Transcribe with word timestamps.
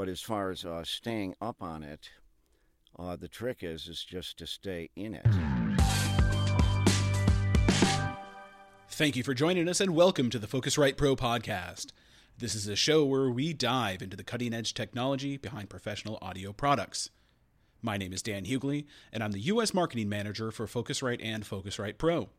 But 0.00 0.08
as 0.08 0.22
far 0.22 0.50
as 0.50 0.64
uh, 0.64 0.82
staying 0.82 1.34
up 1.42 1.62
on 1.62 1.82
it, 1.82 2.08
uh, 2.98 3.16
the 3.16 3.28
trick 3.28 3.58
is 3.60 3.86
is 3.86 4.02
just 4.02 4.38
to 4.38 4.46
stay 4.46 4.88
in 4.96 5.12
it. 5.12 5.26
Thank 8.88 9.16
you 9.16 9.22
for 9.22 9.34
joining 9.34 9.68
us 9.68 9.78
and 9.78 9.94
welcome 9.94 10.30
to 10.30 10.38
the 10.38 10.46
Focusrite 10.46 10.96
Pro 10.96 11.16
podcast. 11.16 11.88
This 12.38 12.54
is 12.54 12.66
a 12.66 12.76
show 12.76 13.04
where 13.04 13.28
we 13.28 13.52
dive 13.52 14.00
into 14.00 14.16
the 14.16 14.24
cutting 14.24 14.54
edge 14.54 14.72
technology 14.72 15.36
behind 15.36 15.68
professional 15.68 16.18
audio 16.22 16.54
products. 16.54 17.10
My 17.82 17.98
name 17.98 18.14
is 18.14 18.22
Dan 18.22 18.46
Hughley, 18.46 18.86
and 19.12 19.22
I'm 19.22 19.32
the 19.32 19.40
U.S. 19.40 19.74
Marketing 19.74 20.08
Manager 20.08 20.50
for 20.50 20.66
Focusrite 20.66 21.20
and 21.22 21.44
Focusrite 21.44 21.98
Pro. 21.98 22.30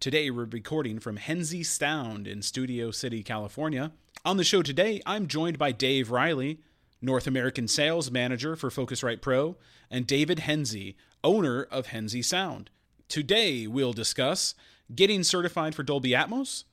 Today, 0.00 0.30
we're 0.30 0.46
recording 0.46 0.98
from 0.98 1.18
Henze 1.18 1.68
Sound 1.68 2.26
in 2.26 2.42
Studio 2.42 2.90
City, 2.90 3.22
California. 3.22 3.92
On 4.24 4.36
the 4.36 4.44
show 4.44 4.62
today, 4.62 5.00
I'm 5.06 5.28
joined 5.28 5.58
by 5.58 5.72
Dave 5.72 6.10
Riley, 6.10 6.58
North 7.00 7.26
American 7.26 7.68
Sales 7.68 8.10
Manager 8.10 8.56
for 8.56 8.70
Focusrite 8.70 9.20
Pro, 9.20 9.56
and 9.90 10.06
David 10.06 10.40
Henze, 10.40 10.94
owner 11.22 11.62
of 11.64 11.88
Henze 11.88 12.26
Sound. 12.26 12.70
Today, 13.08 13.66
we'll 13.66 13.92
discuss 13.92 14.54
getting 14.94 15.22
certified 15.22 15.74
for 15.74 15.82
Dolby 15.82 16.10
Atmos, 16.10 16.64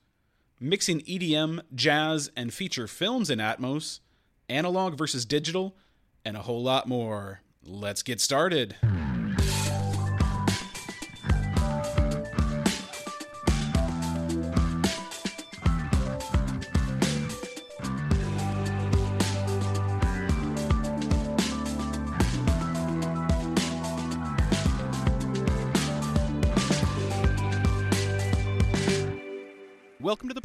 mixing 0.58 1.00
EDM, 1.02 1.60
jazz, 1.74 2.30
and 2.36 2.52
feature 2.52 2.88
films 2.88 3.30
in 3.30 3.38
Atmos, 3.38 4.00
analog 4.48 4.98
versus 4.98 5.24
digital, 5.24 5.76
and 6.24 6.36
a 6.36 6.42
whole 6.42 6.62
lot 6.62 6.88
more. 6.88 7.42
Let's 7.64 8.02
get 8.02 8.20
started. 8.20 8.74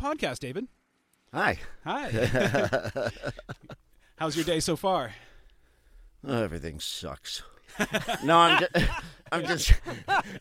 Podcast, 0.10 0.40
David. 0.40 0.68
Hi. 1.34 1.58
Hi. 1.86 2.10
How's 4.18 4.36
your 4.36 4.46
day 4.46 4.60
so 4.60 4.76
far? 4.76 5.14
Oh, 6.28 6.44
everything 6.44 6.80
sucks. 6.80 7.44
no, 8.24 8.38
I'm 8.40 8.60
just, 8.60 8.72
I'm 9.32 9.46
just, 9.46 9.74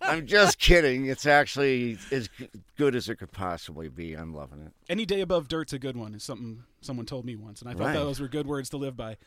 I'm 0.00 0.26
just 0.26 0.58
kidding. 0.58 1.06
It's 1.06 1.26
actually 1.26 1.98
as 2.10 2.28
good 2.76 2.96
as 2.96 3.08
it 3.08 3.16
could 3.16 3.30
possibly 3.30 3.88
be. 3.88 4.14
I'm 4.14 4.34
loving 4.34 4.60
it. 4.62 4.72
Any 4.88 5.04
day 5.04 5.20
above 5.20 5.46
dirt's 5.48 5.72
a 5.74 5.78
good 5.78 5.96
one. 5.96 6.14
Is 6.14 6.24
something 6.24 6.64
someone 6.80 7.04
told 7.06 7.24
me 7.26 7.36
once, 7.36 7.60
and 7.60 7.70
I 7.70 7.74
thought 7.74 7.88
Right. 7.88 7.92
those 7.94 8.18
were 8.20 8.28
good 8.28 8.46
words 8.46 8.70
to 8.70 8.76
live 8.78 8.96
by. 8.96 9.18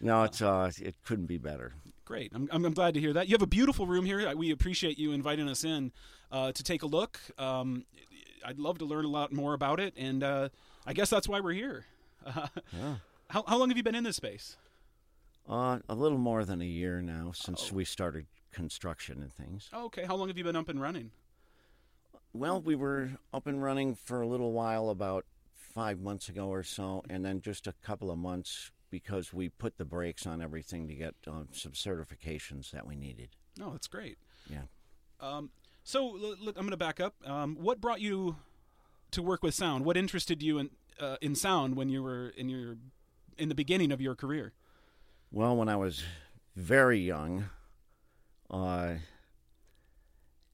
No, 0.00 0.24
it's 0.24 0.40
uh, 0.42 0.70
it 0.80 0.96
couldn't 1.04 1.26
be 1.26 1.38
better. 1.38 1.74
Great. 2.06 2.32
I'm, 2.34 2.48
I'm, 2.50 2.64
I'm 2.64 2.72
glad 2.72 2.94
to 2.94 3.00
hear 3.00 3.12
that. 3.12 3.28
You 3.28 3.34
have 3.34 3.42
a 3.42 3.46
beautiful 3.46 3.86
room 3.86 4.04
here. 4.06 4.34
We 4.34 4.50
appreciate 4.50 4.98
you 4.98 5.12
inviting 5.12 5.48
us 5.48 5.62
in 5.62 5.92
uh, 6.32 6.50
to 6.52 6.62
take 6.64 6.82
a 6.82 6.86
look. 6.86 7.20
Um, 7.38 7.84
I'd 8.44 8.58
love 8.58 8.78
to 8.78 8.84
learn 8.84 9.04
a 9.04 9.08
lot 9.08 9.32
more 9.32 9.54
about 9.54 9.80
it, 9.80 9.94
and 9.96 10.22
uh, 10.22 10.48
I 10.86 10.92
guess 10.92 11.10
that's 11.10 11.28
why 11.28 11.40
we're 11.40 11.52
here. 11.52 11.84
Uh, 12.24 12.46
Yeah. 12.72 12.94
how, 13.28 13.44
how 13.46 13.56
long 13.58 13.68
have 13.70 13.76
you 13.76 13.82
been 13.82 13.94
in 13.94 14.04
this 14.04 14.16
space? 14.16 14.56
Uh, 15.48 15.78
a 15.88 15.94
little 15.94 16.18
more 16.18 16.44
than 16.44 16.60
a 16.62 16.66
year 16.66 17.02
now 17.02 17.32
since 17.34 17.70
Oh. 17.72 17.74
we 17.76 17.84
started 17.84 18.26
construction 18.52 19.20
and 19.22 19.32
things. 19.32 19.68
Oh, 19.72 19.86
okay. 19.86 20.04
How 20.04 20.14
long 20.16 20.28
have 20.28 20.38
you 20.38 20.44
been 20.44 20.56
up 20.56 20.68
and 20.68 20.80
running? 20.80 21.10
Well, 22.32 22.60
we 22.62 22.74
were 22.74 23.10
up 23.32 23.46
and 23.46 23.62
running 23.62 23.94
for 23.94 24.22
a 24.22 24.26
little 24.26 24.52
while, 24.52 24.88
about 24.88 25.26
five 25.52 26.00
months 26.00 26.28
ago 26.28 26.48
or 26.48 26.62
so, 26.62 27.02
and 27.10 27.24
then 27.24 27.40
just 27.40 27.66
a 27.66 27.74
couple 27.82 28.10
of 28.10 28.18
months 28.18 28.70
because 28.90 29.32
we 29.32 29.48
put 29.48 29.78
the 29.78 29.84
brakes 29.84 30.26
on 30.26 30.40
everything 30.42 30.86
to 30.88 30.94
get 30.94 31.14
um, 31.26 31.48
some 31.52 31.72
certifications 31.72 32.70
that 32.70 32.86
we 32.86 32.94
needed. 32.94 33.30
No, 33.58 33.70
that's 33.72 33.86
great. 33.88 34.18
Yeah. 34.48 34.62
Um, 35.20 35.50
so 35.84 36.16
l- 36.16 36.36
l- 36.42 36.48
I'm 36.48 36.54
going 36.54 36.70
to 36.70 36.76
back 36.76 37.00
up. 37.00 37.14
Um, 37.24 37.56
what 37.60 37.80
brought 37.80 38.00
you 38.00 38.36
to 39.12 39.22
work 39.22 39.42
with 39.42 39.54
sound? 39.54 39.84
What 39.84 39.96
interested 39.96 40.42
you 40.42 40.58
in 40.58 40.70
uh, 41.00 41.16
in 41.20 41.34
sound 41.34 41.76
when 41.76 41.88
you 41.88 42.02
were 42.02 42.28
in 42.36 42.48
your 42.48 42.76
in 43.38 43.48
the 43.48 43.54
beginning 43.54 43.92
of 43.92 44.00
your 44.00 44.14
career? 44.14 44.52
Well, 45.30 45.56
when 45.56 45.68
I 45.68 45.76
was 45.76 46.02
very 46.56 46.98
young, 46.98 47.46
uh, 48.50 48.94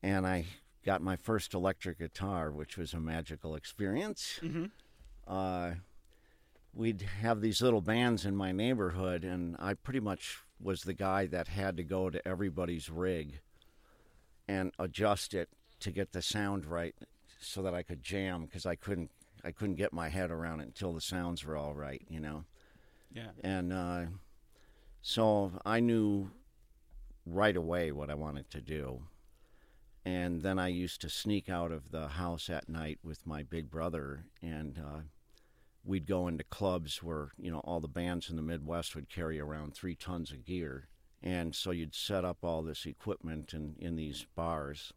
and 0.03 0.27
I 0.27 0.47
got 0.84 1.03
my 1.03 1.17
first 1.17 1.55
electric 1.55 1.99
guitar, 1.99 2.50
which 2.50 2.77
was 2.78 2.94
a 2.94 3.00
magical 3.00 3.55
experience. 3.56 4.38
Mm-hmm. 4.43 4.67
uh, 5.27 5.72
we'd 6.75 7.03
have 7.22 7.41
these 7.41 7.61
little 7.61 7.81
bands 7.81 8.25
in 8.25 8.37
my 8.37 8.53
neighborhood, 8.53 9.25
and 9.25 9.56
I 9.59 9.75
pretty 9.75 10.00
much 10.00 10.38
was 10.61 10.83
the 10.83 10.94
guy 10.94 11.27
that 11.27 11.49
had 11.49 11.77
to 11.77 11.83
go 11.83 12.09
to 12.11 12.27
everybody's 12.27 12.88
rig 12.88 13.41
and 14.49 14.73
adjust 14.79 15.35
it 15.35 15.51
to 15.81 15.91
get 15.91 16.13
the 16.13 16.23
sound 16.23 16.67
right, 16.67 16.95
so 17.41 17.63
that 17.63 17.75
I 17.75 17.83
could 17.83 18.03
jam 18.03 18.45
because 18.45 18.67
I 18.67 18.75
couldn't 18.75 19.11
I 19.45 19.53
couldn't 19.53 19.77
get 19.77 19.93
my 19.93 20.09
head 20.09 20.31
around 20.31 20.61
it 20.61 20.67
until 20.67 20.93
the 20.93 21.01
sounds 21.01 21.45
were 21.45 21.57
all 21.57 21.75
right, 21.75 22.03
you 22.09 22.21
know. 22.21 22.45
Yeah. 23.13 23.31
And 23.43 23.73
uh, 23.73 24.03
so 25.01 25.53
I 25.65 25.81
knew 25.81 26.31
right 27.25 27.57
away 27.57 27.93
what 27.93 28.11
I 28.11 28.15
wanted 28.15 28.51
to 28.51 28.61
do. 28.61 29.03
And 30.05 30.43
then 30.43 30.59
I 30.59 30.69
used 30.69 31.01
to 31.03 31.11
sneak 31.11 31.49
out 31.49 31.71
of 31.71 31.91
the 31.91 32.09
house 32.09 32.49
at 32.49 32.69
night 32.69 32.99
with 33.03 33.27
my 33.27 33.43
big 33.43 33.71
brother, 33.71 34.25
and 34.41 34.79
uh, 34.79 35.01
we'd 35.85 36.07
go 36.07 36.29
into 36.29 36.45
clubs 36.45 37.03
where 37.03 37.33
you 37.39 37.51
know 37.51 37.59
all 37.61 37.81
the 37.81 37.89
bands 37.89 38.31
in 38.31 38.37
the 38.37 38.43
Midwest 38.43 38.95
would 38.95 39.11
carry 39.11 39.39
around 39.39 39.75
three 39.75 39.95
tons 39.95 40.31
of 40.31 40.47
gear, 40.47 40.89
and 41.23 41.55
so 41.55 41.71
you'd 41.71 41.95
set 41.95 42.25
up 42.25 42.39
all 42.43 42.62
this 42.62 42.87
equipment 42.87 43.53
in 43.55 43.75
in 43.79 43.97
these 43.97 44.27
bars, 44.34 44.93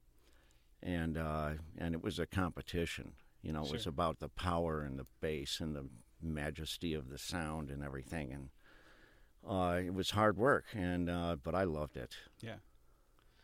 and 0.82 1.18
uh, 1.18 1.52
and 1.78 1.94
it 1.94 2.04
was 2.04 2.20
a 2.20 2.26
competition. 2.26 3.14
You 3.42 3.54
know, 3.54 3.64
it 3.64 3.72
was 3.72 3.88
about 3.88 4.20
the 4.20 4.30
power 4.30 4.84
and 4.84 5.00
the 5.00 5.08
bass 5.20 5.60
and 5.60 5.76
the 5.76 5.88
majesty 6.22 6.94
of 6.94 7.10
the 7.10 7.18
sound 7.18 7.72
and 7.72 7.84
everything, 7.84 8.32
and 8.32 8.50
uh, 9.48 9.80
it 9.84 9.94
was 9.94 10.12
hard 10.12 10.38
work, 10.38 10.66
and 10.74 11.10
uh, 11.10 11.38
but 11.42 11.56
I 11.56 11.64
loved 11.64 11.98
it. 11.98 12.16
Yeah. 12.42 12.58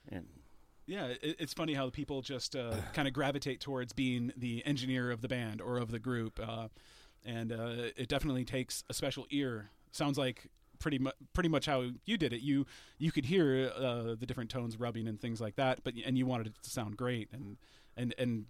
And 0.09 0.27
Yeah, 0.85 1.13
it's 1.21 1.53
funny 1.53 1.73
how 1.73 1.89
people 1.89 2.21
just 2.21 2.55
uh, 2.55 2.75
kind 2.93 3.07
of 3.07 3.13
gravitate 3.13 3.59
towards 3.59 3.93
being 3.93 4.31
the 4.37 4.63
engineer 4.65 5.11
of 5.11 5.21
the 5.21 5.27
band 5.27 5.61
or 5.61 5.77
of 5.77 5.91
the 5.91 5.99
group, 5.99 6.39
uh, 6.41 6.67
and 7.25 7.51
uh, 7.51 7.89
it 7.95 8.07
definitely 8.07 8.45
takes 8.45 8.83
a 8.89 8.93
special 8.93 9.25
ear. 9.31 9.71
Sounds 9.91 10.17
like 10.17 10.49
pretty 10.79 10.99
much 10.99 11.15
pretty 11.33 11.49
much 11.49 11.65
how 11.65 11.89
you 12.05 12.17
did 12.17 12.33
it. 12.33 12.41
You 12.41 12.65
you 12.97 13.11
could 13.11 13.25
hear 13.25 13.71
uh, 13.75 14.15
the 14.19 14.25
different 14.25 14.49
tones 14.49 14.79
rubbing 14.79 15.07
and 15.07 15.19
things 15.19 15.41
like 15.41 15.55
that, 15.55 15.83
but 15.83 15.93
and 16.05 16.17
you 16.17 16.25
wanted 16.25 16.47
it 16.47 16.53
to 16.63 16.69
sound 16.69 16.97
great. 16.97 17.29
And 17.31 17.57
and 17.95 18.13
and 18.17 18.45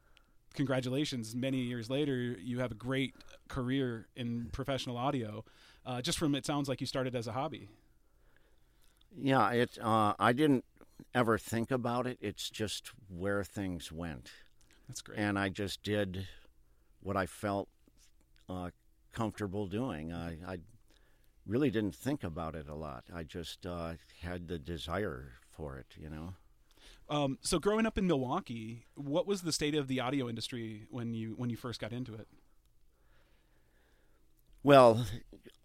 congratulations! 0.53 1.35
Many 1.35 1.57
years 1.59 1.89
later, 1.89 2.15
you 2.15 2.59
have 2.59 2.71
a 2.71 2.75
great 2.75 3.13
career 3.47 4.07
in 4.15 4.49
professional 4.51 4.97
audio. 4.97 5.43
Uh, 5.85 6.01
just 6.01 6.17
from 6.17 6.35
it 6.35 6.45
sounds 6.45 6.67
like 6.67 6.81
you 6.81 6.87
started 6.87 7.15
as 7.15 7.27
a 7.27 7.31
hobby. 7.31 7.69
yeah, 9.19 9.49
it. 9.51 9.77
Uh, 9.81 10.13
I 10.19 10.33
didn't 10.33 10.65
ever 11.13 11.37
think 11.37 11.71
about 11.71 12.07
it. 12.07 12.17
It's 12.21 12.49
just 12.49 12.91
where 13.09 13.43
things 13.43 13.91
went. 13.91 14.31
That's 14.87 15.01
great. 15.01 15.19
and 15.19 15.37
I 15.37 15.49
just 15.49 15.83
did 15.83 16.27
what 17.01 17.17
I 17.17 17.25
felt 17.25 17.67
uh, 18.49 18.69
comfortable 19.13 19.67
doing. 19.67 20.13
I, 20.13 20.37
I 20.47 20.57
really 21.47 21.71
didn't 21.71 21.95
think 21.95 22.23
about 22.23 22.55
it 22.55 22.67
a 22.67 22.75
lot. 22.75 23.05
I 23.13 23.23
just 23.23 23.65
uh, 23.65 23.93
had 24.21 24.47
the 24.47 24.59
desire 24.59 25.33
for 25.49 25.77
it, 25.77 25.87
you 25.97 26.09
know. 26.09 26.33
Um, 27.09 27.37
so 27.41 27.57
growing 27.57 27.85
up 27.85 27.97
in 27.97 28.05
Milwaukee, 28.05 28.85
what 28.95 29.25
was 29.25 29.41
the 29.41 29.53
state 29.53 29.75
of 29.75 29.87
the 29.87 29.99
audio 29.99 30.27
industry 30.27 30.83
when 30.89 31.13
you 31.13 31.35
when 31.37 31.49
you 31.49 31.55
first 31.55 31.79
got 31.79 31.93
into 31.93 32.13
it? 32.13 32.27
Well, 34.61 35.05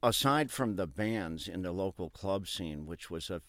aside 0.03 0.53
from 0.53 0.77
the 0.77 0.87
bands 0.87 1.49
in 1.49 1.63
the 1.63 1.73
local 1.73 2.11
club 2.11 2.47
scene, 2.47 2.87
which 2.87 3.11
was 3.11 3.29
a 3.29 3.43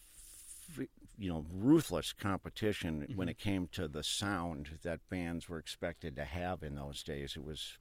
you 1.16 1.28
know 1.28 1.46
ruthless 1.52 2.12
competition 2.12 3.06
when 3.14 3.28
it 3.28 3.38
came 3.38 3.68
to 3.68 3.86
the 3.86 4.02
sound 4.02 4.78
that 4.82 5.08
bands 5.08 5.48
were 5.48 5.58
expected 5.58 6.16
to 6.16 6.24
have 6.24 6.64
in 6.64 6.74
those 6.74 7.04
days, 7.04 7.36
it 7.36 7.44
was 7.44 7.78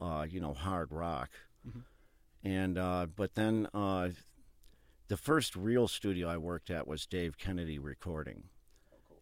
uh, 0.00 0.26
you 0.28 0.40
know 0.40 0.54
hard 0.54 0.90
rock, 0.90 1.30
and 2.44 2.78
uh, 2.78 3.06
but 3.14 3.34
then 3.34 3.68
uh, 3.74 4.10
the 5.08 5.16
first 5.16 5.56
real 5.56 5.88
studio 5.88 6.28
I 6.28 6.36
worked 6.36 6.70
at 6.70 6.86
was 6.86 7.06
Dave 7.06 7.36
Kennedy 7.38 7.78
Recording, 7.78 8.44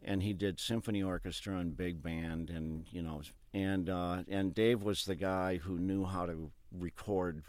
and 0.03 0.23
he 0.23 0.33
did 0.33 0.61
symphony 0.61 1.03
orchestra 1.03 1.57
and 1.59 1.77
big 1.77 2.03
band, 2.03 2.51
and 2.51 2.87
you 2.93 3.03
know, 3.03 3.23
and 3.55 3.89
uh, 3.89 4.23
and 4.29 4.55
Dave 4.55 4.83
was 4.83 5.05
the 5.05 5.17
guy 5.17 5.57
who 5.57 5.79
knew 5.79 6.05
how 6.05 6.27
to 6.27 6.51
record 6.73 7.43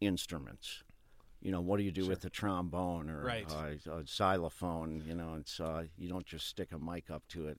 instruments. 0.00 0.82
You 1.42 1.52
know, 1.52 1.60
what 1.60 1.76
do 1.76 1.84
you 1.84 1.92
do 1.92 2.06
with 2.06 2.24
a 2.24 2.30
trombone 2.30 3.08
or 3.08 3.22
Right. 3.22 3.46
a 3.86 4.02
xylophone? 4.06 5.02
You 5.06 5.14
know, 5.14 5.36
it's 5.38 5.60
uh, 5.60 5.84
you 5.96 6.08
don't 6.08 6.26
just 6.26 6.48
stick 6.48 6.72
a 6.72 6.78
mic 6.78 7.10
up 7.10 7.22
to 7.28 7.46
it. 7.48 7.58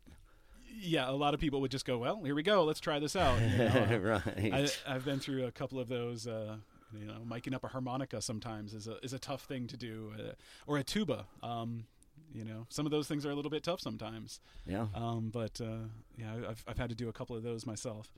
Yeah, 0.80 1.09
a 1.09 1.13
lot 1.13 1.33
of 1.33 1.39
people 1.39 1.62
would 1.62 1.71
just 1.71 1.86
go, 1.86 1.98
"Well, 1.98 2.21
here 2.24 2.36
we 2.36 2.44
go. 2.44 2.63
Let's 2.65 2.81
try 2.81 3.00
this 3.00 3.15
out." 3.15 3.39
You 3.42 3.57
know, 3.57 3.88
uh, 3.92 3.98
right. 4.00 4.54
I, 4.54 4.68
I've 4.95 5.06
been 5.06 5.19
through 5.19 5.45
a 5.45 5.51
couple 5.51 5.80
of 5.80 5.88
those 5.88 6.27
uh, 6.27 6.57
You 6.94 7.06
know, 7.06 7.22
miking 7.30 7.54
up 7.54 7.63
a 7.63 7.68
harmonica 7.68 8.22
sometimes 8.22 8.74
is 8.74 8.88
a 8.88 8.98
is 9.04 9.13
a 9.13 9.19
tough 9.19 9.44
thing 9.44 9.68
to 9.68 9.78
do, 9.78 10.13
uh, 10.18 10.31
or 10.66 10.78
a 10.78 10.84
tuba. 10.84 11.25
Um, 11.44 11.86
you 12.34 12.44
know, 12.45 12.66
some 12.69 12.86
of 12.86 12.92
those 12.92 13.07
things 13.07 13.25
are 13.25 13.31
a 13.31 13.36
little 13.36 13.51
bit 13.51 13.63
tough 13.63 13.80
sometimes. 13.81 14.39
Yeah. 14.66 14.88
Um, 14.95 15.30
but 15.34 15.60
uh, 15.62 15.88
yeah, 16.18 16.34
I've 16.50 16.63
I've 16.68 16.78
had 16.78 16.89
to 16.89 16.95
do 16.95 17.10
a 17.10 17.13
couple 17.13 17.36
of 17.36 17.44
those 17.44 17.66
myself. 17.66 18.13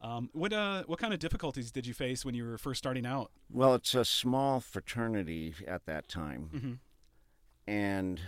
Um, 0.00 0.28
what 0.32 0.52
uh, 0.52 0.84
what 0.86 0.98
kind 0.98 1.12
of 1.14 1.18
difficulties 1.20 1.70
did 1.70 1.86
you 1.86 1.94
face 1.94 2.24
when 2.24 2.34
you 2.34 2.44
were 2.44 2.58
first 2.58 2.78
starting 2.78 3.06
out? 3.06 3.30
Well, 3.50 3.74
it's 3.74 3.94
a 3.94 4.04
small 4.04 4.60
fraternity 4.60 5.54
at 5.66 5.86
that 5.86 6.08
time, 6.08 6.50
Mhm. 6.54 6.78
and 7.66 8.20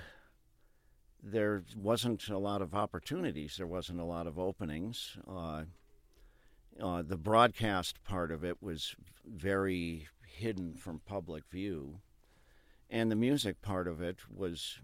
there 1.22 1.64
wasn't 1.76 2.28
a 2.28 2.38
lot 2.38 2.62
of 2.62 2.74
opportunities. 2.74 3.56
There 3.56 3.66
wasn't 3.66 4.00
a 4.00 4.04
lot 4.04 4.26
of 4.26 4.38
openings. 4.38 5.18
Uh, 5.28 5.64
uh, 6.80 7.02
the 7.02 7.16
broadcast 7.16 8.02
part 8.04 8.30
of 8.30 8.44
it 8.44 8.62
was 8.62 8.94
very 9.24 10.08
hidden 10.26 10.74
from 10.74 11.00
public 11.06 11.44
view, 11.50 12.00
and 12.90 13.10
the 13.10 13.16
music 13.16 13.60
part 13.62 13.88
of 13.88 14.00
it 14.00 14.18
was 14.30 14.78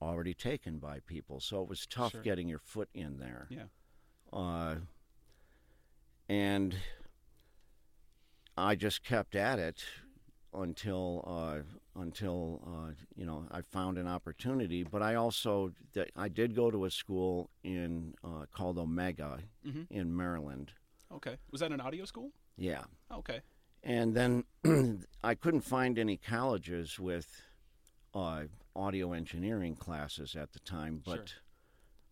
already 0.00 0.32
taken 0.34 0.78
by 0.78 1.00
people. 1.00 1.40
So 1.40 1.62
it 1.62 1.68
was 1.68 1.86
tough 1.86 2.12
Sure. 2.12 2.22
getting 2.22 2.48
your 2.48 2.60
foot 2.60 2.88
in 2.94 3.18
there. 3.18 3.46
Yeah. 3.50 3.64
Uh, 4.32 4.76
and 6.28 6.76
I 8.56 8.74
just 8.74 9.02
kept 9.04 9.34
at 9.34 9.58
it 9.58 9.84
until 10.52 11.24
uh, 11.26 12.00
until 12.00 12.62
uh, 12.66 12.92
you 13.16 13.24
know 13.26 13.46
I 13.50 13.62
found 13.62 13.98
an 13.98 14.06
opportunity. 14.06 14.82
But 14.82 15.02
I 15.02 15.14
also 15.14 15.72
I 16.16 16.28
did 16.28 16.54
go 16.54 16.70
to 16.70 16.84
a 16.84 16.90
school 16.90 17.50
in 17.62 18.14
uh, 18.24 18.46
called 18.52 18.78
Omega 18.78 19.38
Mhm. 19.66 19.86
in 19.90 20.16
Maryland. 20.16 20.72
Okay. 21.14 21.36
Was 21.50 21.60
that 21.60 21.72
an 21.72 21.80
audio 21.80 22.04
school? 22.04 22.30
Yeah, 22.56 22.84
Okay. 23.12 23.40
and 23.82 24.14
then 24.14 24.44
I 25.24 25.34
couldn't 25.34 25.60
find 25.62 25.98
any 25.98 26.16
colleges 26.16 26.98
with 26.98 27.42
uh, 28.14 28.44
audio 28.74 29.12
engineering 29.12 29.76
classes 29.76 30.34
at 30.36 30.52
the 30.52 30.58
time, 30.60 31.02
but. 31.04 31.34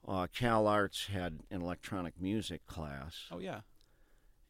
Uh, 0.08 0.28
Cal 0.32 0.68
Arts 0.68 1.06
had 1.06 1.40
an 1.50 1.62
electronic 1.62 2.14
music 2.20 2.64
class, 2.68 3.24
Oh 3.32 3.40
yeah. 3.40 3.62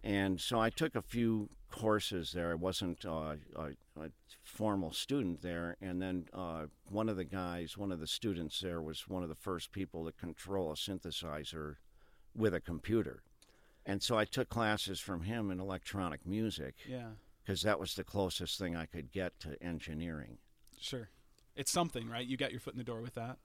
and 0.04 0.38
so 0.38 0.60
I 0.60 0.68
took 0.68 0.94
a 0.94 1.00
few 1.00 1.48
courses 1.70 2.32
there. 2.32 2.50
I 2.50 2.56
wasn't 2.56 3.06
uh, 3.06 3.36
a, 3.56 3.68
a 3.98 4.10
formal 4.42 4.92
student 4.92 5.40
there, 5.40 5.78
and 5.80 6.02
then 6.02 6.26
uh, 6.34 6.66
one 6.90 7.08
of 7.08 7.16
the 7.16 7.24
guys, 7.24 7.78
one 7.78 7.90
of 7.90 8.00
the 8.00 8.06
students 8.06 8.60
there, 8.60 8.82
was 8.82 9.08
one 9.08 9.22
of 9.22 9.30
the 9.30 9.34
first 9.34 9.72
people 9.72 10.04
to 10.04 10.12
control 10.12 10.70
a 10.70 10.74
synthesizer 10.74 11.76
with 12.34 12.52
a 12.52 12.60
computer, 12.60 13.22
and 13.86 14.02
so 14.02 14.18
I 14.18 14.24
took 14.24 14.48
classes 14.48 15.00
from 15.00 15.22
him 15.22 15.50
in 15.50 15.60
electronic 15.60 16.26
music 16.26 16.74
Yeah. 16.88 17.10
because 17.42 17.62
that 17.62 17.78
was 17.80 17.94
the 17.94 18.04
closest 18.04 18.58
thing 18.58 18.76
I 18.76 18.84
could 18.86 19.10
get 19.12 19.38
to 19.40 19.56
engineering. 19.62 20.38
Sure. 20.80 21.08
It's 21.54 21.70
something, 21.70 22.08
right? 22.08 22.26
You 22.26 22.36
got 22.36 22.50
your 22.50 22.60
foot 22.60 22.74
in 22.74 22.78
the 22.78 22.84
door 22.84 23.00
with 23.00 23.14
that. 23.14 23.38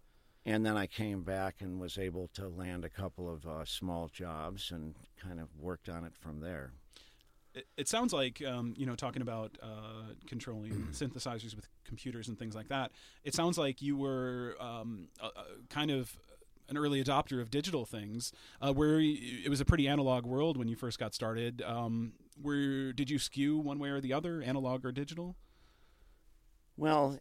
And 0.46 0.66
then 0.66 0.76
I 0.76 0.88
came 0.88 1.22
back 1.24 1.58
and 1.62 1.80
was 1.80 1.98
able 2.00 2.28
to 2.34 2.48
land 2.50 2.84
a 2.84 2.90
couple 2.90 3.32
of 3.32 3.46
uh, 3.46 3.64
small 3.64 4.10
jobs 4.10 4.72
and 4.72 4.96
kind 5.22 5.40
of 5.40 5.48
worked 5.56 5.88
on 5.88 6.04
it 6.04 6.14
from 6.20 6.40
there. 6.40 6.74
It, 7.54 7.68
it 7.78 7.88
sounds 7.88 8.12
like 8.12 8.42
um, 8.44 8.74
you 8.78 8.86
know 8.86 8.96
talking 8.96 9.22
about 9.22 9.58
uh, 9.62 10.14
controlling 10.26 10.72
synthesizers 10.94 11.56
with 11.56 11.68
computers 11.86 12.28
and 12.28 12.40
things 12.40 12.56
like 12.56 12.70
that. 12.70 12.92
It 13.24 13.36
sounds 13.36 13.58
like 13.58 13.82
you 13.82 13.96
were 13.98 14.56
um, 14.60 15.10
a 15.22 15.30
kind 15.70 15.92
of 15.92 16.18
an 16.72 16.78
early 16.78 17.04
adopter 17.04 17.40
of 17.40 17.52
digital 17.52 17.86
things, 17.86 18.32
uh, 18.62 18.74
where 18.74 19.00
it 19.00 19.50
was 19.50 19.62
a 19.62 19.66
pretty 19.66 19.88
analog 19.88 20.26
world 20.26 20.58
when 20.58 20.68
you 20.68 20.76
first 20.76 20.98
got 20.98 21.14
started. 21.14 21.62
Um, 21.62 22.14
where 22.42 22.94
did 22.94 23.10
you 23.10 23.20
skew 23.20 23.58
one 23.58 23.78
way 23.78 23.90
or 23.90 24.02
the 24.02 24.14
other, 24.14 24.42
analog 24.42 24.86
or 24.86 24.92
digital? 24.92 25.36
Well, 26.78 27.20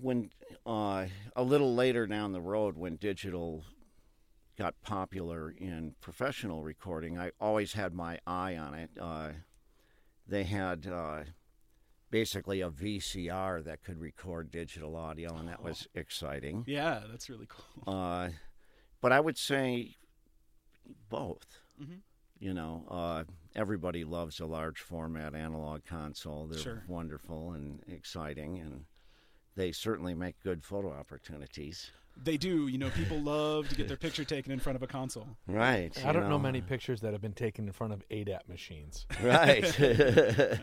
when 0.00 0.30
uh, 0.64 1.06
a 1.36 1.42
little 1.42 1.74
later 1.74 2.06
down 2.06 2.32
the 2.32 2.40
road, 2.40 2.76
when 2.78 2.96
digital 2.96 3.64
got 4.56 4.80
popular 4.82 5.50
in 5.50 5.96
professional 6.00 6.62
recording, 6.62 7.18
I 7.18 7.32
always 7.40 7.72
had 7.72 7.92
my 7.92 8.20
eye 8.26 8.56
on 8.56 8.74
it. 8.74 8.90
Uh, 8.98 9.30
they 10.26 10.44
had 10.44 10.86
uh, 10.86 11.24
basically 12.10 12.60
a 12.60 12.70
VCR 12.70 13.64
that 13.64 13.82
could 13.82 14.00
record 14.00 14.52
digital 14.52 14.94
audio, 14.94 15.36
and 15.36 15.48
that 15.48 15.62
was 15.62 15.88
exciting. 15.94 16.64
Yeah, 16.66 17.00
that's 17.10 17.28
really 17.28 17.48
cool. 17.48 17.92
But 19.04 19.12
I 19.12 19.20
would 19.20 19.36
say 19.36 19.96
both. 21.10 21.60
Mhm. 21.78 22.00
You 22.38 22.54
know, 22.54 22.86
uh, 22.88 23.24
everybody 23.54 24.02
loves 24.02 24.40
a 24.40 24.46
large 24.46 24.80
format 24.80 25.34
analog 25.34 25.84
console. 25.84 26.46
They're 26.46 26.58
Sure. 26.58 26.84
wonderful 26.88 27.52
and 27.52 27.84
exciting, 27.86 28.56
and 28.60 28.86
they 29.56 29.72
certainly 29.72 30.14
make 30.14 30.40
good 30.40 30.64
photo 30.64 30.90
opportunities. 30.90 31.90
They 32.22 32.36
do. 32.36 32.68
You 32.68 32.78
know, 32.78 32.90
people 32.90 33.18
love 33.22 33.68
to 33.68 33.74
get 33.74 33.88
their 33.88 33.96
picture 33.96 34.24
taken 34.24 34.52
in 34.52 34.58
front 34.58 34.76
of 34.76 34.82
a 34.82 34.86
console. 34.86 35.26
Right. 35.46 35.92
I 36.04 36.12
don't 36.12 36.28
know 36.28 36.38
many 36.38 36.60
pictures 36.60 37.00
that 37.02 37.12
have 37.12 37.20
been 37.20 37.32
taken 37.32 37.66
in 37.66 37.72
front 37.72 37.92
of 37.92 38.04
ADAT 38.10 38.48
machines. 38.48 39.06
Right. 39.22 39.64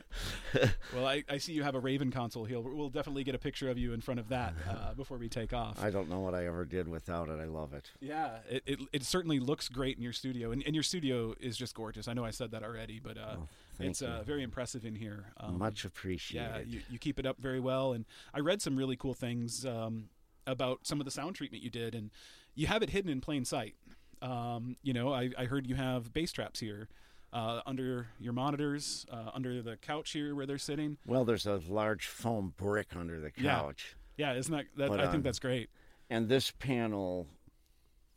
Well, 0.93 1.05
I, 1.07 1.23
I 1.29 1.37
see 1.37 1.53
you 1.53 1.63
have 1.63 1.75
a 1.75 1.79
Raven 1.79 2.11
console 2.11 2.43
here. 2.43 2.59
We'll 2.59 2.89
definitely 2.89 3.23
get 3.23 3.35
a 3.35 3.39
picture 3.39 3.69
of 3.69 3.77
you 3.77 3.93
in 3.93 4.01
front 4.01 4.19
of 4.19 4.27
that 4.29 4.53
uh, 4.69 4.93
before 4.93 5.17
we 5.17 5.29
take 5.29 5.53
off. 5.53 5.81
I 5.81 5.89
don't 5.89 6.09
know 6.09 6.19
what 6.19 6.35
I 6.35 6.45
ever 6.47 6.65
did 6.65 6.87
without 6.87 7.29
it. 7.29 7.39
I 7.39 7.45
love 7.45 7.73
it. 7.73 7.91
Yeah, 8.01 8.37
it, 8.49 8.63
it, 8.65 8.79
it 8.91 9.03
certainly 9.03 9.39
looks 9.39 9.69
great 9.69 9.95
in 9.97 10.03
your 10.03 10.13
studio, 10.13 10.51
and, 10.51 10.61
and 10.65 10.75
your 10.75 10.83
studio 10.83 11.33
is 11.39 11.55
just 11.57 11.73
gorgeous. 11.75 12.07
I 12.07 12.13
know 12.13 12.25
I 12.25 12.31
said 12.31 12.51
that 12.51 12.63
already, 12.63 12.99
but 13.01 13.17
uh, 13.17 13.35
Oh, 13.37 13.47
thank 13.77 13.91
it's 13.91 14.01
uh, 14.01 14.23
very 14.25 14.43
impressive 14.43 14.85
in 14.85 14.95
here. 14.95 15.25
Um, 15.37 15.57
Much 15.57 15.83
Yeah, 15.83 15.87
appreciated. 15.87 16.67
you, 16.67 16.81
you 16.89 16.99
keep 16.99 17.17
it 17.19 17.25
up 17.25 17.37
very 17.39 17.59
well, 17.59 17.93
and 17.93 18.05
I 18.33 18.39
read 18.39 18.61
some 18.61 18.75
really 18.75 18.97
cool 18.97 19.13
things 19.13 19.65
um, 19.65 20.09
about 20.47 20.79
some 20.83 20.99
of 20.99 21.05
the 21.05 21.11
sound 21.11 21.35
treatment 21.35 21.63
you 21.63 21.69
did, 21.69 21.95
and 21.95 22.11
you 22.55 22.67
have 22.67 22.83
it 22.83 22.89
hidden 22.89 23.09
in 23.09 23.21
plain 23.21 23.45
sight. 23.45 23.75
Um, 24.21 24.75
you 24.83 24.93
know, 24.93 25.13
I, 25.13 25.31
I 25.37 25.45
heard 25.45 25.65
you 25.67 25.75
have 25.75 26.13
bass 26.13 26.31
traps 26.31 26.59
here. 26.59 26.89
Uh, 27.33 27.61
under 27.65 28.07
your 28.19 28.33
monitors, 28.33 29.05
uh, 29.09 29.31
under 29.33 29.61
the 29.61 29.77
couch 29.77 30.11
here 30.11 30.35
where 30.35 30.45
they're 30.45 30.57
sitting. 30.57 30.97
well, 31.05 31.23
there's 31.23 31.45
a 31.45 31.61
large 31.69 32.07
foam 32.07 32.53
brick 32.57 32.89
under 32.93 33.21
the 33.21 33.31
couch. 33.31 33.95
Yeah, 34.17 34.33
isn't 34.33 34.53
that? 34.53 34.65
that 34.75 34.89
But, 34.89 34.99
I 34.99 35.05
um, 35.05 35.11
think 35.13 35.23
that's 35.23 35.39
great. 35.39 35.69
And 36.09 36.27
this 36.27 36.51
panel 36.51 37.27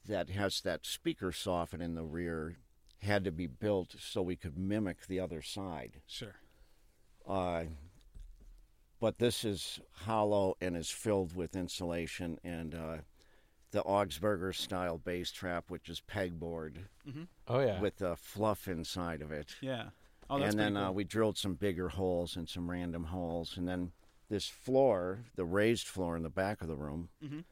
that 0.07 0.31
has 0.31 0.61
that 0.63 0.85
speaker 0.85 1.31
soffit 1.31 1.81
in 1.81 1.95
the 1.95 2.03
rear 2.03 2.57
had 3.03 3.25
to 3.25 3.31
be 3.31 3.47
built 3.47 3.95
so 4.01 4.21
we 4.21 4.35
could 4.35 4.59
mimic 4.59 5.07
the 5.07 5.21
other 5.21 5.43
side. 5.43 6.01
Sure. 6.07 6.35
Uh, 7.27 7.65
but 9.05 9.19
this 9.19 9.45
is 9.45 9.81
hollow 9.93 10.57
and 10.63 10.75
is 10.75 10.89
filled 10.89 11.37
with 11.37 11.55
insulation 11.55 12.39
and 12.43 12.75
uh, 12.75 12.97
the 13.71 13.83
Augspurger 13.83 14.55
style 14.55 14.97
bass 14.97 15.31
trap, 15.31 15.65
which 15.69 15.91
is 15.91 16.01
pegboard 16.11 16.77
Oh 17.47 17.61
yeah. 17.61 17.83
with 17.83 17.99
the 17.99 18.17
fluff 18.17 18.67
inside 18.67 19.21
of 19.21 19.31
it. 19.31 19.57
Yeah. 19.61 19.91
Oh, 20.31 20.39
that's 20.39 20.53
and 20.53 20.59
then 20.59 20.73
pretty 20.73 20.87
uh, 20.87 20.93
we 20.93 21.05
drilled 21.05 21.37
some 21.37 21.53
bigger 21.53 21.91
holes 21.91 22.35
and 22.35 22.49
some 22.49 22.71
random 22.71 23.05
holes. 23.05 23.59
And 23.59 23.69
then 23.69 23.93
this 24.31 24.47
floor, 24.49 25.27
the 25.37 25.45
raised 25.45 25.87
floor 25.87 26.17
in 26.17 26.23
the 26.23 26.31
back 26.31 26.63
of 26.63 26.69
the 26.69 26.77
room, 26.77 27.11
Mhm. 27.23 27.45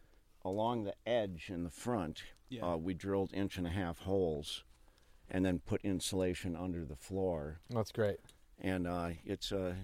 along 0.47 0.85
the 0.85 0.94
edge 1.06 1.50
in 1.50 1.64
the 1.64 1.71
front, 1.71 2.23
Yeah. 2.49 2.62
uh, 2.73 2.76
we 2.78 2.94
drilled 2.94 3.35
inch 3.35 3.59
and 3.59 3.66
a 3.66 3.71
half 3.71 3.99
holes 3.99 4.64
and 5.28 5.44
then 5.44 5.59
put 5.59 5.82
insulation 5.82 6.56
under 6.56 6.87
the 6.87 6.97
floor. 6.97 7.61
That's 7.68 7.92
great. 7.92 8.21
And 8.59 8.87
uh, 8.87 9.11
it's 9.26 9.52
a, 9.52 9.76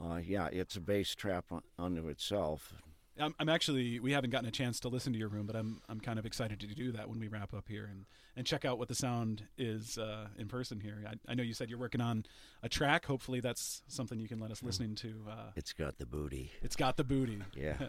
uh, 0.00 0.20
yeah, 0.24 0.48
it's 0.52 0.76
a 0.76 0.80
bass 0.80 1.14
trap 1.14 1.46
unto 1.78 2.08
itself. 2.08 2.74
I'm, 3.20 3.34
I'm 3.40 3.48
actually 3.48 3.98
we 3.98 4.12
haven't 4.12 4.30
gotten 4.30 4.48
a 4.48 4.52
chance 4.52 4.78
to 4.80 4.88
listen 4.88 5.12
to 5.12 5.18
your 5.18 5.26
room, 5.28 5.44
but 5.46 5.56
I'm 5.56 5.80
I'm 5.88 5.98
kind 5.98 6.20
of 6.20 6.26
excited 6.26 6.60
to 6.60 6.66
do 6.68 6.92
that 6.92 7.08
when 7.08 7.18
we 7.18 7.26
wrap 7.26 7.52
up 7.52 7.64
here 7.68 7.88
and, 7.90 8.04
and 8.36 8.46
check 8.46 8.64
out 8.64 8.78
what 8.78 8.86
the 8.86 8.94
sound 8.94 9.42
is 9.56 9.98
uh, 9.98 10.28
in 10.38 10.46
person 10.46 10.78
here. 10.78 11.04
I, 11.04 11.14
I 11.28 11.34
know 11.34 11.42
you 11.42 11.52
said 11.52 11.68
you're 11.68 11.80
working 11.80 12.00
on 12.00 12.24
a 12.62 12.68
track. 12.68 13.06
Hopefully, 13.06 13.40
that's 13.40 13.82
something 13.88 14.20
you 14.20 14.28
can 14.28 14.38
let 14.38 14.52
us 14.52 14.62
listen 14.62 14.94
to. 14.96 15.24
Uh, 15.28 15.50
It's 15.56 15.72
got 15.72 15.98
the 15.98 16.06
booty. 16.06 16.52
it's 16.62 16.76
got 16.76 16.96
the 16.96 17.04
booty. 17.04 17.42
Yeah. 17.56 17.76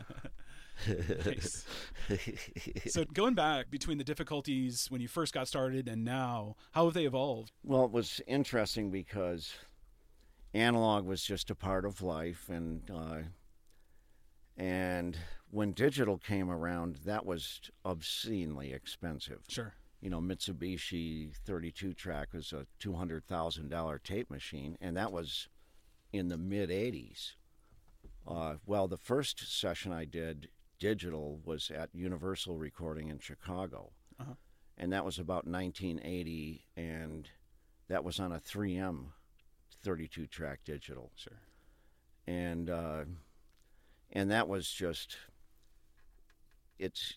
Nice. 1.26 1.66
So 2.88 3.04
going 3.14 3.36
back 3.36 3.70
between 3.70 3.98
the 3.98 4.04
difficulties 4.04 4.88
when 4.90 5.02
you 5.02 5.08
first 5.10 5.34
got 5.34 5.48
started 5.48 5.88
and 5.90 6.04
now, 6.06 6.56
how 6.72 6.86
have 6.86 6.94
they 6.94 7.06
evolved? 7.06 7.52
Well, 7.64 7.84
it 7.84 7.92
was 7.92 8.22
interesting 8.28 8.90
because 8.90 9.54
analog 10.54 11.06
was 11.06 11.24
just 11.24 11.50
a 11.50 11.56
part 11.56 11.86
of 11.86 12.02
life, 12.02 12.50
and 12.50 12.90
uh, 12.90 13.20
and 14.58 15.18
when 15.52 15.72
digital 15.72 16.18
came 16.18 16.50
around, 16.50 16.98
that 17.06 17.26
was 17.26 17.62
obscenely 17.86 18.74
expensive. 18.74 19.40
Sure. 19.48 19.74
You 20.02 20.10
know, 20.10 20.22
Mitsubishi 20.22 21.34
32 21.46 21.94
track 21.94 22.30
was 22.34 22.54
a 22.54 22.66
two 22.80 22.94
hundred 22.94 23.26
thousand 23.26 23.70
dollar 23.70 24.00
tape 24.00 24.30
machine, 24.30 24.78
and 24.82 24.96
that 24.98 25.12
was 25.12 25.48
in 26.14 26.28
the 26.30 26.38
mid 26.38 26.70
'80s. 26.70 27.34
Uh, 28.28 28.56
well, 28.66 28.88
the 28.88 28.98
first 28.98 29.60
session 29.60 29.92
I 29.92 30.06
did 30.06 30.50
digital 30.80 31.40
was 31.44 31.72
at 31.72 31.90
Universal 31.94 32.58
Recording 32.58 33.10
in 33.10 33.20
Chicago, 33.20 33.92
Uh-huh. 34.20 34.34
and 34.78 34.94
that 34.94 35.04
was 35.04 35.18
about 35.20 35.46
1980, 35.48 36.66
and 36.78 37.28
that 37.90 38.04
was 38.04 38.20
on 38.20 38.32
a 38.32 38.40
3M 38.40 39.08
32 39.84 40.28
track 40.28 40.60
digital. 40.66 41.12
Sure. 41.16 41.34
and 42.28 42.70
uh, 42.70 43.04
and 44.12 44.32
that 44.32 44.48
was 44.48 44.70
just 44.70 45.18
it's 46.78 47.16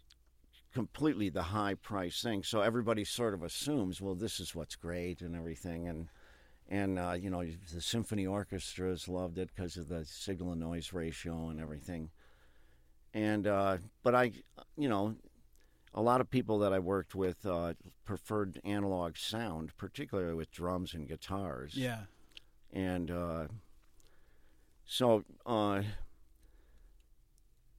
completely 0.75 1.29
the 1.29 1.43
high 1.43 1.75
price 1.75 2.21
thing. 2.23 2.43
So 2.43 2.61
everybody 2.63 3.05
sort 3.05 3.35
of 3.35 3.43
assumes, 3.43 4.01
well, 4.01 4.15
this 4.15 4.41
is 4.41 4.55
what's 4.55 4.75
great 4.77 5.21
and 5.21 5.37
everything, 5.37 5.89
and 5.89 6.09
and 6.69 6.99
uh, 6.99 7.13
you 7.19 7.31
know 7.31 7.45
the 7.75 7.81
symphony 7.81 8.27
orchestras 8.27 9.09
loved 9.09 9.39
it 9.39 9.51
because 9.55 9.77
of 9.77 9.89
the 9.89 10.05
signal 10.05 10.53
to 10.55 10.59
noise 10.59 10.93
ratio 10.93 11.49
and 11.49 11.61
everything. 11.61 12.11
And 13.15 13.47
uh, 13.47 13.79
but 14.03 14.15
I, 14.15 14.33
you 14.77 14.89
know, 14.89 15.17
a 15.95 16.01
lot 16.01 16.21
of 16.23 16.31
people 16.31 16.59
that 16.61 16.73
I 16.73 16.79
worked 16.79 17.15
with 17.15 17.45
uh, 17.45 17.75
preferred 18.05 18.59
analog 18.65 19.17
sound, 19.19 19.77
particularly 19.77 20.35
with 20.35 20.51
drums 20.51 20.95
and 20.95 21.07
guitars. 21.07 21.75
Yeah. 21.77 22.05
And 22.73 23.11
uh, 23.11 23.47
so, 24.87 25.25
uh, 25.45 25.83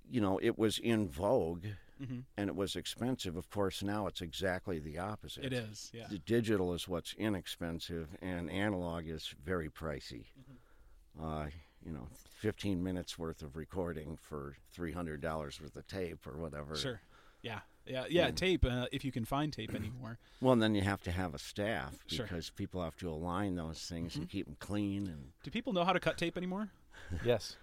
you 0.09 0.21
know, 0.21 0.39
it 0.41 0.57
was 0.57 0.77
in 0.77 1.07
vogue 1.07 1.65
hmm 2.03 2.19
and 2.37 2.49
it 2.49 2.55
was 2.55 2.75
expensive. 2.75 3.35
Of 3.35 3.49
course, 3.49 3.83
now 3.83 4.07
it's 4.07 4.21
exactly 4.21 4.79
the 4.79 4.97
opposite. 4.97 5.45
It 5.45 5.53
is. 5.53 5.91
Yeah. 5.93 6.07
The 6.09 6.17
digital 6.19 6.73
is 6.73 6.87
what's 6.87 7.13
inexpensive, 7.13 8.09
and 8.21 8.49
analog 8.49 9.07
is 9.07 9.33
very 9.45 9.69
pricey. 9.69 10.25
Mm-hmm. 10.39 11.23
Uh, 11.23 11.45
you 11.85 11.91
know, 11.91 12.07
15 12.39 12.81
minutes 12.83 13.19
worth 13.19 13.41
of 13.41 13.55
recording 13.55 14.17
for 14.17 14.55
$300 14.75 15.21
worth 15.61 15.75
of 15.75 15.87
tape 15.87 16.25
or 16.25 16.37
whatever. 16.37 16.75
Sure. 16.75 17.01
Yeah. 17.41 17.59
Yeah. 17.85 18.05
Yeah. 18.09 18.25
Yeah. 18.25 18.31
Tape. 18.31 18.65
Uh, 18.65 18.85
if 18.91 19.03
you 19.05 19.11
can 19.11 19.25
find 19.25 19.51
tape 19.53 19.73
anymore. 19.75 20.17
Well, 20.41 20.55
then 20.55 20.75
you 20.75 20.81
have 20.81 21.01
to 21.03 21.11
have 21.11 21.33
a 21.33 21.39
staff 21.39 21.95
Sure. 22.07 22.25
because 22.25 22.49
people 22.49 22.81
have 22.83 22.95
to 22.97 23.09
align 23.09 23.55
those 23.55 23.79
things 23.79 24.15
and 24.15 24.29
keep 24.29 24.45
them 24.45 24.55
clean. 24.59 25.07
And 25.07 25.31
Do 25.43 25.51
people 25.51 25.73
know 25.73 25.83
how 25.83 25.93
to 25.93 25.99
cut 25.99 26.17
tape 26.17 26.37
anymore? 26.37 26.69
Yes. 27.25 27.57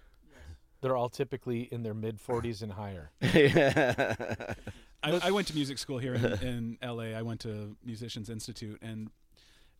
They're 0.82 0.96
all 0.96 1.10
typically 1.10 1.68
in 1.70 1.82
their 1.82 1.92
mid 1.92 2.18
40s 2.18 2.62
and 2.62 2.72
higher. 2.72 3.10
I, 3.22 4.56
I 5.02 5.30
went 5.30 5.46
to 5.48 5.54
music 5.54 5.78
school 5.78 5.98
here 5.98 6.14
in, 6.14 6.24
in 6.24 6.78
LA. 6.82 7.16
I 7.18 7.22
went 7.22 7.40
to 7.40 7.76
Musicians 7.84 8.28
Institute, 8.30 8.78
and 8.82 9.10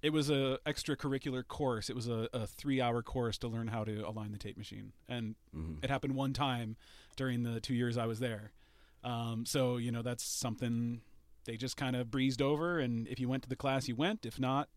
it 0.03 0.11
was 0.13 0.31
a 0.31 0.59
extracurricular 0.67 1.47
course. 1.47 1.91
It 1.91 1.97
was 1.97 2.09
a, 2.09 2.29
a 2.33 2.47
three 2.47 2.81
hour 2.81 3.03
course 3.03 3.39
to 3.39 3.49
learn 3.49 3.69
how 3.69 3.85
to 3.85 4.01
align 4.07 4.33
the 4.33 4.39
tape 4.39 4.57
machine, 4.57 4.93
and 5.09 5.37
Mhm. 5.57 5.83
it 5.83 5.91
happened 5.91 6.15
one 6.17 6.33
time 6.33 6.77
during 7.17 7.43
the 7.43 7.61
two 7.61 7.75
years 7.75 7.97
I 7.99 8.07
was 8.07 8.19
there. 8.21 8.53
Um, 9.03 9.45
so 9.47 9.77
you 9.77 9.93
know 9.93 10.03
that's 10.03 10.25
something 10.25 11.01
they 11.45 11.57
just 11.57 11.77
kind 11.77 11.97
of 11.97 12.11
breezed 12.11 12.43
over, 12.43 12.79
and 12.79 13.09
if 13.09 13.19
you 13.19 13.29
went 13.29 13.43
to 13.45 13.49
the 13.49 13.57
class, 13.57 13.89
you 13.89 13.97
went. 13.97 14.27
If 14.27 14.39
not, 14.39 14.69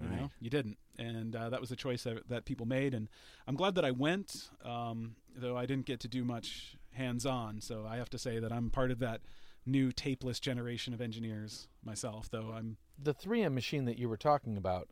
you 0.00 0.08
know 0.08 0.30
you 0.40 0.50
didn't, 0.50 0.78
and 0.98 1.34
uh, 1.34 1.50
that 1.50 1.60
was 1.60 1.70
a 1.70 1.76
choice 1.76 2.02
that, 2.04 2.28
that 2.28 2.44
people 2.44 2.66
made. 2.66 2.94
And 2.94 3.08
I'm 3.46 3.56
glad 3.56 3.74
that 3.76 3.84
I 3.84 3.90
went, 3.90 4.50
um, 4.64 5.16
though 5.34 5.56
I 5.56 5.66
didn't 5.66 5.86
get 5.86 6.00
to 6.00 6.08
do 6.08 6.24
much 6.24 6.76
hands-on. 6.92 7.60
So 7.60 7.86
I 7.88 7.96
have 7.96 8.10
to 8.10 8.18
say 8.18 8.38
that 8.38 8.52
I'm 8.52 8.70
part 8.70 8.90
of 8.90 8.98
that 8.98 9.22
new 9.64 9.92
tapeless 9.92 10.40
generation 10.40 10.92
of 10.92 11.00
engineers 11.00 11.68
myself. 11.84 12.28
Though 12.30 12.52
I'm 12.54 12.76
The 12.98 13.14
3M 13.14 13.52
machine 13.52 13.84
that 13.86 13.98
you 13.98 14.08
were 14.08 14.16
talking 14.16 14.56
about, 14.56 14.88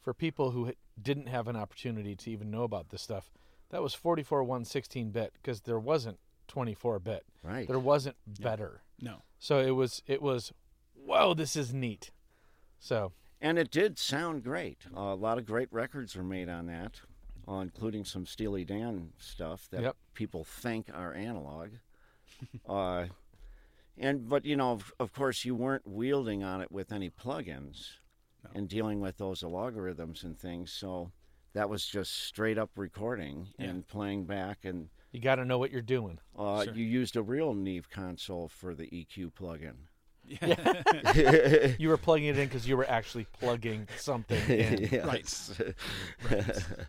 for 0.00 0.12
people 0.14 0.52
who 0.52 0.72
didn't 1.00 1.28
have 1.28 1.48
an 1.48 1.56
opportunity 1.56 2.14
to 2.16 2.30
even 2.30 2.50
know 2.50 2.62
about 2.62 2.90
this 2.90 3.02
stuff, 3.02 3.30
that 3.70 3.82
was 3.82 3.94
44 3.94 4.44
1 4.44 4.64
16 4.64 5.10
bit 5.10 5.32
because 5.34 5.62
there 5.62 5.78
wasn't 5.78 6.18
24 6.48 6.98
bit. 6.98 7.24
right. 7.42 7.68
There 7.68 7.78
wasn't 7.78 8.16
better. 8.40 8.82
no, 9.00 9.22
So 9.38 9.58
it 9.60 9.70
was, 9.70 10.02
it 10.06 10.20
was, 10.20 10.52
whoa, 10.94 11.34
this 11.34 11.54
is 11.56 11.72
neat. 11.72 12.10
So 12.80 13.12
And 13.40 13.58
it 13.58 13.70
did 13.70 13.98
sound 13.98 14.42
great. 14.42 14.78
Uh, 14.96 15.00
a 15.00 15.14
lot 15.14 15.38
of 15.38 15.46
great 15.46 15.68
records 15.72 16.16
were 16.16 16.24
made 16.24 16.48
on 16.48 16.66
that, 16.66 17.00
uh, 17.46 17.56
including 17.60 18.04
some 18.04 18.26
Steely 18.26 18.64
Dan 18.64 19.12
stuff 19.18 19.68
that 19.70 19.82
Yep. 19.82 19.96
people 20.14 20.44
think 20.44 20.88
are 20.92 21.14
analog. 21.14 21.70
uh, 22.68 23.06
and 23.96 24.28
but 24.28 24.44
you 24.44 24.56
know, 24.56 24.72
of, 24.72 24.92
of 25.00 25.12
course, 25.12 25.44
you 25.44 25.54
weren't 25.54 25.86
wielding 25.86 26.42
on 26.44 26.60
it 26.60 26.70
with 26.70 26.92
any 26.92 27.10
plugins 27.10 27.98
No. 28.44 28.50
and 28.54 28.68
dealing 28.68 29.00
with 29.00 29.16
those 29.18 29.42
algorithms 29.42 30.22
and 30.24 30.38
things. 30.38 30.72
So 30.72 31.10
that 31.54 31.68
was 31.68 31.84
just 31.86 32.12
straight 32.12 32.58
up 32.58 32.70
recording 32.76 33.48
Yeah. 33.58 33.66
and 33.70 33.86
playing 33.88 34.26
back. 34.26 34.64
And 34.64 34.90
you 35.12 35.20
got 35.20 35.36
to 35.36 35.44
know 35.44 35.58
what 35.58 35.70
you're 35.70 35.80
doing. 35.82 36.18
uh, 36.38 36.64
Sure. 36.64 36.74
you 36.74 36.84
used 36.84 37.16
a 37.16 37.22
real 37.22 37.54
Neve 37.54 37.88
console 37.90 38.48
for 38.48 38.74
the 38.74 38.86
EQ 38.86 39.32
plugin. 39.32 39.74
yeah, 40.26 41.72
You 41.78 41.88
were 41.88 41.96
plugging 41.96 42.26
it 42.28 42.36
in 42.38 42.46
because 42.48 42.68
you 42.68 42.76
were 42.76 42.88
actually 42.88 43.26
plugging 43.40 43.88
something 43.96 44.42
in. 44.50 44.88
Yes. 44.92 45.58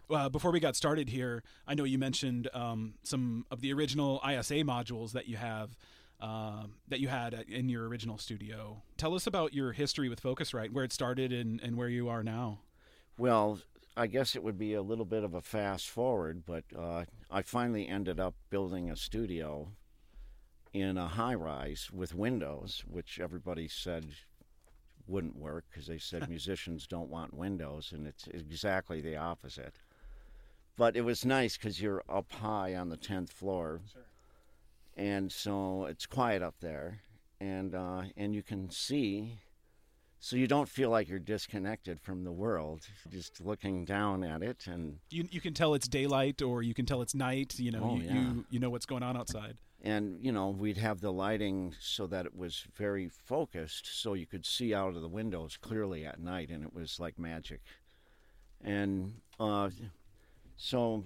uh, 0.10 0.30
before 0.30 0.52
we 0.52 0.60
got 0.60 0.76
started 0.76 1.10
here, 1.10 1.44
I 1.68 1.74
know 1.76 1.84
you 1.84 1.98
mentioned 1.98 2.50
um, 2.54 2.96
some 3.04 3.46
of 3.52 3.62
the 3.62 3.72
original 3.74 4.22
ISA 4.28 4.56
modules 4.56 5.12
that 5.14 5.28
you 5.28 5.38
have. 5.38 5.78
Um, 6.22 6.74
that 6.90 7.00
you 7.00 7.08
had 7.08 7.34
in 7.48 7.70
your 7.70 7.88
original 7.88 8.18
studio. 8.18 8.82
Tell 8.98 9.16
us 9.16 9.26
about 9.26 9.54
your 9.54 9.72
history 9.72 10.10
with 10.10 10.22
Focusrite, 10.22 10.74
where 10.74 10.84
it 10.84 10.92
started 10.92 11.32
and, 11.32 11.62
and 11.62 11.78
where 11.78 11.88
you 11.88 12.10
are 12.10 12.24
now. 12.26 12.60
Well, 13.18 13.60
I 14.00 14.08
guess 14.08 14.34
it 14.34 14.44
would 14.44 14.58
be 14.58 14.76
a 14.76 14.82
little 14.82 15.04
bit 15.04 15.26
of 15.26 15.34
a 15.34 15.42
fast 15.42 15.90
forward, 15.90 16.44
but 16.46 16.64
uh, 16.74 17.04
I 17.30 17.42
finally 17.42 17.86
ended 17.86 18.18
up 18.18 18.34
building 18.50 18.90
a 18.90 18.96
studio 18.96 19.74
in 20.72 20.98
a 20.98 21.06
high 21.10 21.34
rise 21.34 21.90
with 21.92 22.16
windows, 22.16 22.86
which 22.90 23.20
everybody 23.20 23.68
said 23.68 24.06
wouldn't 25.06 25.36
work 25.36 25.66
because 25.70 25.88
they 25.88 25.98
said 25.98 26.30
musicians 26.38 26.88
don't 26.88 27.10
want 27.10 27.34
windows, 27.34 27.92
and 27.92 28.08
it's 28.08 28.26
exactly 28.28 29.02
the 29.02 29.18
opposite. 29.18 29.76
But 30.78 30.96
it 30.96 31.02
was 31.02 31.26
nice 31.26 31.58
because 31.58 31.82
you're 31.82 32.06
up 32.08 32.32
high 32.32 32.76
on 32.76 32.88
the 32.88 32.96
10th 32.98 33.32
floor, 33.32 33.82
Sure. 33.92 34.04
and 34.96 35.30
so 35.30 35.88
it's 35.90 36.06
quiet 36.06 36.42
up 36.42 36.56
there, 36.62 37.02
and 37.42 37.76
uh, 37.76 38.04
and 38.16 38.34
you 38.34 38.44
can 38.44 38.70
see 38.70 39.40
so 40.20 40.36
you 40.36 40.48
don't 40.48 40.68
feel 40.70 40.90
like 40.90 41.08
you're 41.08 41.20
disconnected 41.20 42.00
from 42.02 42.24
the 42.24 42.32
world 42.32 42.82
just 43.10 43.40
looking 43.42 43.86
down 43.86 44.24
at 44.24 44.42
it 44.44 44.68
and 44.68 45.00
You 45.10 45.28
you 45.32 45.40
can 45.42 45.54
tell 45.54 45.74
it's 45.74 45.88
daylight 45.88 46.42
or 46.42 46.62
you 46.62 46.74
can 46.74 46.86
tell 46.86 47.02
it's 47.02 47.16
night. 47.16 47.58
You 47.60 47.72
know, 47.72 47.84
Oh, 47.84 47.96
you, 47.98 48.04
yeah. 48.04 48.14
you 48.14 48.46
you 48.50 48.60
know 48.60 48.70
what's 48.70 48.86
going 48.86 49.04
on 49.04 49.16
outside. 49.18 49.56
and 49.82 50.20
you 50.26 50.32
know 50.32 50.50
we'd 50.50 50.78
have 50.78 51.00
the 51.00 51.12
lighting 51.14 51.74
so 51.80 52.06
that 52.08 52.26
it 52.26 52.36
was 52.36 52.66
very 52.76 53.08
focused 53.08 53.86
so 54.02 54.14
you 54.14 54.26
could 54.26 54.46
see 54.46 54.74
out 54.74 54.94
of 54.96 55.02
the 55.02 55.08
windows 55.08 55.58
clearly 55.68 56.06
at 56.06 56.20
night 56.20 56.50
and 56.50 56.64
it 56.66 56.74
was 56.74 57.00
like 57.00 57.18
magic 57.18 57.62
and 58.62 59.14
uh, 59.40 59.70
so 60.58 61.06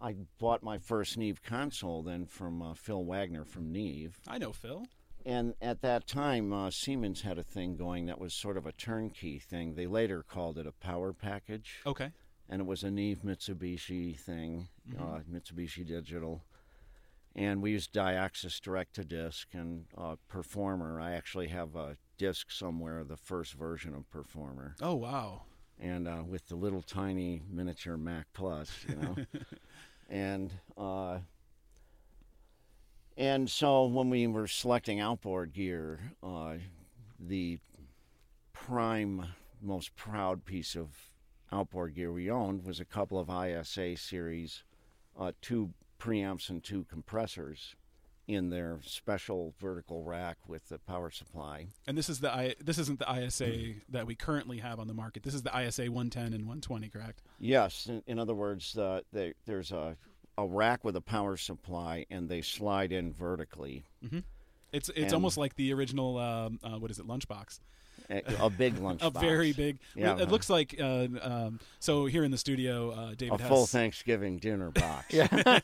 i 0.00 0.14
bought 0.38 0.62
my 0.62 0.78
first 0.78 1.18
neve 1.18 1.42
console 1.42 2.00
then 2.02 2.24
from 2.26 2.62
uh, 2.62 2.74
phil 2.74 3.04
wagner 3.04 3.44
from 3.44 3.72
neve 3.72 4.18
I 4.28 4.38
know 4.38 4.52
Phil. 4.52 4.86
And 5.26 5.54
at 5.60 5.80
that 5.82 6.06
time 6.06 6.52
uh, 6.52 6.70
siemens 6.70 7.22
had 7.22 7.36
a 7.36 7.42
thing 7.42 7.76
going 7.76 8.06
that 8.06 8.20
was 8.20 8.32
sort 8.32 8.56
of 8.56 8.64
a 8.64 8.70
turnkey 8.72 9.38
thing 9.40 9.74
they 9.74 9.86
later 9.88 10.22
called 10.22 10.56
it 10.56 10.66
a 10.68 10.72
power 10.72 11.12
package 11.12 11.80
Okay. 11.84 12.12
and 12.48 12.60
it 12.60 12.64
was 12.66 12.84
a 12.84 12.90
Neve 12.92 13.22
Mitsubishi 13.24 14.16
thing, 14.16 14.68
uh, 14.96 15.18
Mitsubishi 15.28 15.84
Digital. 15.84 16.44
And 17.34 17.60
we 17.60 17.72
used 17.72 17.92
Dyaxis 17.92 18.60
direct 18.60 18.94
to 18.94 19.04
disc 19.04 19.48
and 19.52 19.86
uh, 19.98 20.14
Performer. 20.28 21.00
I 21.00 21.12
actually 21.12 21.48
have 21.48 21.74
a 21.74 21.96
disc 22.18 22.50
somewhere, 22.52 23.02
the 23.04 23.16
first 23.16 23.54
version 23.54 23.94
of 23.94 24.08
Performer, 24.10 24.76
Oh 24.80 24.94
wow. 24.94 25.42
and 25.78 26.06
uh, 26.08 26.22
with 26.26 26.46
the 26.48 26.54
little 26.56 26.82
tiny 26.82 27.42
miniature 27.50 27.96
Mac 27.98 28.26
Plus, 28.32 28.70
you 28.88 28.94
know. 28.96 29.16
and 30.08 30.52
uh, 30.78 31.18
and 33.16 33.48
so 33.48 33.86
when 33.86 34.10
we 34.10 34.26
were 34.26 34.46
selecting 34.46 35.00
outboard 35.00 35.52
gear, 35.52 36.00
uh, 36.22 36.54
the 37.18 37.58
prime, 38.52 39.26
most 39.62 39.94
proud 39.96 40.44
piece 40.44 40.76
of 40.76 40.88
outboard 41.52 41.94
gear 41.94 42.12
we 42.12 42.30
owned 42.30 42.64
was 42.64 42.80
a 42.80 42.84
couple 42.84 43.18
of 43.18 43.30
ISA 43.30 43.96
series, 43.96 44.62
uh, 45.18 45.32
two 45.40 45.70
preamps 45.98 46.50
and 46.50 46.62
two 46.62 46.84
compressors 46.90 47.74
in 48.28 48.50
their 48.50 48.80
special 48.82 49.54
vertical 49.60 50.02
rack 50.02 50.36
with 50.48 50.68
the 50.68 50.78
power 50.78 51.10
supply. 51.10 51.66
And 51.86 51.96
this 51.96 52.08
is 52.08 52.20
the 52.20 52.32
I 52.32 52.54
this 52.60 52.76
isn't 52.78 52.98
the 52.98 53.24
ISA 53.24 53.74
that 53.88 54.06
we 54.06 54.14
currently 54.14 54.58
have 54.58 54.80
on 54.80 54.88
the 54.88 54.94
market. 54.94 55.22
This 55.22 55.34
is 55.34 55.42
the 55.42 55.56
ISA 55.56 55.84
110 55.84 56.32
and 56.34 56.44
120, 56.46 56.88
correct? 56.88 57.22
Yes, 57.38 57.86
in, 57.86 58.02
in 58.06 58.18
other 58.18 58.34
words, 58.34 58.76
uh, 58.76 59.00
they, 59.12 59.34
there's 59.46 59.70
a, 59.70 59.96
a 60.38 60.46
rack 60.46 60.84
with 60.84 60.96
a 60.96 61.00
power 61.00 61.36
supply 61.36 62.06
and 62.10 62.28
they 62.28 62.42
slide 62.42 62.92
in 62.92 63.12
vertically. 63.12 63.84
It's 64.72 64.88
it's 64.90 64.98
And- 64.98 65.12
almost 65.14 65.36
like 65.38 65.56
the 65.56 65.72
original 65.72 66.18
um, 66.18 66.58
uh, 66.62 66.78
what 66.78 66.90
is 66.90 66.98
it 66.98 67.06
lunchbox? 67.06 67.60
A, 68.10 68.22
a 68.40 68.50
big 68.50 68.78
lunch 68.78 69.00
A 69.04 69.10
very 69.10 69.52
big. 69.52 69.78
Yeah. 69.94 70.18
It 70.18 70.28
looks 70.30 70.50
like 70.50 70.76
uh, 70.78 71.08
um, 71.22 71.60
so 71.80 72.04
here 72.06 72.24
in 72.24 72.30
the 72.30 72.38
studio, 72.38 72.90
uh, 72.90 73.14
David 73.16 73.40
a 73.40 73.42
has 73.42 73.48
full 73.48 73.66
Thanksgiving 73.66 74.36
dinner 74.38 74.70
box. 74.70 75.06
Yeah. 75.14 75.26
uh, 75.46 75.60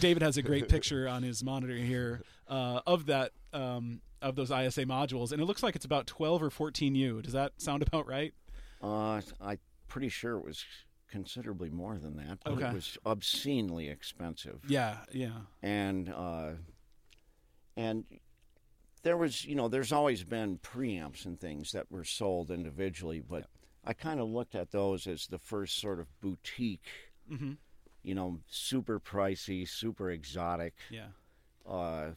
David 0.00 0.22
has 0.22 0.36
a 0.38 0.42
great 0.42 0.68
picture 0.68 1.06
on 1.06 1.22
his 1.22 1.44
monitor 1.44 1.76
here 1.76 2.22
uh, 2.48 2.80
of 2.86 3.06
that 3.06 3.32
um, 3.52 4.00
of 4.22 4.34
those 4.34 4.50
ISA 4.50 4.86
modules, 4.86 5.30
and 5.32 5.40
it 5.40 5.44
looks 5.44 5.62
like 5.62 5.76
it's 5.76 5.84
about 5.84 6.06
12 6.06 6.42
or 6.42 6.50
14 6.50 6.94
U. 6.94 7.22
Does 7.22 7.34
that 7.34 7.52
sound 7.58 7.82
about 7.82 8.06
right? 8.08 8.32
Uh, 8.82 9.20
I'm 9.40 9.58
pretty 9.88 10.08
sure 10.08 10.36
it 10.38 10.44
was 10.44 10.64
considerably 11.08 11.70
more 11.70 11.98
than 11.98 12.16
that, 12.16 12.38
but 12.44 12.54
Okay. 12.54 12.68
it 12.68 12.74
was 12.74 12.98
obscenely 13.06 13.88
expensive. 13.88 14.60
Yeah, 14.68 14.98
yeah. 15.12 15.40
and 15.62 16.08
uh, 16.10 16.52
and 17.76 18.04
there 19.02 19.16
was 19.16 19.44
you 19.44 19.54
know 19.54 19.68
there's 19.68 19.92
always 19.92 20.24
been 20.24 20.58
preamps 20.58 21.24
and 21.24 21.40
things 21.40 21.72
that 21.72 21.90
were 21.90 22.04
sold 22.04 22.50
individually, 22.50 23.20
but 23.20 23.46
I 23.84 23.92
kind 23.92 24.20
of 24.20 24.28
looked 24.28 24.54
at 24.54 24.70
those 24.70 25.06
as 25.06 25.26
the 25.26 25.38
first 25.38 25.78
sort 25.78 26.00
of 26.00 26.06
boutique, 26.20 26.86
Mm-hmm. 27.30 27.52
you 28.02 28.14
know, 28.14 28.40
super 28.46 28.98
pricey, 28.98 29.68
super 29.68 30.10
exotic. 30.10 30.74
Yeah. 30.90 31.08
Uh, 31.66 32.12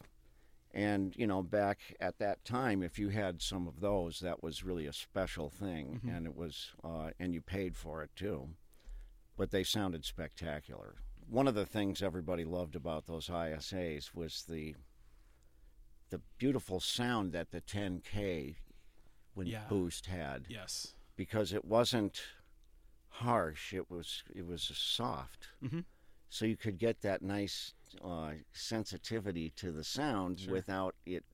and 0.74 1.14
you 1.18 1.28
know, 1.28 1.44
back 1.44 1.80
at 2.00 2.18
that 2.20 2.46
time, 2.46 2.82
if 2.82 2.98
you 2.98 3.10
had 3.10 3.42
some 3.42 3.68
of 3.68 3.82
those, 3.82 4.22
that 4.22 4.42
was 4.42 4.64
really 4.64 4.86
a 4.86 4.94
special 4.94 5.50
thing, 5.50 6.00
Mhm. 6.06 6.16
and 6.18 6.26
it 6.26 6.34
was, 6.36 6.72
uh, 6.84 7.12
and 7.20 7.34
you 7.34 7.42
paid 7.42 7.76
for 7.76 8.02
it 8.04 8.10
too. 8.16 8.50
But 9.42 9.50
they 9.50 9.64
sounded 9.64 10.06
spectacular. 10.06 10.98
One 11.28 11.48
of 11.48 11.56
the 11.56 11.66
things 11.66 12.04
everybody 12.04 12.46
loved 12.46 12.76
about 12.76 13.08
those 13.08 13.26
ISAs 13.28 14.14
was 14.14 14.44
the 14.48 14.76
the 16.12 16.22
beautiful 16.38 16.80
sound 16.80 17.32
that 17.32 17.50
the 17.50 17.60
10K 17.60 18.58
when 19.34 19.48
Yeah. 19.48 19.66
boost 19.68 20.06
had, 20.06 20.46
Yes. 20.48 20.94
because 21.16 21.54
it 21.54 21.66
wasn't 21.66 22.22
harsh. 23.08 23.74
It 23.74 23.90
was 23.90 24.22
it 24.30 24.46
was 24.46 24.62
soft 24.62 25.48
Mhm. 25.64 25.86
so 26.30 26.46
you 26.46 26.56
could 26.56 26.78
get 26.78 27.02
that 27.02 27.24
nice 27.24 27.74
uh, 28.00 28.36
sensitivity 28.54 29.50
to 29.56 29.72
the 29.72 29.84
sound 29.84 30.42
Sure. 30.42 30.54
without 30.54 30.96
it 31.04 31.26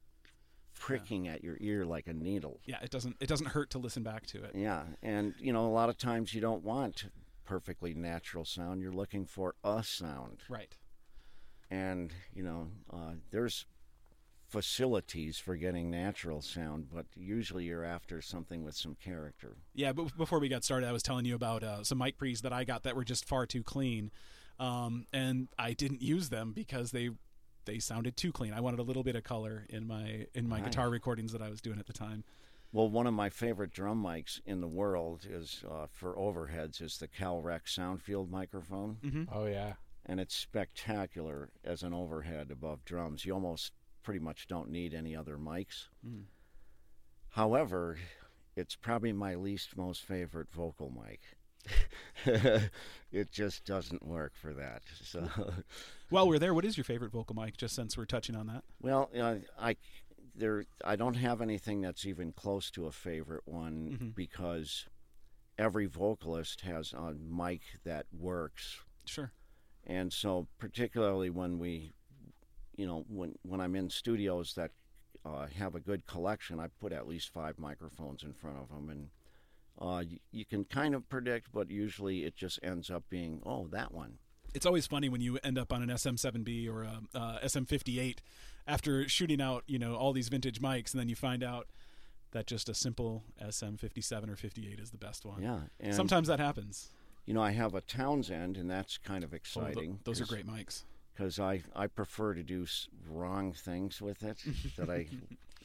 pricking 0.74 1.28
at 1.28 1.44
your 1.44 1.58
ear 1.60 1.86
like 1.86 2.08
a 2.08 2.14
needle. 2.14 2.62
Yeah. 2.64 2.80
It 2.82 2.90
doesn't. 2.90 3.18
It 3.20 3.28
doesn't 3.28 3.48
hurt 3.48 3.70
to 3.72 3.80
listen 3.80 4.04
back 4.04 4.26
to 4.28 4.46
it. 4.46 4.56
Yeah, 4.56 4.96
and 5.02 5.36
you 5.42 5.52
know 5.52 5.68
a 5.68 5.74
lot 5.76 5.90
of 5.90 5.98
times 5.98 6.34
you 6.34 6.40
don't 6.40 6.64
want 6.64 7.12
perfectly 7.52 7.94
natural 7.96 8.46
sound. 8.46 8.82
You're 8.82 8.92
looking 8.92 9.26
for 9.26 9.56
a 9.64 9.82
sound, 9.84 10.44
Right. 10.50 10.76
and 11.72 12.14
you 12.34 12.44
know 12.44 12.68
uh, 12.94 13.14
there's 13.32 13.66
facilities 14.48 15.38
for 15.38 15.56
getting 15.56 15.90
natural 15.90 16.42
sound, 16.42 16.88
but 16.94 17.06
usually 17.16 17.66
you're 17.66 17.84
after 17.84 18.22
something 18.22 18.64
with 18.64 18.76
some 18.76 18.96
character. 18.96 19.58
Yeah, 19.74 19.92
but 19.92 20.16
before 20.18 20.40
we 20.40 20.48
got 20.48 20.64
started, 20.64 20.88
I 20.88 20.92
was 20.94 21.04
telling 21.04 21.26
you 21.26 21.36
about 21.36 21.64
uh, 21.64 21.84
some 21.84 21.98
mic 21.98 22.18
pre's 22.18 22.42
that 22.42 22.54
I 22.54 22.64
got 22.64 22.84
that 22.84 22.96
were 22.96 23.04
just 23.04 23.26
far 23.26 23.46
too 23.46 23.64
clean, 23.64 24.12
um, 24.60 25.06
and 25.12 25.48
I 25.58 25.74
didn't 25.74 26.02
use 26.02 26.30
them 26.30 26.54
because 26.54 26.92
they 26.92 27.10
they 27.66 27.80
sounded 27.80 28.16
too 28.16 28.32
clean. 28.32 28.54
I 28.54 28.62
wanted 28.62 28.80
a 28.80 28.84
little 28.84 29.04
bit 29.04 29.16
of 29.18 29.24
color 29.24 29.66
in 29.70 29.86
my 29.88 30.28
in 30.34 30.48
my 30.48 30.58
Right. 30.58 30.66
guitar 30.66 30.90
recordings 30.90 31.32
that 31.34 31.42
I 31.42 31.50
was 31.50 31.60
doing 31.62 31.80
at 31.80 31.88
the 31.88 31.94
time. 31.94 32.24
Well, 32.74 32.90
one 32.90 33.08
of 33.08 33.14
my 33.14 33.30
favorite 33.30 33.72
drum 33.72 34.04
mics 34.04 34.40
in 34.46 34.62
the 34.62 34.68
world 34.68 35.26
is 35.30 35.64
uh, 35.70 35.88
for 35.92 36.16
overheads 36.16 36.82
is 36.82 36.98
the 36.98 37.08
Calrec 37.08 37.62
Soundfield 37.66 38.30
microphone. 38.30 38.98
Mm-hmm. 39.04 39.24
Oh 39.32 39.46
yeah. 39.46 39.74
and 40.06 40.20
it's 40.20 40.36
spectacular 40.36 41.50
as 41.64 41.84
an 41.84 41.94
overhead 41.94 42.50
above 42.52 42.84
drums. 42.86 43.26
You 43.26 43.34
almost 43.34 43.72
pretty 44.04 44.20
much 44.20 44.48
don't 44.48 44.70
need 44.70 44.94
any 44.94 45.16
other 45.16 45.38
mics. 45.38 45.88
Mm. 46.06 46.24
However, 47.30 47.98
it's 48.56 48.76
probably 48.76 49.12
my 49.14 49.36
least 49.36 49.76
most 49.78 50.04
favorite 50.04 50.52
vocal 50.52 50.92
mic. 50.92 51.22
it 53.12 53.32
just 53.32 53.66
doesn't 53.66 54.06
work 54.06 54.34
for 54.36 54.54
that. 54.54 54.82
So, 55.04 55.28
While 56.10 56.28
we're 56.30 56.40
there, 56.40 56.54
what 56.54 56.64
is 56.66 56.78
your 56.78 56.84
favorite 56.86 57.12
vocal 57.12 57.36
mic? 57.36 57.58
Just 57.58 57.76
since 57.76 57.98
we're 57.98 58.06
touching 58.06 58.36
on 58.36 58.48
that. 58.48 58.64
well, 58.82 59.10
uh, 59.20 59.36
I 59.60 59.76
there 60.38 60.66
I 60.86 60.96
don't 60.96 61.16
have 61.16 61.42
anything 61.42 61.82
that's 61.82 62.06
even 62.06 62.32
close 62.32 62.70
to 62.72 62.86
a 62.86 62.92
favorite 62.92 63.44
one 63.46 63.98
Mhm. 64.00 64.16
because 64.16 64.86
every 65.58 65.88
vocalist 65.88 66.62
has 66.62 66.94
a 66.94 67.14
mic 67.14 67.62
that 67.84 68.06
works 68.14 68.80
Sure. 69.06 69.32
and 69.86 70.14
so 70.14 70.48
particularly 70.60 71.30
when 71.32 71.58
we 71.58 71.94
you 72.76 72.86
know 72.86 73.04
when 73.10 73.34
when 73.42 73.60
i'm 73.60 73.76
in 73.76 73.90
studios 73.90 74.54
that 74.54 74.70
uh, 75.26 75.48
have 75.48 75.74
a 75.74 75.80
good 75.80 76.06
collection 76.06 76.60
i 76.60 76.68
put 76.68 76.94
at 76.94 77.08
least 77.08 77.30
five 77.30 77.58
microphones 77.58 78.22
in 78.22 78.34
front 78.34 78.58
of 78.60 78.70
them 78.70 78.90
and 78.92 79.10
uh, 79.80 80.04
you, 80.08 80.20
you 80.32 80.46
can 80.46 80.64
kind 80.64 80.94
of 80.94 81.10
predict 81.10 81.52
but 81.52 81.72
usually 81.72 82.24
it 82.24 82.36
just 82.36 82.60
ends 82.62 82.92
up 82.92 83.04
being 83.10 83.42
oh 83.44 83.68
that 83.68 83.92
one 83.92 84.20
It's 84.54 84.66
always 84.66 84.88
funny 84.88 85.10
when 85.10 85.22
you 85.22 85.38
end 85.44 85.58
up 85.58 85.72
on 85.74 85.82
an 85.84 85.90
SM7B 85.90 86.68
or 86.70 86.84
a, 86.84 87.02
uh 87.16 87.40
SM58 87.44 88.18
after 88.68 89.08
shooting 89.08 89.42
out, 89.42 89.64
you 89.68 89.80
know, 89.80 89.96
all 89.96 90.14
these 90.14 90.30
vintage 90.30 90.60
mics, 90.62 90.92
and 90.94 91.00
then 91.00 91.08
you 91.10 91.16
find 91.16 91.44
out 91.44 91.68
that 92.32 92.46
just 92.48 92.68
a 92.68 92.74
simple 92.74 93.24
SM57 93.42 94.30
or 94.30 94.36
58 94.36 94.80
is 94.80 94.92
the 94.92 94.98
best 94.98 95.26
one. 95.26 95.42
yeah 95.42 95.60
and 95.80 95.96
Sometimes 95.96 96.28
that 96.28 96.40
happens. 96.40 96.90
you 97.26 97.34
know 97.34 97.42
i 97.42 97.52
have 97.52 97.74
a 97.74 97.82
townsend 97.82 98.58
and 98.58 98.70
that's 98.70 98.98
kind 98.98 99.24
of 99.24 99.34
Oh, 99.34 99.36
exciting 99.38 100.00
those 100.04 100.20
are 100.22 100.26
great 100.26 100.46
mics. 100.46 100.84
because 101.14 101.40
I, 101.40 101.62
I 101.76 101.88
prefer 101.88 102.34
to 102.34 102.44
do 102.44 102.66
wrong 103.10 103.54
things 103.54 104.02
with 104.02 104.24
it 104.24 104.38
that 104.78 104.90
i 104.90 105.08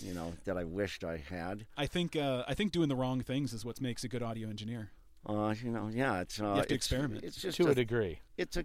you 0.01 0.15
know 0.15 0.33
that 0.45 0.57
i 0.57 0.65
wished 0.65 1.03
i 1.05 1.17
had 1.17 1.67
I 1.77 1.87
think 1.87 2.15
uh, 2.17 2.45
I 2.49 2.55
think 2.55 2.73
doing 2.73 2.89
the 2.89 2.97
wrong 2.97 3.21
things 3.23 3.53
is 3.53 3.65
what 3.65 3.81
makes 3.81 4.05
a 4.05 4.09
good 4.09 4.23
audio 4.23 4.49
engineer. 4.49 4.91
Uh, 5.27 5.55
you 5.63 5.71
know 5.71 5.89
yeah 5.93 6.21
it's 6.21 6.41
uh, 6.41 6.55
have 6.57 6.67
to 6.67 6.75
it's, 6.75 6.87
experiment. 6.87 7.25
it's 7.25 7.37
just 7.41 7.57
To 7.59 7.69
a 7.69 7.71
a 7.71 7.75
degree. 7.75 8.21
it's 8.37 8.57
a 8.57 8.65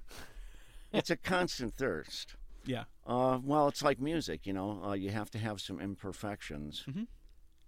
it's 0.94 1.10
a 1.10 1.16
constant 1.34 1.74
thirst. 1.76 2.36
Yeah. 2.66 2.84
Uh, 3.06 3.40
well, 3.44 3.68
it's 3.70 3.82
like 3.82 4.00
music, 4.02 4.46
you 4.46 4.52
know. 4.54 4.82
Uh, 4.84 4.94
you 4.94 5.10
have 5.12 5.30
to 5.32 5.38
have 5.38 5.62
some 5.62 5.80
imperfections, 5.80 6.84
Mhm. 6.90 7.08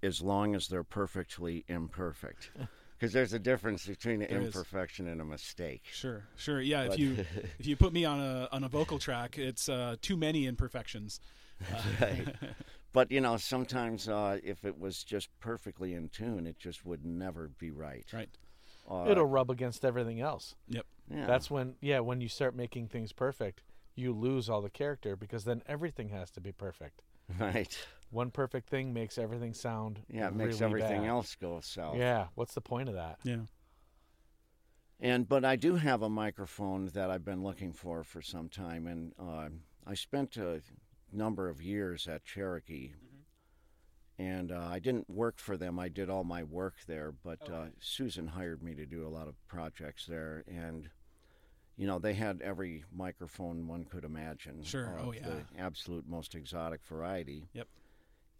as 0.04 0.22
long 0.22 0.56
as 0.56 0.68
they're 0.68 0.84
perfectly 0.84 1.64
imperfect. 1.68 2.52
Because 3.00 3.14
there's 3.14 3.32
a 3.32 3.40
difference 3.40 3.86
between 3.86 4.22
an 4.22 4.28
There 4.30 4.42
is. 4.42 4.48
imperfection 4.48 5.08
and 5.08 5.22
a 5.22 5.24
mistake. 5.24 5.84
Sure, 5.90 6.26
sure. 6.36 6.60
Yeah, 6.60 6.82
if 6.84 7.00
you 7.00 7.14
if 7.60 7.66
you 7.66 7.78
put 7.78 7.94
me 7.94 8.04
on 8.04 8.20
a 8.20 8.50
on 8.52 8.66
a 8.66 8.68
vocal 8.68 9.00
track, 9.00 9.38
it's 9.38 9.70
uh, 9.70 9.96
too 10.02 10.18
many 10.18 10.46
imperfections. 10.46 11.22
Uh, 11.62 11.82
Right. 12.02 12.36
But 12.92 13.10
you 13.10 13.22
know, 13.22 13.38
sometimes 13.38 14.10
uh, 14.10 14.40
if 14.44 14.66
it 14.66 14.78
was 14.78 15.02
just 15.06 15.30
perfectly 15.40 15.94
in 15.94 16.10
tune, 16.10 16.46
it 16.46 16.60
just 16.60 16.84
would 16.86 17.06
never 17.06 17.48
be 17.48 17.72
right. 17.72 18.06
Right. 18.12 18.30
Uh, 18.90 19.06
It'll 19.10 19.26
rub 19.26 19.50
against 19.52 19.86
everything 19.86 20.20
else. 20.20 20.56
Yep. 20.70 20.86
yeah. 21.14 21.26
That's 21.28 21.50
when 21.52 21.76
yeah, 21.82 22.00
when 22.00 22.22
you 22.22 22.28
start 22.30 22.56
making 22.56 22.88
things 22.88 23.12
perfect, 23.14 23.62
you 23.96 24.14
lose 24.14 24.50
all 24.50 24.62
the 24.62 24.70
character 24.70 25.16
because 25.16 25.44
then 25.44 25.62
everything 25.68 26.10
has 26.10 26.32
to 26.32 26.42
be 26.42 26.52
perfect. 26.52 27.02
right. 27.40 27.78
One 28.10 28.32
perfect 28.32 28.68
thing 28.70 28.92
makes 28.94 29.20
everything 29.20 29.54
sound 29.54 30.00
Yeah, 30.10 30.30
it 30.30 30.34
makes 30.36 30.56
really 30.62 30.66
everything 30.66 31.02
bad. 31.02 31.10
else 31.10 31.36
go 31.36 31.60
south. 31.62 31.98
Yeah, 31.98 32.28
what's 32.34 32.56
the 32.56 32.62
point 32.62 32.90
of 32.90 32.96
that? 32.96 33.20
Yeah. 33.24 33.42
And 35.00 35.30
but 35.30 35.46
I 35.46 35.56
do 35.56 35.76
have 35.76 36.02
a 36.02 36.10
microphone 36.10 36.88
that 36.94 37.10
I've 37.10 37.24
been 37.24 37.44
looking 37.44 37.72
for 37.72 38.04
for 38.04 38.22
some 38.22 38.50
time, 38.50 38.86
and 38.88 39.14
uh, 39.20 39.50
I 39.88 39.94
spent 39.94 40.36
a 40.38 40.62
number 41.14 41.48
of 41.48 41.62
years 41.62 42.08
at 42.08 42.26
Cherokee, 42.26 42.92
and 44.20 44.52
uh, 44.52 44.68
I 44.70 44.80
didn't 44.80 45.10
work 45.10 45.40
for 45.40 45.56
them. 45.56 45.80
I 45.80 45.88
did 45.88 46.10
all 46.10 46.26
my 46.26 46.44
work 46.44 46.76
there, 46.88 47.14
but 47.24 47.40
uh, 47.50 47.68
Susan 47.80 48.28
hired 48.28 48.62
me 48.62 48.76
to 48.76 48.86
do 48.86 49.08
a 49.08 49.10
lot 49.10 49.30
of 49.30 49.36
projects 49.48 50.06
there, 50.06 50.44
and 50.46 50.90
you 51.78 51.88
know 51.88 52.00
they 52.00 52.14
had 52.14 52.42
every 52.42 52.84
microphone 52.94 53.66
one 53.66 53.86
could 53.86 54.04
imagine. 54.04 54.62
Sure. 54.62 55.00
Oh, 55.02 55.14
yeah. 55.14 55.22
the 55.24 55.62
absolute 55.62 56.06
most 56.08 56.36
exotic 56.36 56.82
variety. 56.84 57.48
Yep. 57.54 57.68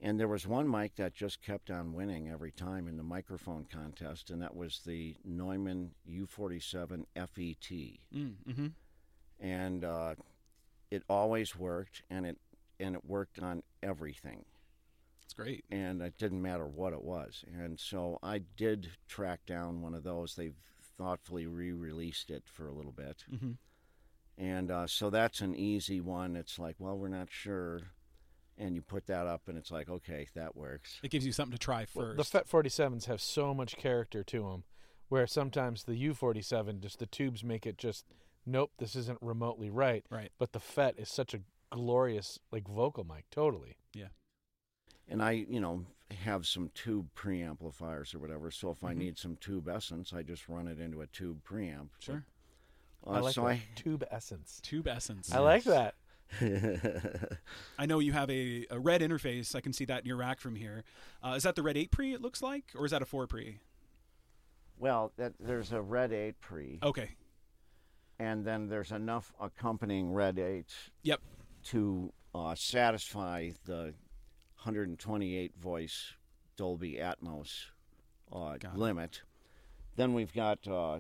And 0.02 0.20
there 0.20 0.28
was 0.28 0.48
one 0.48 0.70
mic 0.70 0.96
that 0.96 1.14
just 1.14 1.42
kept 1.42 1.70
on 1.70 1.94
winning 1.94 2.30
every 2.30 2.52
time 2.52 2.88
in 2.88 2.96
the 2.96 3.04
microphone 3.04 3.66
contest, 3.72 4.30
and 4.30 4.42
that 4.42 4.56
was 4.56 4.82
the 4.86 5.16
Neumann 5.26 5.92
U47 6.10 7.04
FET. 7.16 7.70
Mm, 8.16 8.34
mm-hmm. 8.48 8.68
And 9.42 9.84
uh, 9.84 10.16
it 10.92 11.04
always 11.10 11.56
worked, 11.56 12.04
and 12.10 12.26
it 12.26 12.38
and 12.82 12.96
it 12.96 13.06
worked 13.06 13.40
on 13.40 13.64
everything, 13.82 14.44
It's 15.30 15.34
great. 15.36 15.64
and 15.70 16.02
it 16.02 16.18
didn't 16.18 16.42
matter 16.42 16.66
what 16.68 16.92
it 16.92 17.04
was. 17.04 17.46
And 17.56 17.80
so 17.80 18.18
I 18.24 18.40
did 18.58 18.90
track 19.08 19.42
down 19.46 19.84
one 19.84 19.94
of 19.94 20.04
those. 20.04 20.34
They've 20.34 20.56
thoughtfully 20.98 21.46
re-released 21.46 22.32
it 22.32 22.44
for 22.48 22.68
a 22.68 22.74
little 22.74 22.92
bit, 22.92 23.24
Mm-hmm. 23.32 23.52
and 24.38 24.72
uh, 24.72 24.88
so 24.88 25.10
that's 25.10 25.42
an 25.42 25.54
easy 25.56 26.02
one. 26.02 26.36
It's 26.36 26.58
like, 26.58 26.76
well, 26.80 26.98
we're 26.98 27.10
not 27.10 27.28
sure. 27.30 27.82
And 28.58 28.76
you 28.76 28.82
put 28.82 29.06
that 29.08 29.26
up, 29.28 29.44
and 29.48 29.58
it's 29.58 29.72
like, 29.72 29.88
okay, 29.88 30.28
that 30.36 30.56
works. 30.58 31.00
It 31.04 31.12
gives 31.12 31.26
you 31.26 31.32
something 31.32 31.54
to 31.58 31.58
try 31.64 31.86
Well, 31.94 32.08
first. 32.08 32.18
the 32.18 32.24
FET 32.26 32.50
47s 32.50 33.06
have 33.06 33.22
so 33.22 33.54
much 33.54 33.78
character 33.78 34.24
to 34.26 34.42
them, 34.42 34.64
where 35.10 35.28
sometimes 35.28 35.84
the 35.84 35.94
U47 36.10 36.80
just 36.82 37.00
the 37.00 37.06
tubes 37.06 37.44
make 37.44 37.66
it 37.66 37.78
just 37.78 38.06
nope, 38.46 38.72
this 38.80 38.96
isn't 38.96 39.20
remotely 39.22 39.70
right. 39.70 40.04
right. 40.10 40.32
But 40.40 40.52
the 40.54 40.60
FET 40.60 40.96
is 40.98 41.08
such 41.08 41.34
a 41.34 41.40
glorious 41.70 42.40
like 42.52 42.68
vocal 42.68 43.04
mic, 43.06 43.26
totally. 43.32 43.78
And 45.10 45.22
I, 45.22 45.32
you 45.50 45.60
know, 45.60 45.86
have 46.24 46.46
some 46.48 46.70
tube 46.74 47.10
preamplifiers 47.16 48.16
or 48.16 48.20
whatever. 48.20 48.50
So 48.52 48.72
if 48.72 48.84
I 48.84 48.94
Mhm. 48.94 48.98
need 48.98 49.18
some 49.18 49.36
tube 49.38 49.68
essence, 49.68 50.14
I 50.14 50.24
just 50.24 50.48
run 50.48 50.68
it 50.68 50.80
into 50.80 51.02
a 51.02 51.08
tube 51.08 51.44
preamp. 51.44 51.90
Sure. 52.00 52.26
Uh, 53.06 53.12
I 53.12 53.20
like 53.20 53.34
so 53.36 53.46
that. 53.48 53.60
Tube 53.76 54.04
essence. 54.12 54.60
Tube 54.62 54.88
essence. 54.88 55.32
I 55.34 55.40
like 55.40 55.64
that. 55.66 55.96
I. 56.42 57.38
I 57.80 57.86
know 57.86 58.00
you 58.00 58.12
have 58.14 58.30
a, 58.30 58.66
a 58.70 58.80
red 58.80 59.02
interface. 59.02 59.56
I 59.56 59.62
can 59.62 59.74
see 59.74 59.86
that 59.86 60.02
in 60.02 60.06
your 60.06 60.18
rack 60.18 60.40
from 60.40 60.56
here. 60.56 60.84
Uh, 61.24 61.34
is 61.38 61.44
that 61.44 61.56
the 61.56 61.64
red 61.64 61.76
8 61.78 61.92
pre, 61.92 62.14
it 62.14 62.22
looks 62.22 62.42
like? 62.42 62.66
Or 62.76 62.86
is 62.86 62.92
that 62.92 63.02
a 63.02 63.06
4 63.06 63.26
pre? 63.28 63.60
Well, 64.78 65.12
that, 65.18 65.34
there's 65.40 65.72
a 65.74 65.82
red 65.82 66.14
eight 66.14 66.40
pre, 66.40 66.80
Okay. 66.82 67.10
and 68.18 68.46
then 68.46 68.70
there's 68.70 68.94
enough 68.94 69.34
accompanying 69.38 70.14
red 70.14 70.40
eights 70.40 70.74
Yep. 71.04 71.20
to 71.66 72.14
uh, 72.34 72.56
satisfy 72.56 73.50
the 73.66 73.94
128 74.60 75.54
voice 75.58 76.14
Dolby 76.58 76.96
Atmos 76.96 77.68
uh, 78.34 78.58
limit. 78.76 79.22
Then 79.96 80.14
we've 80.14 80.34
got 80.34 80.68
uh, 80.68 81.00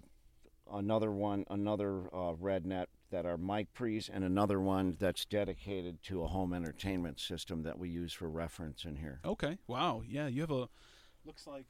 another 0.71 1.11
one, 1.11 1.45
another 1.49 2.07
uh, 2.13 2.33
RedNet 2.41 2.85
that 3.11 3.25
are 3.25 3.37
mic 3.37 3.73
pre's, 3.73 4.09
and 4.09 4.23
another 4.23 4.61
one 4.61 4.95
that's 4.99 5.25
dedicated 5.25 6.01
to 6.03 6.23
a 6.23 6.27
home 6.27 6.53
entertainment 6.53 7.19
system 7.19 7.63
that 7.63 7.77
we 7.77 7.89
use 7.89 8.13
for 8.13 8.29
reference 8.29 8.85
in 8.85 8.95
here. 8.95 9.19
Okay. 9.25 9.57
Wow. 9.67 10.03
Yeah, 10.07 10.27
you 10.27 10.41
have 10.41 10.51
a 10.51 10.69
looks 11.25 11.45
like 11.45 11.65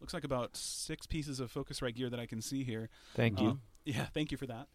looks 0.00 0.14
like 0.14 0.24
about 0.24 0.56
six 0.56 1.06
pieces 1.06 1.40
of 1.40 1.52
Focusrite 1.52 1.96
gear 1.96 2.10
that 2.10 2.20
I 2.20 2.26
can 2.26 2.40
see 2.40 2.62
here. 2.62 2.88
Thank 3.14 3.40
you. 3.40 3.48
Uh, 3.48 3.54
yeah. 3.84 4.06
Thank 4.14 4.30
you 4.30 4.38
for 4.38 4.46
that. 4.46 4.68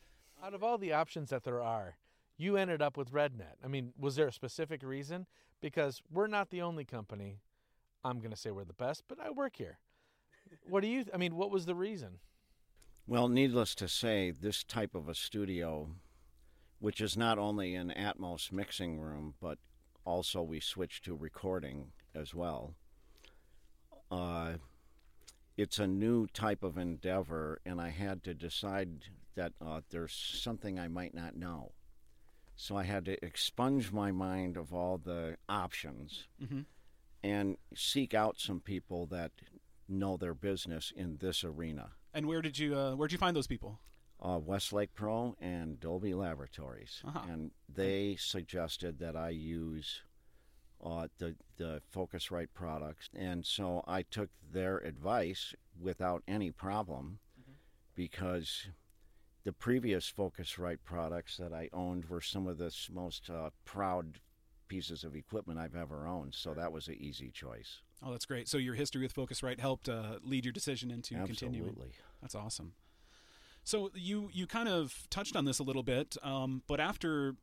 Out 0.44 0.54
of 0.54 0.64
all 0.64 0.78
the 0.78 0.94
options 0.94 1.30
that 1.30 1.44
there 1.44 1.62
are, 1.62 1.96
you 2.38 2.58
ended 2.58 2.82
up 2.82 2.98
with 2.98 3.12
RedNet. 3.12 3.56
I 3.64 3.68
mean, 3.68 3.94
was 4.00 4.16
there 4.16 4.28
a 4.28 4.32
specific 4.32 4.84
reason? 4.84 5.26
Because 5.62 6.02
we're 6.12 6.28
not 6.28 6.50
the 6.50 6.62
only 6.62 6.86
company. 6.86 7.40
I'm 8.04 8.20
going 8.20 8.32
to 8.32 8.38
say 8.38 8.52
we're 8.52 8.64
the 8.64 8.74
best, 8.74 9.04
but 9.08 9.20
I 9.20 9.32
work 9.32 9.56
here. 9.56 9.80
What 10.70 10.82
do 10.82 10.88
you? 10.88 11.06
I 11.14 11.18
mean, 11.18 11.36
what 11.36 11.52
was 11.52 11.66
the 11.66 11.76
reason? 11.76 12.20
Well, 13.08 13.28
needless 13.28 13.74
to 13.76 13.88
say, 13.88 14.32
this 14.32 14.64
type 14.64 14.94
of 14.94 15.10
a 15.10 15.16
studio, 15.16 15.90
which 16.80 17.02
is 17.02 17.18
not 17.18 17.40
only 17.40 17.74
an 17.74 17.94
Atmos 17.98 18.52
mixing 18.52 19.00
room, 19.00 19.34
but 19.42 19.58
also 20.06 20.42
we 20.42 20.60
switch 20.60 21.02
to 21.02 21.16
recording 21.16 21.92
as 22.14 22.34
well. 22.34 22.76
Uh, 24.12 24.54
it's 25.58 25.80
a 25.80 25.88
new 25.88 26.28
type 26.28 26.64
of 26.64 26.78
endeavor, 26.78 27.60
and 27.66 27.82
I 27.82 27.90
had 27.90 28.24
to 28.26 28.34
decide 28.34 29.06
that 29.36 29.54
uh, 29.66 29.82
there's 29.90 30.14
something 30.14 30.80
I 30.80 30.88
might 30.88 31.14
not 31.14 31.36
know. 31.36 31.72
So 32.60 32.76
I 32.76 32.84
had 32.84 33.06
to 33.06 33.24
expunge 33.24 33.92
my 33.92 34.12
mind 34.12 34.58
of 34.58 34.74
all 34.74 34.98
the 34.98 35.38
options 35.48 36.28
Mhm. 36.42 36.66
and 37.24 37.58
seek 37.76 38.14
out 38.14 38.40
some 38.40 38.60
people 38.60 39.06
that 39.08 39.32
know 39.88 40.18
their 40.18 40.34
business 40.34 40.92
in 40.92 41.18
this 41.18 41.44
arena 41.44 41.94
And 42.14 42.26
where 42.28 42.42
did 42.42 42.58
you 42.58 42.76
uh, 42.76 42.96
where 42.96 43.08
did 43.08 43.14
you 43.14 43.20
find 43.20 43.36
those 43.36 43.48
people? 43.48 43.80
uh, 44.20 44.40
Westlake 44.44 44.96
Pro 44.96 45.36
and 45.40 45.80
Dolby 45.80 46.16
Laboratories, 46.16 47.02
Uh-huh. 47.06 47.20
and 47.30 47.52
they 47.70 48.16
suggested 48.16 48.98
that 48.98 49.16
I 49.16 49.30
use 49.30 50.02
uh, 50.82 51.08
the 51.20 51.36
the 51.58 51.82
Focusrite 51.94 52.54
products, 52.54 53.10
and 53.14 53.46
so 53.46 53.84
I 53.88 54.02
took 54.04 54.32
their 54.42 54.78
advice 54.80 55.54
without 55.80 56.24
any 56.28 56.52
problem, 56.52 57.20
because 57.96 58.70
the 59.48 59.54
previous 59.54 60.12
Focusrite 60.12 60.80
products 60.84 61.38
that 61.38 61.54
I 61.54 61.70
owned 61.72 62.10
were 62.10 62.20
some 62.20 62.48
of 62.48 62.58
the 62.58 62.70
most 62.92 63.30
uh, 63.30 63.50
proud 63.64 64.20
pieces 64.68 65.06
of 65.06 65.16
equipment 65.16 65.58
I've 65.58 65.74
ever 65.74 66.06
owned, 66.06 66.36
so 66.36 66.54
that 66.54 66.74
was 66.74 66.90
an 66.90 66.96
easy 67.00 67.32
choice. 67.32 67.78
Oh, 68.04 68.12
that's 68.12 68.26
great. 68.26 68.50
So 68.50 68.58
your 68.58 68.76
history 68.76 69.04
with 69.04 69.16
Focusrite 69.16 69.62
helped 69.62 69.88
uh, 69.88 70.20
lead 70.22 70.44
your 70.44 70.52
decision 70.52 70.92
into 70.92 71.14
continuing. 71.14 71.70
Absolutely. 71.70 71.92
That's 72.22 72.36
awesome. 72.36 72.74
So 73.64 73.90
you 73.96 74.30
you 74.34 74.48
kind 74.48 74.68
of 74.68 75.08
touched 75.10 75.38
on 75.38 75.46
this 75.46 75.60
a 75.60 75.64
little 75.64 75.82
bit, 75.82 76.18
um, 76.24 76.62
but 76.68 76.82
after 76.82 77.36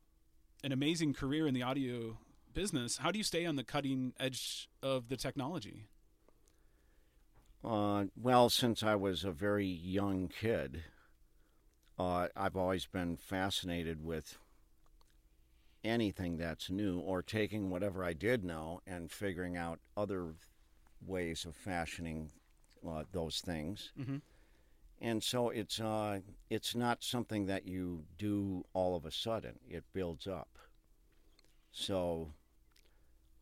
an 0.63 0.71
amazing 0.71 1.15
career 1.15 1.47
in 1.47 1.55
the 1.55 1.63
audio 1.63 2.19
business, 2.53 2.97
how 2.97 3.09
do 3.09 3.17
you 3.17 3.23
stay 3.23 3.47
on 3.47 3.55
the 3.55 3.63
cutting 3.63 4.13
edge 4.19 4.69
of 4.83 5.09
the 5.09 5.17
technology? 5.17 5.87
Uh, 7.63 8.05
well, 8.15 8.51
since 8.51 8.83
I 8.83 8.93
was 8.93 9.23
a 9.23 9.31
very 9.31 9.65
young 9.65 10.27
kid, 10.27 10.83
uh, 11.97 12.27
I've 12.35 12.55
always 12.55 12.85
been 12.85 13.17
fascinated 13.17 14.03
with 14.03 14.37
anything 15.83 16.37
that's 16.37 16.69
new 16.69 16.99
or 16.99 17.21
taking 17.21 17.69
whatever 17.69 18.03
I 18.03 18.13
did 18.13 18.43
know 18.43 18.81
and 18.87 19.11
figuring 19.11 19.55
out 19.55 19.79
other 19.95 20.33
ways 21.05 21.45
of 21.45 21.55
fashioning 21.55 22.31
uh, 22.87 23.03
those 23.11 23.39
things. 23.39 23.91
Mhm. 23.97 24.21
And 25.01 25.23
so 25.23 25.49
it's 25.49 25.79
uh, 25.79 26.21
it's 26.49 26.73
not 26.73 27.03
something 27.03 27.45
that 27.47 27.67
you 27.67 28.05
do 28.17 28.65
all 28.73 28.95
of 28.95 29.05
a 29.05 29.11
sudden. 29.11 29.59
It 29.69 29.83
builds 29.93 30.25
up. 30.25 30.57
So 31.71 32.33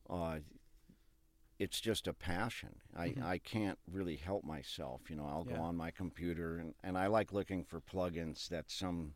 uh, 0.10 0.40
it's 1.64 1.80
just 1.80 2.08
a 2.08 2.14
passion. 2.14 2.82
I, 2.96 3.10
Mhm. 3.10 3.24
I 3.24 3.38
can't 3.38 3.80
really 3.90 4.18
help 4.18 4.44
myself. 4.44 5.10
You 5.10 5.16
know, 5.16 5.26
I'll 5.26 5.46
Yeah. 5.46 5.56
go 5.58 5.62
on 5.62 5.76
my 5.78 5.92
computer 5.92 6.58
and, 6.58 6.76
and 6.84 6.98
I 6.98 7.08
like 7.08 7.32
looking 7.32 7.64
for 7.64 7.80
plugins 7.82 8.50
that 8.50 8.70
some 8.70 9.16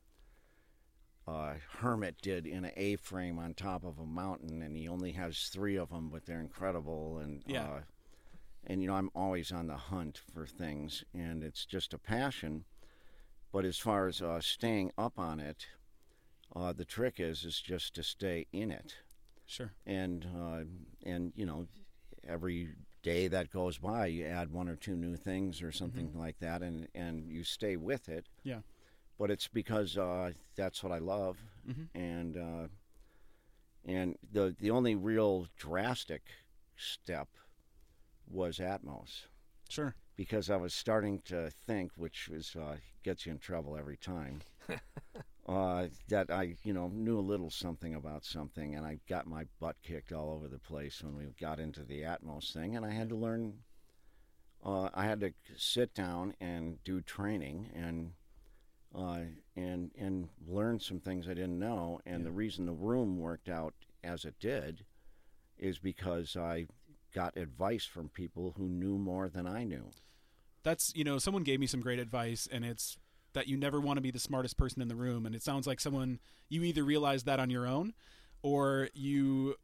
uh, 1.28 1.56
hermit 1.80 2.16
did 2.22 2.48
in 2.48 2.64
an 2.64 2.72
A 2.78 2.96
frame 2.96 3.38
on 3.38 3.54
top 3.54 3.84
of 3.84 4.00
a 4.00 4.06
mountain, 4.06 4.62
and 4.62 4.78
he 4.78 4.88
only 4.88 5.12
has 5.12 5.50
three 5.50 5.76
of 5.76 5.90
them, 5.90 6.10
but 6.10 6.26
they're 6.26 6.40
incredible. 6.40 7.18
And 7.18 7.44
Yeah. 7.46 7.68
uh, 7.70 7.82
and 8.66 8.82
you 8.82 8.88
know, 8.88 8.96
I'm 8.96 9.10
always 9.14 9.52
on 9.52 9.68
the 9.68 9.76
hunt 9.76 10.18
for 10.34 10.48
things, 10.48 11.04
and 11.14 11.44
it's 11.44 11.66
just 11.66 11.94
a 11.94 11.98
passion. 11.98 12.64
But 13.52 13.66
as 13.66 13.78
far 13.78 14.08
as 14.08 14.22
uh, 14.22 14.40
staying 14.40 14.92
up 14.98 15.20
on 15.20 15.42
it, 15.42 15.68
uh, 16.56 16.72
the 16.72 16.86
trick 16.86 17.20
is 17.20 17.44
is 17.44 17.60
just 17.60 17.94
to 17.96 18.04
stay 18.04 18.48
in 18.54 18.72
it 18.72 18.96
Sure. 19.46 19.74
and 19.86 20.26
uh, 20.34 20.64
and 21.04 21.34
you 21.36 21.46
know 21.46 21.68
every 22.28 22.70
day 23.04 23.28
that 23.28 23.50
goes 23.52 23.78
by 23.78 24.06
you 24.08 24.26
add 24.26 24.52
one 24.52 24.68
or 24.68 24.76
two 24.76 24.96
new 24.96 25.16
things 25.16 25.62
or 25.62 25.72
something 25.72 26.12
like 26.16 26.38
that 26.40 26.62
and 26.62 26.88
and 26.96 27.30
you 27.30 27.44
stay 27.44 27.76
with 27.78 28.10
it 28.10 28.26
Yeah. 28.44 28.62
but 29.18 29.32
it's 29.32 29.48
because 29.48 29.98
uh, 29.98 30.32
that's 30.56 30.84
what 30.84 30.92
I 30.92 31.00
love 31.00 31.38
Mhm. 31.68 31.88
and 31.96 32.38
uh, 32.38 32.68
and 33.86 34.16
the 34.32 34.56
the 34.60 34.72
only 34.72 34.96
real 34.96 35.48
drastic 35.58 36.24
step 36.76 37.30
was 38.30 38.58
Atmos 38.60 39.28
Sure. 39.70 39.96
because 40.16 40.50
I 40.50 40.58
was 40.58 40.74
starting 40.74 41.22
to 41.26 41.50
think, 41.50 41.92
which 41.96 42.30
is 42.30 42.56
uh, 42.56 42.78
gets 43.04 43.26
you 43.26 43.32
in 43.34 43.40
trouble 43.40 43.78
every 43.78 43.98
time, 43.98 44.42
uh, 45.48 45.88
that 46.10 46.30
I 46.30 46.56
you 46.64 46.74
know 46.74 46.90
knew 46.94 47.18
a 47.18 47.22
little 47.22 47.50
something 47.50 47.96
about 47.96 48.26
something, 48.26 48.76
and 48.76 48.86
I 48.86 49.00
got 49.08 49.28
my 49.28 49.46
butt 49.60 49.78
kicked 49.82 50.12
all 50.12 50.32
over 50.32 50.48
the 50.48 50.60
place 50.60 51.02
when 51.02 51.16
we 51.16 51.26
got 51.40 51.60
into 51.60 51.84
the 51.84 52.02
Atmos 52.02 52.52
thing, 52.52 52.76
and 52.76 52.86
I 52.86 52.92
had 52.92 53.10
to 53.10 53.16
learn. 53.16 53.54
Uh, 54.66 54.90
I 54.94 55.06
had 55.06 55.22
to 55.22 55.32
sit 55.56 55.94
down 55.94 56.34
and 56.42 56.84
do 56.84 57.00
training 57.02 57.70
and 57.74 58.12
uh, 58.94 59.22
and 59.56 59.92
and 59.98 60.30
learn 60.46 60.80
some 60.80 61.00
things 61.00 61.28
I 61.28 61.34
didn't 61.34 61.60
know, 61.60 62.02
and 62.06 62.26
the 62.26 62.32
reason 62.32 62.66
the 62.66 62.74
room 62.74 63.18
worked 63.18 63.48
out 63.48 63.74
as 64.04 64.26
it 64.26 64.36
did 64.40 64.84
is 65.58 65.80
because 65.80 66.36
I 66.36 66.68
got 67.14 67.38
advice 67.38 67.86
from 67.86 68.10
people 68.10 68.54
who 68.58 68.68
knew 68.68 68.98
more 68.98 69.30
than 69.30 69.48
I 69.48 69.64
knew. 69.64 69.92
That's 70.64 70.94
you 70.94 71.06
know 71.06 71.20
someone 71.20 71.44
gave 71.44 71.62
me 71.62 71.68
some 71.68 71.80
great 71.80 72.00
advice, 72.00 72.50
and 72.52 72.66
it's 72.66 72.98
that 73.38 73.48
you 73.48 73.56
never 73.56 73.80
want 73.80 73.98
to 73.98 74.02
be 74.02 74.10
the 74.10 74.20
smartest 74.20 74.58
person 74.58 74.82
in 74.82 74.88
the 74.88 74.96
room, 74.96 75.28
and 75.28 75.36
it 75.36 75.44
sounds 75.44 75.68
like 75.68 75.80
someone 75.80 76.20
you 76.50 76.64
either 76.64 76.84
realized 76.84 77.28
that 77.28 77.40
on 77.40 77.50
your 77.50 77.68
own, 77.68 77.94
or 78.42 78.90
you. 78.94 79.56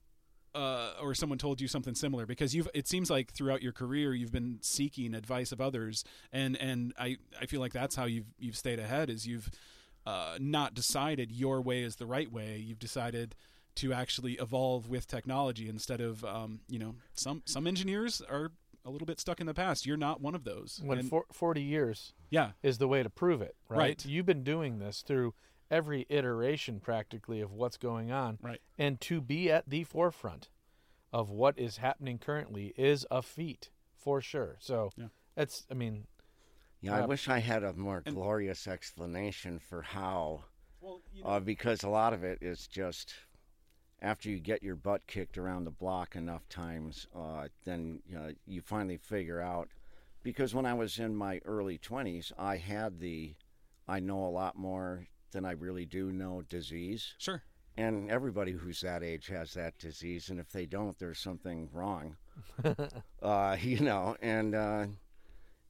Uh, 0.56 0.92
or 1.02 1.16
someone 1.16 1.40
told 1.40 1.60
you 1.60 1.68
something 1.68 1.96
similar 1.96 2.28
because 2.28 2.54
you've 2.54 2.68
it 2.76 2.88
seems 2.88 3.10
like 3.10 3.34
throughout 3.34 3.64
your 3.64 3.72
career 3.72 4.14
you've 4.14 4.32
been 4.32 4.60
seeking 4.62 5.16
advice 5.16 5.52
of 5.52 5.60
others 5.60 6.04
and 6.32 6.56
and 6.58 6.94
I, 6.96 7.18
I 7.42 7.48
feel 7.48 7.60
like 7.60 7.74
that's 7.74 7.96
how 7.96 8.06
you've 8.06 8.28
you've 8.38 8.56
stayed 8.56 8.78
ahead 8.78 9.10
is 9.10 9.26
you've 9.26 9.50
uh, 10.06 10.38
not 10.40 10.76
decided 10.76 11.32
your 11.32 11.60
way 11.60 11.82
is 11.82 11.96
the 11.96 12.06
right 12.06 12.32
way 12.32 12.58
you've 12.58 12.78
decided 12.78 13.34
to 13.78 13.94
actually 13.94 14.34
evolve 14.34 14.88
with 14.88 15.08
technology 15.08 15.68
instead 15.68 16.02
of 16.02 16.24
um, 16.24 16.60
you 16.70 16.78
know 16.78 16.94
some 17.16 17.42
some 17.46 17.66
engineers 17.66 18.22
are 18.30 18.52
a 18.86 18.90
little 18.90 19.06
bit 19.06 19.20
stuck 19.20 19.40
in 19.40 19.48
the 19.48 19.54
past 19.54 19.86
you're 19.86 19.98
not 19.98 20.22
one 20.22 20.36
of 20.36 20.44
those 20.44 20.82
When 20.84 21.00
And- 21.00 21.10
for, 21.10 21.26
40 21.32 21.62
years 21.62 22.14
yeah 22.30 22.52
is 22.62 22.78
the 22.78 22.88
way 22.88 23.04
to 23.04 23.10
prove 23.10 23.42
it, 23.42 23.56
right? 23.70 23.78
Right. 23.78 24.06
You've 24.06 24.26
been 24.26 24.44
doing 24.44 24.80
this 24.80 25.02
through 25.02 25.34
every 25.72 26.06
iteration 26.10 26.80
practically 26.80 27.42
of 27.42 27.52
what's 27.52 27.78
going 27.78 28.12
on. 28.12 28.38
Right. 28.42 28.62
And 28.78 29.00
to 29.02 29.22
be 29.22 29.50
at 29.52 29.70
the 29.70 29.84
forefront 29.86 30.50
of 31.12 31.30
what 31.30 31.58
is 31.58 31.78
happening 31.78 32.20
currently 32.20 32.74
is 32.78 33.06
a 33.10 33.22
feat 33.22 33.70
for 33.96 34.22
sure. 34.22 34.58
So 34.60 34.92
Yeah. 34.98 35.08
that's, 35.36 35.66
I 35.72 35.74
mean, 35.76 36.08
Yeah, 36.82 36.98
I 36.98 37.06
wish 37.06 37.30
I 37.30 37.40
had 37.40 37.64
a 37.64 37.74
more 37.74 38.04
And- 38.06 38.14
glorious 38.16 38.68
explanation 38.68 39.58
for 39.60 39.82
how, 39.84 40.44
well 40.82 41.02
you 41.14 41.24
uh, 41.24 41.40
because 41.40 41.82
a 41.84 41.90
lot 41.90 42.14
of 42.14 42.24
it 42.24 42.40
is 42.42 42.68
just 42.68 43.14
after 44.04 44.30
you 44.30 44.38
get 44.38 44.62
your 44.62 44.76
butt 44.76 45.08
kicked 45.08 45.38
around 45.38 45.64
the 45.64 45.72
block 45.72 46.16
enough 46.16 46.48
times, 46.50 47.08
uh, 47.16 47.48
then 47.64 48.02
you, 48.06 48.16
know, 48.16 48.32
you 48.46 48.62
finally 48.62 48.98
figure 48.98 49.42
out. 49.42 49.70
Because 50.22 50.54
when 50.54 50.66
I 50.66 50.74
was 50.74 51.00
in 51.00 51.16
my 51.16 51.40
early 51.46 51.78
20s, 51.78 52.32
I 52.38 52.58
had 52.58 53.00
the 53.00 53.36
I 53.88 54.00
know 54.00 54.26
a 54.26 54.28
lot 54.28 54.58
more 54.58 55.08
than 55.32 55.46
I 55.46 55.52
really 55.52 55.86
do 55.86 56.12
know 56.12 56.44
disease. 56.48 57.14
sure 57.18 57.44
And 57.76 58.10
everybody 58.12 58.52
who's 58.52 58.82
that 58.82 59.04
age 59.04 59.28
has 59.28 59.54
that 59.54 59.80
disease, 59.80 60.30
and 60.30 60.40
if 60.40 60.52
they 60.52 60.66
don't, 60.66 60.98
there's 61.00 61.20
something 61.20 61.70
wrong. 61.74 62.16
uh, 63.22 63.58
you 63.62 63.80
know, 63.80 64.16
and 64.22 64.56
uh, 64.56 64.86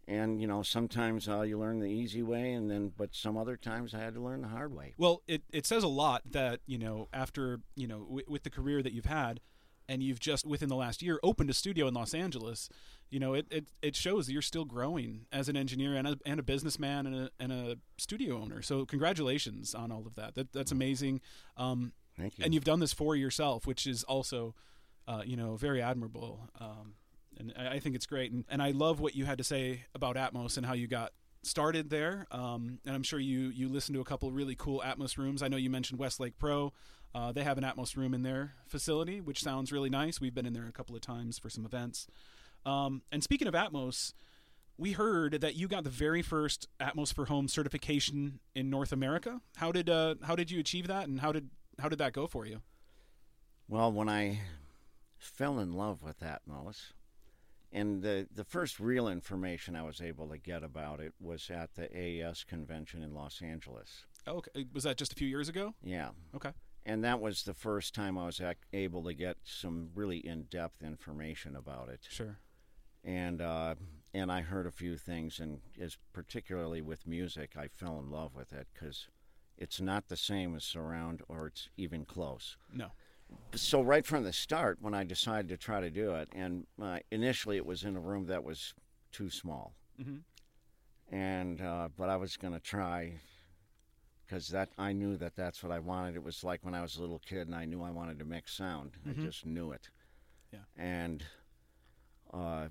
and 0.07 0.41
you 0.41 0.47
know 0.47 0.63
sometimes 0.63 1.27
uh, 1.29 1.41
you 1.41 1.57
learn 1.57 1.79
the 1.79 1.87
easy 1.87 2.23
way, 2.23 2.53
and 2.53 2.69
then 2.69 2.91
but 2.97 3.13
some 3.13 3.37
other 3.37 3.57
times 3.57 3.93
I 3.93 3.99
had 3.99 4.13
to 4.15 4.21
learn 4.21 4.41
the 4.41 4.47
hard 4.49 4.73
way. 4.73 4.93
Well, 4.97 5.21
it, 5.27 5.43
it 5.51 5.65
says 5.65 5.83
a 5.83 5.87
lot 5.87 6.23
that 6.31 6.59
you 6.65 6.77
know 6.77 7.07
after 7.13 7.59
you 7.75 7.87
know 7.87 7.99
w- 7.99 8.25
with 8.27 8.43
the 8.43 8.49
career 8.49 8.81
that 8.83 8.93
you've 8.93 9.05
had, 9.05 9.39
and 9.87 10.03
you've 10.03 10.19
just 10.19 10.45
within 10.45 10.69
the 10.69 10.75
last 10.75 11.01
year 11.01 11.19
opened 11.23 11.49
a 11.49 11.53
studio 11.53 11.87
in 11.87 11.93
Los 11.93 12.13
Angeles. 12.13 12.69
You 13.09 13.19
know, 13.19 13.35
it, 13.35 13.45
it, 13.51 13.65
it 13.83 13.95
shows 13.95 14.25
that 14.25 14.33
you're 14.33 14.41
still 14.41 14.65
growing 14.65 15.27
as 15.31 15.47
an 15.47 15.55
engineer 15.55 15.93
and 15.93 16.07
a, 16.07 16.17
and 16.25 16.39
a 16.39 16.43
businessman 16.43 17.05
and 17.05 17.15
a, 17.15 17.29
and 17.39 17.51
a 17.51 17.77
studio 17.99 18.41
owner. 18.41 18.63
So 18.63 18.87
congratulations 18.87 19.75
on 19.75 19.91
all 19.91 20.07
of 20.07 20.15
that. 20.15 20.33
That 20.33 20.51
that's 20.51 20.71
amazing. 20.71 21.21
Um, 21.55 21.93
Thank 22.17 22.39
you. 22.39 22.45
and 22.45 22.55
you've 22.55 22.63
done 22.63 22.79
this 22.79 22.91
for 22.91 23.15
yourself, 23.15 23.67
which 23.67 23.85
is 23.85 24.03
also, 24.05 24.55
uh, 25.07 25.21
you 25.23 25.37
know, 25.37 25.55
very 25.57 25.79
admirable. 25.79 26.49
Um, 26.59 26.95
and 27.39 27.53
I 27.57 27.75
I 27.75 27.79
think 27.79 27.95
it's 27.95 28.05
great. 28.05 28.31
And, 28.31 28.45
and 28.49 28.61
I 28.61 28.71
love 28.71 28.99
what 28.99 29.15
you 29.15 29.25
had 29.25 29.37
to 29.37 29.43
say 29.43 29.85
about 29.93 30.15
Atmos 30.15 30.57
and 30.57 30.65
how 30.65 30.73
you 30.73 30.87
got 30.87 31.11
started 31.43 31.89
there. 31.89 32.25
Um, 32.31 32.79
and 32.85 32.95
I'm 32.95 33.03
sure 33.03 33.19
you 33.19 33.49
you 33.49 33.69
listened 33.69 33.95
to 33.95 34.01
a 34.01 34.05
couple 34.05 34.31
really 34.31 34.55
cool 34.55 34.81
Atmos 34.85 35.17
rooms. 35.17 35.43
I 35.43 35.47
know 35.47 35.57
you 35.57 35.69
mentioned 35.69 35.99
Westlake 35.99 36.37
Pro. 36.37 36.73
Uh, 37.15 37.31
they 37.31 37.43
have 37.43 37.57
an 37.57 37.63
Atmos 37.63 37.95
room 37.95 38.13
in 38.13 38.23
their 38.23 38.53
facility, 38.65 39.21
which 39.21 39.43
sounds 39.43 39.71
really 39.71 39.89
nice. 39.89 40.19
We've 40.19 40.33
been 40.33 40.47
in 40.47 40.53
there 40.53 40.67
a 40.67 40.71
couple 40.71 40.95
of 40.95 41.01
times 41.01 41.37
for 41.37 41.49
some 41.49 41.65
events. 41.65 42.07
Um, 42.65 43.03
and 43.11 43.23
speaking 43.23 43.47
of 43.47 43.53
Atmos, 43.53 44.13
we 44.77 44.93
heard 44.93 45.41
that 45.41 45.55
you 45.55 45.67
got 45.67 45.83
the 45.83 45.89
very 45.89 46.21
first 46.23 46.67
Atmos 46.79 47.13
for 47.13 47.25
Home 47.25 47.47
certification 47.47 48.39
in 48.55 48.69
North 48.69 48.91
America. 48.91 49.41
How 49.57 49.71
did 49.71 49.89
uh, 49.89 50.15
how 50.23 50.35
did 50.35 50.49
you 50.49 50.59
achieve 50.59 50.87
that, 50.87 51.07
and 51.07 51.19
how 51.19 51.31
did 51.31 51.49
how 51.79 51.89
did 51.89 51.99
that 51.99 52.13
go 52.13 52.25
for 52.25 52.45
you? 52.45 52.61
Well, 53.67 53.91
when 53.91 54.09
I 54.09 54.39
fell 55.17 55.59
in 55.59 55.73
love 55.73 56.01
with 56.03 56.19
Atmos, 56.21 56.93
and 57.73 58.01
the 58.01 58.27
the 58.33 58.43
first 58.45 58.79
real 58.79 59.07
information 59.09 59.75
I 59.75 59.83
was 59.83 59.99
able 59.99 60.29
to 60.29 60.37
get 60.37 60.63
about 60.63 60.99
it 61.01 61.13
was 61.19 61.49
at 61.49 61.75
the 61.75 61.89
AES 61.95 62.43
convention 62.45 63.01
in 63.03 63.13
Los 63.13 63.41
Angeles. 63.41 64.05
Oh, 64.25 64.37
okay, 64.37 64.65
was 64.71 64.83
that 64.85 64.95
just 64.97 65.11
a 65.11 65.15
few 65.15 65.27
years 65.27 65.49
ago? 65.49 65.73
Yeah, 65.83 66.11
Okay. 66.33 66.51
and 66.85 67.03
that 67.03 67.19
was 67.19 67.43
the 67.43 67.53
first 67.53 67.93
time 67.93 68.17
I 68.17 68.25
was 68.27 68.39
ac- 68.39 68.57
able 68.71 69.03
to 69.03 69.13
get 69.13 69.37
some 69.43 69.89
really 69.95 70.17
in 70.25 70.43
depth 70.43 70.81
information 70.81 71.55
about 71.55 71.89
it. 71.89 72.07
Sure. 72.09 72.37
and 73.03 73.41
uh, 73.41 73.75
and 74.13 74.31
I 74.31 74.41
heard 74.41 74.67
a 74.67 74.71
few 74.71 74.95
things, 74.97 75.39
and 75.39 75.59
as 75.81 75.97
particularly 76.13 76.81
with 76.81 77.07
music, 77.07 77.57
I 77.57 77.67
fell 77.67 77.99
in 77.99 78.11
love 78.11 78.35
with 78.35 78.53
it 78.53 78.67
because 78.73 79.07
it's 79.57 79.81
not 79.81 80.07
the 80.07 80.15
same 80.17 80.55
as 80.55 80.63
surround, 80.63 81.21
or 81.27 81.47
it's 81.47 81.67
even 81.77 82.05
close. 82.05 82.55
No. 82.71 82.91
So 83.55 83.81
right 83.81 84.05
from 84.05 84.23
the 84.23 84.33
start, 84.33 84.79
when 84.81 84.93
I 84.93 85.03
decided 85.03 85.47
to 85.49 85.57
try 85.57 85.79
to 85.79 85.89
do 85.89 86.15
it, 86.15 86.27
and 86.33 86.65
uh, 86.81 86.99
initially 87.11 87.57
it 87.57 87.65
was 87.65 87.83
in 87.83 87.95
a 87.95 87.99
room 87.99 88.25
that 88.27 88.43
was 88.43 88.73
too 89.11 89.29
small, 89.29 89.75
hmm 90.01 90.17
and 91.11 91.61
uh, 91.61 91.89
but 91.95 92.09
I 92.09 92.15
was 92.15 92.37
going 92.37 92.53
to 92.53 92.59
try 92.59 93.19
because 94.25 94.47
that 94.49 94.69
I 94.79 94.93
knew 94.93 95.15
that 95.17 95.35
that's 95.35 95.61
what 95.61 95.71
I 95.71 95.77
wanted. 95.79 96.15
It 96.15 96.23
was 96.23 96.43
like 96.43 96.63
when 96.63 96.73
I 96.73 96.81
was 96.81 96.97
a 96.97 97.01
little 97.01 97.19
kid, 97.19 97.45
and 97.47 97.55
I 97.55 97.65
knew 97.65 97.83
I 97.83 97.91
wanted 97.91 98.17
to 98.19 98.25
mix 98.25 98.53
sound. 98.57 98.93
Mhm. 99.05 99.11
I 99.19 99.21
just 99.21 99.45
knew 99.45 99.71
it. 99.71 99.89
Yeah. 100.51 100.59
And 100.75 101.23
uh, 102.33 102.69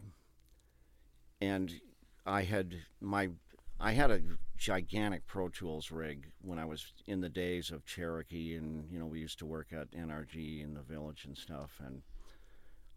and 1.40 1.72
I 2.26 2.42
had 2.42 2.74
my 3.00 3.30
I 3.82 3.92
had 3.92 4.10
a 4.12 4.20
gigantic 4.56 5.26
Pro 5.26 5.48
Tools 5.48 5.90
rig 5.90 6.30
when 6.40 6.58
I 6.58 6.64
was 6.64 6.92
in 7.06 7.20
the 7.20 7.28
days 7.28 7.70
of 7.72 7.84
Cherokee, 7.84 8.54
and 8.56 8.88
you 8.90 8.98
know 8.98 9.06
we 9.06 9.18
used 9.20 9.38
to 9.40 9.46
work 9.46 9.72
at 9.72 9.90
NRG 9.90 10.62
in 10.62 10.74
the 10.74 10.82
village 10.82 11.24
and 11.24 11.36
stuff, 11.36 11.80
and 11.84 12.02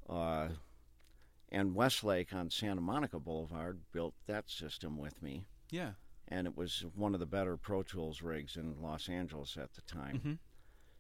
uh, 0.08 0.50
and 1.52 1.74
Westlake 1.74 2.34
on 2.34 2.50
Santa 2.52 2.82
Monica 2.82 3.20
Boulevard 3.20 3.80
built 3.92 4.14
that 4.28 4.50
system 4.50 4.98
with 4.98 5.22
me, 5.24 5.46
Yeah. 5.72 5.94
and 6.28 6.46
it 6.48 6.56
was 6.56 6.86
one 6.96 7.14
of 7.16 7.20
the 7.20 7.26
better 7.26 7.58
Pro 7.58 7.82
Tools 7.82 8.22
rigs 8.22 8.56
in 8.56 8.80
Los 8.82 9.10
Angeles 9.10 9.58
at 9.58 9.74
the 9.74 9.82
time. 9.82 10.20
hmm 10.20 10.34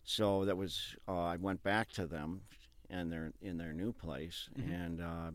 So 0.04 0.46
that 0.46 0.58
was 0.58 0.96
uh, 1.08 1.14
I 1.14 1.36
went 1.36 1.62
back 1.64 1.90
to 1.94 2.08
them, 2.08 2.42
and 2.90 3.12
they're 3.12 3.34
in 3.42 3.58
their 3.58 3.74
new 3.74 3.94
place, 3.94 4.50
Mhm. 4.58 4.84
and 4.84 5.02
uh, 5.02 5.32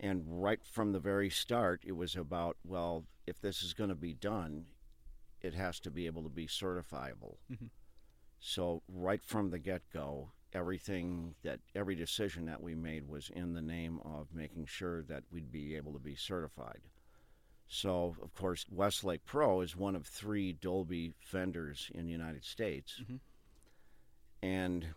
and 0.00 0.24
right 0.26 0.64
from 0.64 0.92
the 0.92 1.00
very 1.00 1.30
start, 1.30 1.82
it 1.84 1.92
was 1.92 2.16
about 2.16 2.56
well, 2.64 3.04
if 3.26 3.40
this 3.40 3.62
is 3.62 3.72
going 3.74 3.90
to 3.90 3.96
be 3.96 4.14
done, 4.14 4.66
it 5.40 5.54
has 5.54 5.80
to 5.80 5.90
be 5.90 6.06
able 6.06 6.22
to 6.22 6.28
be 6.28 6.46
certifiable. 6.46 7.36
Mhm. 7.50 7.70
So 8.40 8.82
right 8.88 9.22
from 9.22 9.50
the 9.50 9.58
get 9.58 9.82
go, 9.92 10.32
everything 10.52 11.34
that 11.42 11.60
every 11.74 11.94
decision 11.94 12.46
that 12.46 12.62
we 12.62 12.74
made 12.74 13.08
was 13.08 13.30
in 13.30 13.54
the 13.54 13.62
name 13.62 13.98
of 14.00 14.32
making 14.32 14.66
sure 14.66 15.02
that 15.04 15.24
we'd 15.30 15.52
be 15.52 15.76
able 15.76 15.92
to 15.92 15.98
be 15.98 16.14
certified. 16.14 16.80
So, 17.66 18.16
of 18.22 18.32
course, 18.34 18.64
Westlake 18.70 19.26
Pro 19.26 19.60
is 19.60 19.76
one 19.76 19.94
of 19.94 20.06
three 20.06 20.52
Dolby 20.54 21.12
vendors 21.30 21.90
in 21.94 22.06
the 22.06 22.12
United 22.12 22.44
States. 22.44 23.00
Mhm. 23.00 23.20
And 24.40 24.94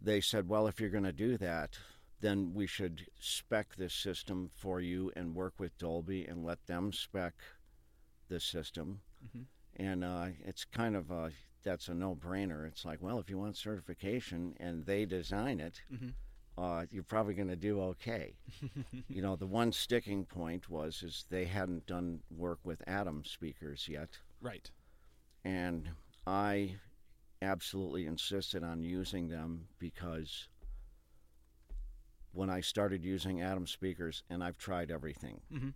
they 0.00 0.20
said, 0.20 0.48
well, 0.48 0.66
if 0.66 0.80
you're 0.80 0.90
going 0.90 1.04
to 1.04 1.12
do 1.12 1.36
that, 1.38 1.78
then 2.20 2.54
we 2.54 2.66
should 2.66 3.06
spec 3.18 3.74
this 3.76 3.94
system 3.94 4.48
for 4.54 4.80
you 4.80 5.10
and 5.16 5.34
work 5.34 5.54
with 5.58 5.76
Dolby 5.78 6.24
and 6.26 6.44
let 6.44 6.66
them 6.66 6.92
spec 6.92 7.34
the 8.28 8.40
system. 8.40 9.00
Mhm. 9.24 9.46
And 9.76 10.04
uh, 10.04 10.28
it's 10.44 10.64
kind 10.64 10.96
of 10.96 11.10
a, 11.10 11.32
that's 11.62 11.88
a 11.88 11.94
no 11.94 12.14
brainer. 12.14 12.66
It's 12.66 12.84
like, 12.84 13.00
well, 13.02 13.18
if 13.18 13.28
you 13.30 13.38
want 13.38 13.56
certification 13.56 14.54
and 14.58 14.84
they 14.86 15.04
design 15.06 15.60
it, 15.60 15.82
hmm 15.88 16.10
uh, 16.56 16.86
you're 16.90 17.02
probably 17.02 17.34
going 17.34 17.48
to 17.48 17.56
do 17.56 17.80
okay. 17.80 18.36
you 19.08 19.20
know, 19.22 19.36
the 19.36 19.46
one 19.46 19.72
sticking 19.72 20.24
point 20.24 20.68
was 20.70 21.02
is 21.02 21.24
they 21.28 21.44
hadn't 21.46 21.86
done 21.86 22.20
work 22.30 22.60
with 22.64 22.82
Adam 22.86 23.24
speakers 23.24 23.88
yet, 23.88 24.10
Right. 24.40 24.70
and 25.44 25.90
I 26.26 26.76
absolutely 27.42 28.06
insisted 28.06 28.62
on 28.62 28.82
using 28.84 29.28
them 29.28 29.66
because 29.78 30.48
when 32.34 32.50
I 32.50 32.60
started 32.60 33.04
using 33.04 33.40
Adam 33.40 33.66
speakers, 33.66 34.22
and 34.28 34.42
I've 34.44 34.58
tried 34.58 34.90
everything, 34.90 35.40
hmm 35.50 35.68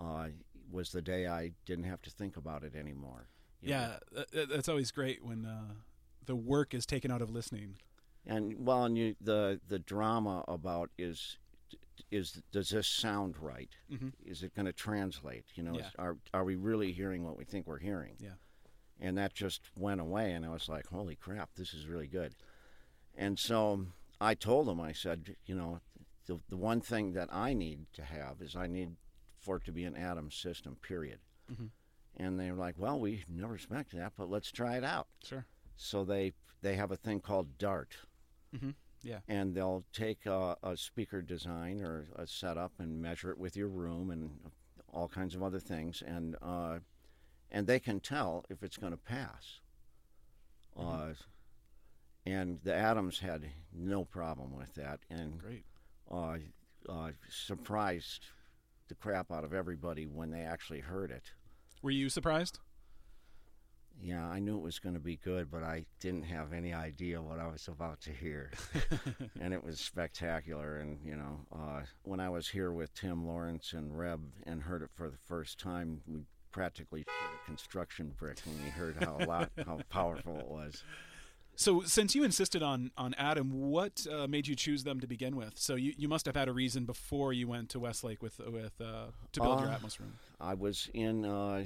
uh, 0.00 0.28
was 0.70 0.92
the 0.92 1.02
day 1.02 1.26
I 1.26 1.52
didn't 1.66 1.84
have 1.86 2.02
to 2.02 2.10
think 2.10 2.36
about 2.36 2.62
it 2.62 2.76
anymore. 2.76 3.28
Yeah. 3.60 3.96
That, 4.12 4.30
that- 4.30 4.48
that's 4.50 4.68
always 4.68 4.90
great 4.92 5.24
when 5.24 5.44
uh, 5.46 5.74
the 6.26 6.36
work 6.36 6.72
is 6.74 6.86
taken 6.86 7.10
out 7.10 7.20
of 7.22 7.30
listening. 7.30 7.78
And 8.26 8.64
well, 8.66 8.84
and 8.84 8.96
you, 8.98 9.16
the 9.20 9.60
the 9.66 9.78
drama 9.78 10.44
about 10.46 10.90
is 10.98 11.38
is 12.10 12.42
does 12.52 12.68
this 12.68 12.86
sound 12.86 13.36
right? 13.40 13.70
Mhm. 13.90 14.12
Is 14.24 14.42
it 14.42 14.54
going 14.54 14.66
to 14.66 14.72
translate? 14.72 15.46
You 15.54 15.62
know, 15.64 15.76
is- 15.78 15.86
are 15.98 16.16
are 16.34 16.44
we 16.44 16.54
really 16.54 16.92
hearing 16.92 17.24
what 17.24 17.36
we 17.38 17.44
think 17.44 17.66
we're 17.66 17.78
hearing? 17.78 18.16
Yeah. 18.20 18.36
And 19.00 19.16
that 19.18 19.32
just 19.34 19.62
went 19.76 20.00
away, 20.00 20.32
and 20.32 20.44
I 20.44 20.50
was 20.50 20.68
like, 20.68 20.86
"Holy 20.88 21.16
crap, 21.16 21.54
this 21.54 21.72
is 21.74 21.86
really 21.86 22.06
good." 22.08 22.34
And 23.16 23.38
so 23.38 23.86
I 24.20 24.34
told 24.34 24.66
them, 24.66 24.80
I 24.80 24.92
said, 24.92 25.36
you 25.46 25.54
know, 25.54 25.80
the 26.26 26.40
the 26.48 26.56
one 26.56 26.80
thing 26.80 27.12
that 27.12 27.28
I 27.32 27.54
need 27.54 27.86
to 27.94 28.02
have 28.02 28.40
is 28.42 28.54
I 28.56 28.66
need 28.66 28.96
for 29.38 29.56
it 29.56 29.64
to 29.64 29.72
be 29.72 29.84
an 29.84 29.96
Adam 29.96 30.30
system. 30.30 30.76
Period. 30.82 31.20
Mhm. 31.50 31.70
And 32.16 32.38
they 32.38 32.50
were 32.50 32.56
like, 32.58 32.76
"Well, 32.78 32.98
we 33.00 33.24
never 33.28 33.54
expected 33.54 34.00
that, 34.00 34.12
but 34.16 34.28
let's 34.28 34.50
try 34.50 34.76
it 34.76 34.84
out." 34.84 35.08
Sure. 35.22 35.46
So 35.76 36.04
they 36.04 36.32
they 36.60 36.74
have 36.76 36.90
a 36.90 36.96
thing 36.96 37.20
called 37.20 37.56
Dart 37.58 37.96
Mm-hmm. 38.54 38.70
Yeah. 39.02 39.20
and 39.28 39.54
they'll 39.54 39.84
take 39.92 40.26
a, 40.26 40.56
a 40.62 40.76
speaker 40.76 41.22
design 41.22 41.80
or 41.82 42.08
a 42.16 42.26
setup 42.26 42.72
and 42.80 43.00
measure 43.00 43.30
it 43.30 43.38
with 43.38 43.56
your 43.56 43.68
room 43.68 44.10
and 44.10 44.50
all 44.92 45.06
kinds 45.08 45.34
of 45.36 45.42
other 45.42 45.60
things, 45.60 46.02
and 46.02 46.34
uh, 46.42 46.80
and 47.50 47.66
they 47.66 47.78
can 47.78 48.00
tell 48.00 48.44
if 48.50 48.62
it's 48.62 48.76
going 48.76 48.92
to 48.92 48.98
pass. 48.98 49.60
Uh, 50.76 51.12
and 52.26 52.58
the 52.62 52.74
Adams 52.74 53.18
had 53.18 53.44
no 53.72 54.04
problem 54.04 54.56
with 54.56 54.74
that, 54.74 55.00
and 55.10 55.38
Great. 55.38 55.64
uh, 56.10 56.36
uh, 56.88 57.10
surprised 57.28 58.26
the 58.88 58.94
crap 58.94 59.30
out 59.30 59.44
of 59.44 59.52
everybody 59.52 60.06
when 60.06 60.30
they 60.30 60.40
actually 60.40 60.80
heard 60.80 61.10
it. 61.10 61.32
Were 61.82 61.90
you 61.90 62.08
surprised? 62.08 62.58
Yeah, 64.00 64.24
I 64.26 64.38
knew 64.38 64.56
it 64.56 64.62
was 64.62 64.78
going 64.78 64.94
to 64.94 65.00
be 65.00 65.16
good, 65.16 65.50
but 65.50 65.64
I 65.64 65.84
didn't 65.98 66.22
have 66.24 66.52
any 66.52 66.72
idea 66.72 67.20
what 67.20 67.40
I 67.40 67.48
was 67.48 67.66
about 67.66 68.00
to 68.02 68.12
hear. 68.12 68.52
and 69.40 69.52
it 69.52 69.62
was 69.62 69.80
spectacular. 69.80 70.76
And, 70.76 71.00
you 71.04 71.16
know, 71.16 71.40
uh, 71.52 71.80
when 72.04 72.20
I 72.20 72.28
was 72.28 72.48
here 72.48 72.70
with 72.70 72.94
Tim 72.94 73.26
Lawrence 73.26 73.72
and 73.72 73.98
Reb 73.98 74.20
and 74.46 74.62
heard 74.62 74.82
it 74.82 74.90
for 74.94 75.10
the 75.10 75.16
first 75.26 75.58
time, 75.58 76.00
we 76.06 76.20
practically 76.52 77.04
a 77.08 77.46
construction 77.46 78.14
brick 78.16 78.38
when 78.44 78.62
we 78.62 78.70
heard 78.70 78.96
how 79.00 79.18
lot, 79.26 79.50
how 79.66 79.80
powerful 79.90 80.38
it 80.38 80.46
was. 80.46 80.84
So, 81.60 81.82
since 81.82 82.14
you 82.14 82.22
insisted 82.22 82.62
on 82.62 82.92
on 82.96 83.14
Adam, 83.18 83.50
what 83.50 84.06
uh, 84.06 84.28
made 84.28 84.46
you 84.46 84.54
choose 84.54 84.84
them 84.84 85.00
to 85.00 85.08
begin 85.08 85.34
with? 85.34 85.58
So, 85.58 85.74
you, 85.74 85.92
you 85.98 86.06
must 86.06 86.24
have 86.26 86.36
had 86.36 86.46
a 86.48 86.52
reason 86.52 86.84
before 86.84 87.32
you 87.32 87.48
went 87.48 87.68
to 87.70 87.80
Westlake 87.80 88.22
with 88.22 88.38
with 88.38 88.80
uh, 88.80 89.06
to 89.32 89.40
build 89.40 89.58
your 89.60 89.68
Uh, 89.68 89.76
Atmos 89.78 89.98
room. 89.98 90.12
I 90.40 90.54
was 90.54 90.88
in 90.94 91.24
uh, 91.24 91.64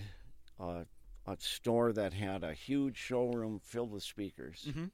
uh, 0.58 0.84
a 1.26 1.36
store 1.38 1.92
that 1.92 2.14
had 2.14 2.42
a 2.42 2.54
huge 2.54 2.96
showroom 2.96 3.60
filled 3.62 3.90
with 3.92 4.02
speakers. 4.02 4.66
hmm 4.72 4.86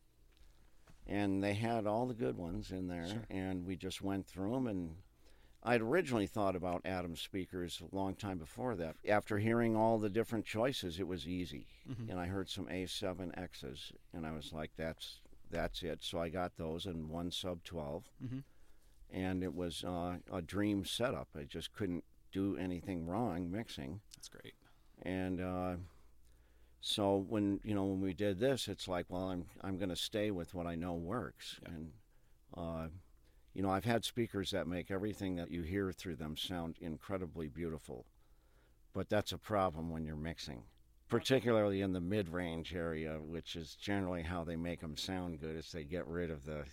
and 1.10 1.42
they 1.42 1.54
had 1.54 1.86
all 1.86 2.06
the 2.06 2.12
good 2.12 2.36
ones 2.36 2.70
in 2.70 2.86
there 2.86 3.06
Sure. 3.08 3.24
and 3.30 3.64
we 3.64 3.76
just 3.76 4.02
went 4.02 4.26
through 4.26 4.52
them 4.52 4.66
and 4.66 4.94
I'd 5.62 5.80
originally 5.82 6.26
thought 6.26 6.54
about 6.56 6.82
Adam 6.84 7.16
speakers 7.16 7.82
a 7.92 7.94
long 7.94 8.14
time 8.14 8.38
before 8.38 8.76
that. 8.76 8.96
After 9.08 9.38
hearing 9.38 9.74
all 9.76 9.98
the 9.98 10.08
different 10.08 10.44
choices, 10.46 10.98
it 11.00 11.06
was 11.08 11.26
easy. 11.26 11.66
Mhm. 11.88 12.10
And 12.10 12.20
I 12.20 12.26
heard 12.26 12.48
some 12.48 12.66
A7Xs, 12.68 13.92
and 14.12 14.26
I 14.26 14.32
was 14.32 14.52
like, 14.52 14.70
that's 14.76 15.20
that's 15.50 15.82
it. 15.82 16.02
So 16.02 16.20
I 16.20 16.28
got 16.28 16.56
those 16.56 16.84
and 16.86 17.08
one 17.08 17.30
sub 17.30 17.64
12, 17.64 18.10
Mhm. 18.22 18.44
and 19.10 19.42
it 19.42 19.54
was 19.54 19.82
uh, 19.82 20.18
a 20.30 20.42
dream 20.42 20.84
setup. 20.84 21.28
I 21.34 21.44
just 21.44 21.72
couldn't 21.72 22.04
do 22.32 22.56
anything 22.58 23.06
wrong 23.06 23.50
mixing. 23.50 24.00
That's 24.14 24.28
great. 24.28 24.54
And 25.02 25.40
uh, 25.40 25.76
so 26.80 27.16
when 27.16 27.60
you 27.64 27.74
know 27.74 27.86
when 27.86 28.00
we 28.00 28.12
did 28.14 28.38
this, 28.38 28.68
it's 28.68 28.86
like, 28.88 29.06
well, 29.08 29.30
I'm 29.30 29.46
I'm 29.62 29.76
going 29.78 29.88
to 29.88 29.96
stay 29.96 30.30
with 30.30 30.54
what 30.54 30.66
I 30.66 30.74
know 30.76 30.94
works. 30.94 31.58
Yeah. 31.62 31.68
And 31.70 31.92
uh, 32.54 32.88
you 33.58 33.64
know, 33.64 33.70
I've 33.70 33.84
had 33.84 34.04
speakers 34.04 34.52
that 34.52 34.68
make 34.68 34.88
everything 34.88 35.34
that 35.34 35.50
you 35.50 35.62
hear 35.62 35.90
through 35.90 36.14
them 36.14 36.36
sound 36.36 36.76
incredibly 36.80 37.48
beautiful, 37.48 38.06
but 38.92 39.08
that's 39.08 39.32
a 39.32 39.36
problem 39.36 39.90
when 39.90 40.04
you're 40.04 40.14
mixing, 40.14 40.62
particularly 41.08 41.80
in 41.80 41.92
the 41.92 42.00
mid-range 42.00 42.72
area, 42.72 43.18
which 43.20 43.56
is 43.56 43.74
generally 43.74 44.22
how 44.22 44.44
they 44.44 44.54
make 44.54 44.80
them 44.80 44.96
sound 44.96 45.40
good. 45.40 45.56
Is 45.56 45.72
they 45.72 45.82
get 45.82 46.06
rid 46.06 46.30
of 46.30 46.44
the 46.44 46.66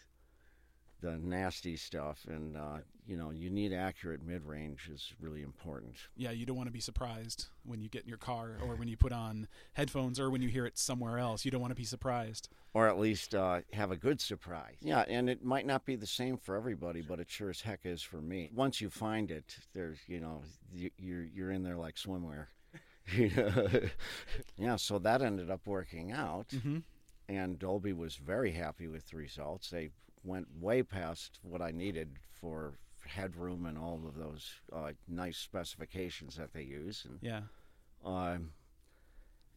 the 1.01 1.17
nasty 1.17 1.75
stuff, 1.75 2.25
and 2.27 2.55
uh, 2.57 2.77
you 3.05 3.17
know, 3.17 3.29
you 3.31 3.49
need 3.49 3.73
accurate 3.73 4.25
mid-range 4.25 4.89
is 4.91 5.13
really 5.19 5.43
important. 5.43 5.95
Yeah, 6.15 6.31
you 6.31 6.45
don't 6.45 6.55
want 6.57 6.67
to 6.67 6.73
be 6.73 6.79
surprised 6.79 7.45
when 7.63 7.81
you 7.81 7.89
get 7.89 8.03
in 8.03 8.09
your 8.09 8.17
car 8.17 8.57
or 8.65 8.75
when 8.75 8.87
you 8.87 8.97
put 8.97 9.11
on 9.11 9.47
headphones 9.73 10.19
or 10.19 10.29
when 10.31 10.41
you 10.41 10.49
hear 10.49 10.65
it 10.65 10.77
somewhere 10.79 11.19
else. 11.19 11.45
You 11.45 11.51
don't 11.51 11.61
want 11.61 11.71
to 11.71 11.75
be 11.75 11.83
surprised. 11.83 12.49
or 12.73 12.87
at 12.87 12.97
least 12.97 13.35
uh, 13.35 13.61
have 13.73 13.91
a 13.91 13.95
good 13.95 14.19
surprise. 14.19 14.77
Yeah, 14.81 15.05
and 15.07 15.29
it 15.29 15.43
might 15.45 15.65
not 15.67 15.85
be 15.85 15.95
the 15.95 16.07
same 16.07 16.37
for 16.37 16.55
everybody, 16.55 17.01
but 17.01 17.19
it 17.19 17.29
sure 17.29 17.49
as 17.51 17.61
heck 17.61 17.81
is 17.85 18.01
for 18.01 18.21
me. 18.21 18.49
Once 18.53 18.81
you 18.81 18.89
find 18.89 19.29
it, 19.31 19.55
there's 19.73 19.99
you 20.07 20.19
know 20.19 20.41
you, 20.73 20.89
you're 20.97 21.23
you're 21.23 21.51
in 21.51 21.61
there 21.63 21.77
like 21.77 21.95
swimwear. 21.95 22.47
Yeah, 24.57 24.75
so 24.77 24.99
that 24.99 25.21
ended 25.21 25.51
up 25.51 25.67
working 25.67 26.11
out, 26.11 26.47
Mm-hmm. 26.49 26.79
and 27.29 27.59
Dolby 27.59 27.93
was 27.93 28.15
very 28.15 28.51
happy 28.51 28.87
with 28.87 29.07
the 29.09 29.17
results. 29.17 29.69
They 29.69 29.89
went 30.25 30.47
way 30.59 30.83
past 30.83 31.39
what 31.43 31.61
I 31.61 31.71
needed 31.71 32.17
for 32.31 32.77
headroom 33.05 33.65
and 33.65 33.77
all 33.77 34.01
of 34.07 34.15
those 34.15 34.51
uh, 34.73 34.91
nice 35.07 35.37
specifications 35.37 36.35
that 36.37 36.53
they 36.53 36.63
use, 36.63 37.05
and 37.07 37.19
Yeah. 37.21 37.41
um, 38.03 38.51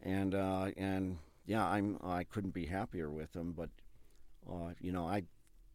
and 0.03 0.35
uh, 0.35 0.71
and 0.77 1.19
yeah, 1.47 1.67
I'm 1.67 1.99
I 2.05 2.25
couldn't 2.25 2.53
be 2.55 2.67
happier 2.67 3.11
with 3.11 3.33
them. 3.33 3.53
But 3.53 3.71
uh, 4.49 4.73
you 4.81 4.93
know, 4.93 5.07
I 5.07 5.25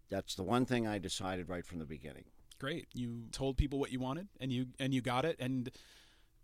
that's 0.10 0.36
the 0.36 0.44
one 0.44 0.66
thing 0.66 0.88
I 0.88 1.00
decided 1.00 1.50
right 1.50 1.66
from 1.66 1.80
the 1.80 1.86
beginning. 1.86 2.26
Great. 2.60 2.88
You 2.94 3.24
told 3.32 3.58
people 3.58 3.80
what 3.80 3.92
you 3.92 4.00
wanted 4.00 4.28
and 4.40 4.52
you 4.54 4.68
and 4.80 4.94
you 4.94 5.02
got 5.02 5.26
it 5.26 5.36
and 5.40 5.68
uh, 5.68 5.72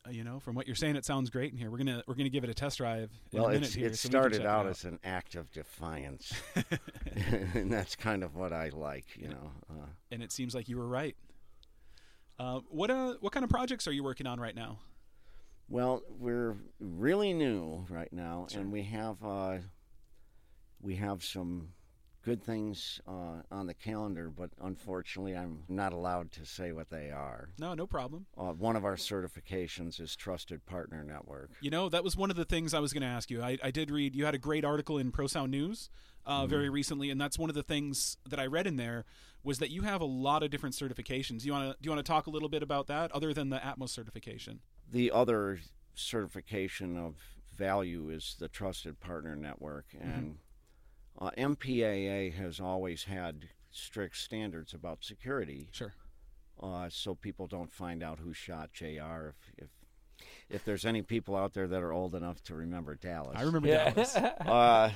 you 0.10 0.24
know, 0.24 0.40
from 0.40 0.56
what 0.56 0.68
you're 0.68 0.76
saying 0.76 0.96
it 0.96 1.06
sounds 1.06 1.30
great 1.30 1.52
in 1.52 1.58
here. 1.58 1.70
We're 1.70 1.78
going 1.78 1.88
to 1.88 2.04
we're 2.08 2.16
to 2.16 2.30
give 2.30 2.44
it 2.44 2.50
a 2.50 2.54
test 2.54 2.78
drive 2.78 3.12
in 3.32 3.40
well, 3.40 3.50
a 3.50 3.54
minute 3.54 3.68
it's, 3.68 3.76
here. 3.76 3.88
it 3.88 3.98
so 3.98 4.10
started 4.10 4.46
out 4.46 4.66
it 4.66 4.70
as 4.70 4.86
an 4.86 5.00
act 5.04 5.36
of 5.36 5.52
defiance, 5.52 6.34
and 7.54 7.72
that's 7.72 7.96
kind 7.96 8.24
of 8.24 8.36
what 8.36 8.54
I 8.54 8.70
like. 8.70 9.06
You 9.16 9.30
know, 9.30 9.52
uh, 9.70 9.88
and 10.12 10.24
it 10.24 10.32
seems 10.32 10.56
like 10.56 10.70
you 10.70 10.78
were 10.78 10.88
right. 10.88 11.16
Uh, 12.38 12.62
what 12.70 12.90
uh 12.90 13.16
what 13.20 13.34
kind 13.34 13.44
of 13.44 13.50
projects 13.50 13.88
are 13.88 13.92
you 13.92 14.04
working 14.04 14.28
on 14.28 14.40
right 14.40 14.56
now? 14.56 14.80
well, 15.70 16.02
we're 16.18 16.56
really 16.80 17.34
new 17.34 17.86
right 17.90 18.12
now, 18.12 18.48
Sure. 18.50 18.62
and 18.62 18.72
we 18.72 18.84
have 18.84 19.24
uh, 19.24 19.60
we 20.82 20.96
have 20.96 21.24
some 21.24 21.70
good 22.24 22.44
things 22.44 23.00
uh, 23.08 23.42
on 23.52 23.68
the 23.68 23.74
calendar, 23.74 24.30
but 24.30 24.50
unfortunately, 24.62 25.36
I'm 25.36 25.64
not 25.68 25.94
allowed 25.94 26.32
to 26.34 26.46
say 26.46 26.72
what 26.72 26.90
they 26.90 27.12
are. 27.12 27.50
No, 27.58 27.74
no 27.74 27.88
problem. 27.88 28.26
Uh, 28.38 28.52
one 28.52 28.76
of 28.76 28.86
our 28.86 28.96
certifications 28.96 30.00
is 30.00 30.16
Trusted 30.16 30.66
Partner 30.66 31.04
Network. 31.04 31.52
You 31.62 31.72
know, 31.72 31.90
that 31.90 32.04
was 32.04 32.16
one 32.18 32.30
of 32.30 32.36
the 32.36 32.46
things 32.46 32.74
I 32.74 32.80
was 32.80 32.94
going 32.94 33.02
to 33.02 33.08
ask 33.08 33.32
you. 33.32 33.42
I, 33.42 33.58
I 33.64 33.72
did 33.72 33.90
read 33.92 34.16
you 34.16 34.26
had 34.26 34.36
a 34.36 34.40
great 34.40 34.66
article 34.66 34.98
in 34.98 35.12
Pro 35.12 35.28
Sound 35.28 35.52
News 35.52 35.90
uh, 36.26 36.42
Mm-hmm. 36.42 36.50
very 36.50 36.70
recently, 36.70 37.10
and 37.10 37.20
that's 37.20 37.40
one 37.40 37.50
of 37.50 37.56
the 37.56 37.64
things 37.64 38.18
that 38.30 38.40
I 38.40 38.46
read 38.46 38.68
in 38.68 38.76
there 38.76 39.06
was 39.44 39.60
that 39.60 39.72
you 39.72 39.84
have 39.84 40.02
a 40.02 40.06
lot 40.06 40.44
of 40.44 40.52
different 40.52 40.76
certifications. 40.76 41.46
You 41.46 41.54
want 41.54 41.72
to 41.72 41.78
do 41.82 41.88
you 41.88 41.92
want 41.96 42.06
to 42.06 42.12
talk 42.12 42.28
a 42.28 42.30
little 42.30 42.50
bit 42.50 42.62
about 42.62 42.88
that, 42.88 43.12
other 43.14 43.34
than 43.34 43.50
the 43.50 43.58
Atmos 43.58 43.90
certification? 43.90 44.60
The 44.92 45.10
other 45.12 45.60
certification 45.96 46.98
of 46.98 47.16
value 47.56 48.10
is 48.10 48.36
the 48.40 48.48
Trusted 48.50 49.00
Partner 49.00 49.36
Network, 49.36 49.86
and 50.00 50.38
uh, 51.20 51.32
MPAA 51.38 52.34
has 52.34 52.60
always 52.60 53.04
had 53.04 53.50
strict 53.72 54.18
standards 54.18 54.74
about 54.74 55.04
security, 55.04 55.68
Sure. 55.72 55.94
uh, 56.64 56.90
so 56.90 57.14
people 57.16 57.46
don't 57.48 57.72
find 57.72 58.02
out 58.02 58.20
who 58.20 58.34
shot 58.34 58.72
JR. 58.74 59.30
If, 59.30 59.36
if 59.58 59.70
if 60.50 60.66
there's 60.66 60.86
any 60.86 61.02
people 61.02 61.36
out 61.36 61.54
there 61.54 61.68
that 61.68 61.82
are 61.82 61.94
old 61.94 62.14
enough 62.16 62.44
to 62.44 62.56
remember 62.56 62.96
Dallas, 62.96 63.38
I 63.38 63.44
remember 63.44 63.68
Yeah. 63.70 63.90
Dallas. 63.92 64.16
uh, 64.42 64.92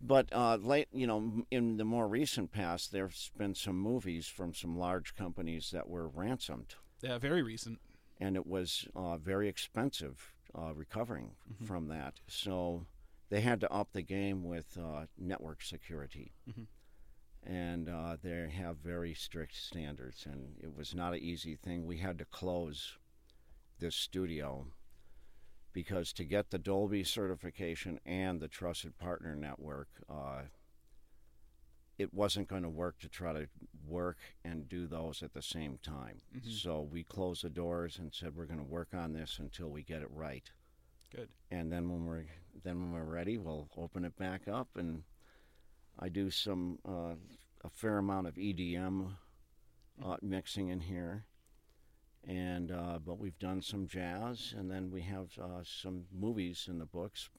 but 0.00 0.28
uh, 0.32 0.56
late, 0.56 0.88
you 0.92 1.06
know, 1.06 1.44
in 1.50 1.76
the 1.76 1.84
more 1.84 2.06
recent 2.08 2.52
past, 2.52 2.92
there's 2.92 3.30
been 3.36 3.54
some 3.54 3.76
movies 3.78 4.26
from 4.28 4.54
some 4.54 4.78
large 4.78 5.14
companies 5.16 5.70
that 5.72 5.88
were 5.88 6.08
ransomed, 6.08 6.74
yeah, 7.02 7.18
very 7.18 7.42
recent. 7.42 7.78
and 8.20 8.36
it 8.36 8.46
was 8.46 8.86
uh, 8.94 9.16
very 9.18 9.48
expensive 9.48 10.32
uh, 10.56 10.72
recovering 10.74 11.32
from 11.64 11.88
that. 11.88 12.14
So 12.28 12.86
they 13.30 13.40
had 13.40 13.60
to 13.60 13.72
up 13.72 13.92
the 13.92 14.02
game 14.02 14.44
with 14.44 14.76
uh, 14.78 15.06
network 15.18 15.62
security, 15.62 16.32
Mhm. 16.48 16.66
and 17.42 17.88
uh, 17.88 18.16
they 18.22 18.48
have 18.50 18.78
very 18.78 19.14
strict 19.14 19.54
standards, 19.56 20.26
and 20.26 20.56
it 20.62 20.74
was 20.74 20.94
not 20.94 21.12
an 21.14 21.20
easy 21.20 21.56
thing. 21.56 21.86
We 21.86 21.98
had 21.98 22.18
to 22.18 22.24
close 22.24 22.98
this 23.78 23.94
studio 23.96 24.66
because 25.72 26.12
to 26.14 26.24
get 26.24 26.50
the 26.50 26.58
Dolby 26.58 27.04
certification 27.04 28.00
and 28.04 28.40
the 28.40 28.48
Trusted 28.48 28.96
Partner 28.98 29.36
Network, 29.36 29.88
uh, 30.08 30.42
it 31.98 32.14
wasn't 32.14 32.48
going 32.48 32.62
to 32.62 32.68
work 32.68 32.98
to 33.00 33.08
try 33.08 33.32
to 33.32 33.48
work 33.86 34.18
and 34.44 34.68
do 34.68 34.86
those 34.86 35.22
at 35.22 35.32
the 35.34 35.42
same 35.42 35.78
time. 35.78 36.20
Mhm. 36.34 36.50
So 36.50 36.82
we 36.82 37.02
closed 37.04 37.42
the 37.42 37.50
doors 37.50 37.98
and 37.98 38.14
said 38.14 38.34
we're 38.36 38.46
going 38.46 38.58
to 38.60 38.64
work 38.64 38.94
on 38.94 39.12
this 39.12 39.38
until 39.38 39.68
we 39.70 39.82
get 39.82 40.02
it 40.02 40.10
right. 40.10 40.50
Good. 41.10 41.28
And 41.50 41.72
then 41.72 41.88
when 41.90 42.04
we're 42.04 42.26
then 42.64 42.80
when 42.80 42.92
we're 42.92 43.12
ready, 43.12 43.38
we'll 43.38 43.68
open 43.76 44.04
it 44.04 44.16
back 44.16 44.48
up. 44.48 44.68
And 44.76 45.02
I 45.98 46.08
do 46.08 46.30
some 46.30 46.78
uh, 46.88 47.14
a 47.64 47.70
fair 47.72 47.98
amount 47.98 48.26
of 48.26 48.34
EDM 48.34 49.10
uh, 50.04 50.16
mixing 50.22 50.68
in 50.68 50.80
here 50.80 51.24
and 52.26 52.70
uh, 52.70 52.98
but 53.04 53.18
we've 53.18 53.38
done 53.38 53.62
some 53.62 53.86
jazz, 53.86 54.54
and 54.56 54.70
then 54.70 54.90
we 54.90 55.02
have 55.02 55.30
uh, 55.40 55.62
some 55.64 56.04
movies 56.12 56.66
in 56.68 56.78
the 56.78 56.84
books, 56.84 57.30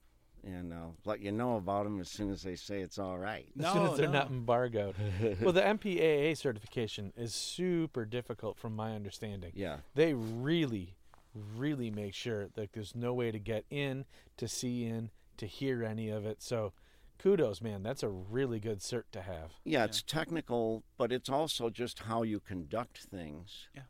and 0.43 0.73
I'll 0.73 0.95
let 1.05 1.21
you 1.21 1.31
know 1.31 1.57
about 1.57 1.83
them 1.83 1.99
as 1.99 2.09
soon 2.09 2.31
as 2.31 2.41
they 2.41 2.55
say 2.55 2.79
it's 2.79 2.97
all 2.97 3.17
right. 3.17 3.45
No, 3.55 3.67
as 3.67 3.73
soon 3.73 3.85
as 3.87 3.97
they're 3.97 4.07
no. 4.07 4.19
not 4.19 4.29
embargoed. 4.29 4.95
well, 5.41 5.53
the 5.53 5.61
MPAA 5.61 6.35
certification 6.37 7.13
is 7.15 7.35
super 7.35 8.05
difficult, 8.05 8.57
from 8.57 8.75
my 8.75 8.95
understanding. 8.95 9.51
Yeah, 9.53 9.77
They 9.95 10.13
really, 10.13 10.95
really 11.33 11.91
make 11.91 12.13
sure 12.13 12.49
that 12.55 12.73
there's 12.73 12.95
no 12.95 13.13
way 13.13 13.31
to 13.31 13.39
get 13.39 13.65
in, 13.69 14.05
to 14.37 14.47
see 14.47 14.85
in, 14.85 15.11
to 15.37 15.45
hear 15.45 15.83
any 15.83 16.09
of 16.09 16.25
it. 16.25 16.41
So, 16.41 16.73
kudos, 17.17 17.61
man. 17.61 17.83
That's 17.83 18.03
a 18.03 18.09
really 18.09 18.59
good 18.59 18.79
cert 18.79 19.03
to 19.11 19.21
have. 19.21 19.51
yeah, 19.63 19.85
it's 19.85 20.01
technical, 20.01 20.83
but 20.97 21.11
it's 21.11 21.29
also 21.29 21.69
just 21.69 21.99
how 21.99 22.23
you 22.23 22.39
conduct 22.39 22.99
things. 23.03 23.67
Yeah. 23.75 23.83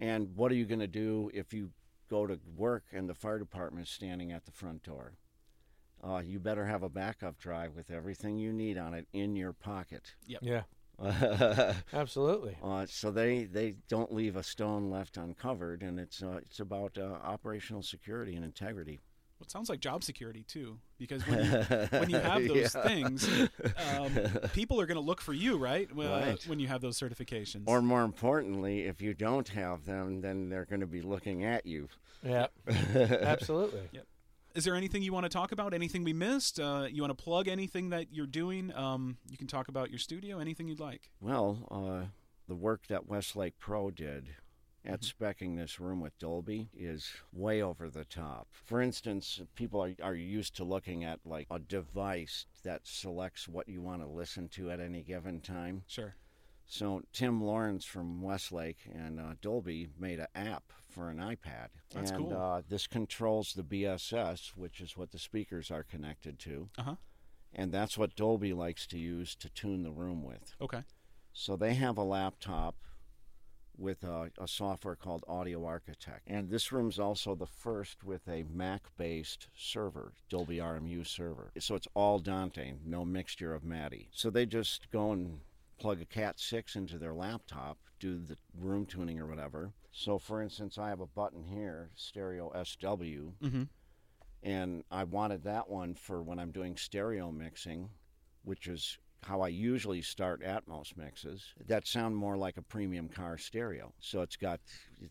And 0.00 0.36
what 0.36 0.52
are 0.52 0.54
you 0.54 0.64
going 0.64 0.80
to 0.80 0.86
do 0.86 1.30
if 1.34 1.52
you 1.52 1.70
go 2.08 2.26
to 2.26 2.38
work 2.56 2.84
and 2.92 3.08
the 3.08 3.14
fire 3.14 3.38
department 3.38 3.86
is 3.86 3.92
standing 3.92 4.32
at 4.32 4.44
the 4.44 4.52
front 4.52 4.82
door? 4.84 5.14
Uh, 6.02 6.22
you 6.24 6.38
better 6.38 6.66
have 6.66 6.84
a 6.84 6.88
backup 6.88 7.38
drive 7.38 7.74
with 7.74 7.90
everything 7.90 8.38
you 8.38 8.52
need 8.52 8.78
on 8.78 8.94
it 8.94 9.08
in 9.12 9.34
your 9.34 9.52
pocket. 9.52 10.14
Yeah, 10.24 10.62
uh, 11.02 11.74
absolutely. 11.92 12.56
so 12.86 13.10
they, 13.10 13.44
they 13.44 13.76
don't 13.88 14.12
leave 14.12 14.36
a 14.36 14.42
stone 14.42 14.90
left 14.90 15.16
uncovered, 15.16 15.82
and 15.82 15.98
it's 16.00 16.22
uh, 16.22 16.38
it's 16.42 16.60
about 16.60 16.98
uh, 16.98 17.04
operational 17.24 17.82
security 17.82 18.34
and 18.34 18.44
integrity. 18.44 18.98
Well, 19.38 19.44
it 19.44 19.52
sounds 19.52 19.68
like 19.68 19.78
job 19.78 20.02
security 20.02 20.42
too, 20.42 20.78
because 20.98 21.24
when 21.28 21.44
you, 21.44 21.50
when 22.00 22.10
you 22.10 22.18
have 22.18 22.44
those 22.48 22.74
Yeah. 22.74 22.82
things, 22.82 23.28
um, 23.76 24.12
people 24.52 24.80
are 24.80 24.86
going 24.86 24.96
to 24.96 25.00
look 25.04 25.20
for 25.20 25.32
you, 25.32 25.56
right? 25.56 25.94
Well, 25.94 26.20
Right. 26.20 26.44
When 26.48 26.58
you 26.58 26.66
have 26.66 26.80
those 26.80 26.98
certifications. 26.98 27.62
Or 27.66 27.80
more 27.80 28.02
importantly, 28.02 28.86
if 28.86 29.00
you 29.00 29.14
don't 29.14 29.46
have 29.50 29.84
them, 29.84 30.20
then 30.22 30.48
they're 30.48 30.64
going 30.64 30.80
to 30.80 30.88
be 30.88 31.02
looking 31.02 31.44
at 31.44 31.64
you. 31.66 31.88
Yeah, 32.24 32.48
absolutely. 32.68 33.88
Is 34.58 34.64
there 34.64 34.74
anything 34.74 35.04
you 35.04 35.12
want 35.12 35.22
to 35.22 35.28
talk 35.28 35.52
about? 35.52 35.72
Anything 35.72 36.02
we 36.02 36.12
missed? 36.12 36.58
Uh, 36.58 36.88
you 36.90 37.00
want 37.00 37.16
to 37.16 37.22
plug 37.22 37.46
anything 37.46 37.90
that 37.90 38.06
you're 38.10 38.26
doing? 38.26 38.74
Um, 38.74 39.16
you 39.30 39.36
can 39.36 39.46
talk 39.46 39.68
about 39.68 39.88
your 39.88 40.00
studio. 40.00 40.40
Anything 40.40 40.66
you'd 40.66 40.80
like. 40.80 41.10
Well, 41.20 41.68
uh, 41.70 42.08
the 42.48 42.56
work 42.56 42.88
that 42.88 43.06
Westlake 43.06 43.56
Pro 43.60 43.92
did 43.92 44.30
at 44.84 45.02
specking 45.02 45.56
this 45.56 45.78
room 45.78 46.00
with 46.00 46.18
Dolby 46.18 46.70
is 46.76 47.08
way 47.32 47.62
over 47.62 47.88
the 47.88 48.04
top. 48.04 48.48
For 48.64 48.82
instance, 48.82 49.40
people 49.54 49.80
are, 49.80 49.94
are 50.02 50.16
used 50.16 50.56
to 50.56 50.64
looking 50.64 51.04
at 51.04 51.20
like 51.24 51.46
a 51.52 51.60
device 51.60 52.46
that 52.64 52.80
selects 52.82 53.46
what 53.46 53.68
you 53.68 53.80
want 53.80 54.02
to 54.02 54.08
listen 54.08 54.48
to 54.54 54.72
at 54.72 54.80
any 54.80 55.04
given 55.04 55.40
time. 55.40 55.84
Sure. 55.86 56.16
So 56.66 57.02
Tim 57.12 57.44
Lawrence 57.44 57.84
from 57.84 58.22
Westlake 58.22 58.80
and 58.92 59.20
uh, 59.20 59.34
Dolby 59.40 59.90
made 59.96 60.18
an 60.18 60.26
app 60.34 60.72
for 60.98 61.10
an 61.10 61.18
iPad, 61.18 61.68
That's 61.94 62.10
and 62.10 62.28
cool. 62.28 62.36
uh, 62.36 62.62
this 62.68 62.88
controls 62.88 63.52
the 63.54 63.62
BSS, 63.62 64.48
which 64.56 64.80
is 64.80 64.96
what 64.96 65.12
the 65.12 65.18
speakers 65.18 65.70
are 65.70 65.84
connected 65.84 66.40
to, 66.40 66.68
Uh 66.76 66.82
huh. 66.82 66.94
and 67.54 67.70
that's 67.70 67.96
what 67.96 68.16
Dolby 68.16 68.52
likes 68.52 68.84
to 68.88 68.98
use 68.98 69.36
to 69.36 69.48
tune 69.48 69.84
the 69.84 69.92
room 69.92 70.24
with. 70.24 70.56
Okay. 70.60 70.82
So 71.32 71.54
they 71.54 71.74
have 71.74 71.96
a 71.98 72.02
laptop 72.02 72.74
with 73.76 74.02
a, 74.02 74.32
a 74.40 74.48
software 74.48 74.96
called 74.96 75.24
Audio 75.28 75.64
Architect. 75.64 76.22
And 76.26 76.50
this 76.50 76.72
room's 76.72 76.98
also 76.98 77.36
the 77.36 77.46
first 77.46 78.02
with 78.02 78.26
a 78.28 78.42
Mac 78.52 78.88
based 78.96 79.46
server, 79.56 80.14
Dolby 80.28 80.56
RMU 80.56 81.06
server. 81.06 81.52
So 81.60 81.76
it's 81.76 81.86
all 81.94 82.18
Dante, 82.18 82.72
no 82.84 83.04
mixture 83.04 83.54
of 83.54 83.62
MADI. 83.62 84.08
So 84.10 84.30
they 84.30 84.46
just 84.46 84.90
go 84.90 85.12
and 85.12 85.38
plug 85.78 86.00
a 86.00 86.04
Cat 86.04 86.38
6 86.40 86.76
into 86.76 86.98
their 86.98 87.14
laptop, 87.14 87.78
do 88.00 88.18
the 88.18 88.36
room 88.58 88.86
tuning 88.86 89.18
or 89.18 89.26
whatever. 89.26 89.72
So, 89.92 90.18
for 90.18 90.42
instance, 90.42 90.78
I 90.78 90.88
have 90.88 91.00
a 91.00 91.06
button 91.06 91.44
here, 91.44 91.90
Stereo 91.96 92.52
SW, 92.64 93.32
Mm-hmm. 93.42 93.62
and 94.42 94.84
I 94.90 95.04
wanted 95.04 95.44
that 95.44 95.68
one 95.68 95.94
for 95.94 96.22
when 96.22 96.38
I'm 96.38 96.50
doing 96.52 96.76
stereo 96.76 97.30
mixing, 97.32 97.90
which 98.44 98.66
is 98.68 98.98
how 99.24 99.40
I 99.40 99.48
usually 99.48 100.00
start 100.00 100.42
Atmos 100.42 100.96
mixes 100.96 101.52
that 101.66 101.88
sound 101.88 102.14
more 102.14 102.36
like 102.36 102.56
a 102.56 102.62
premium 102.62 103.08
car 103.08 103.36
stereo. 103.36 103.92
So 103.98 104.22
it's 104.22 104.36
got 104.36 104.60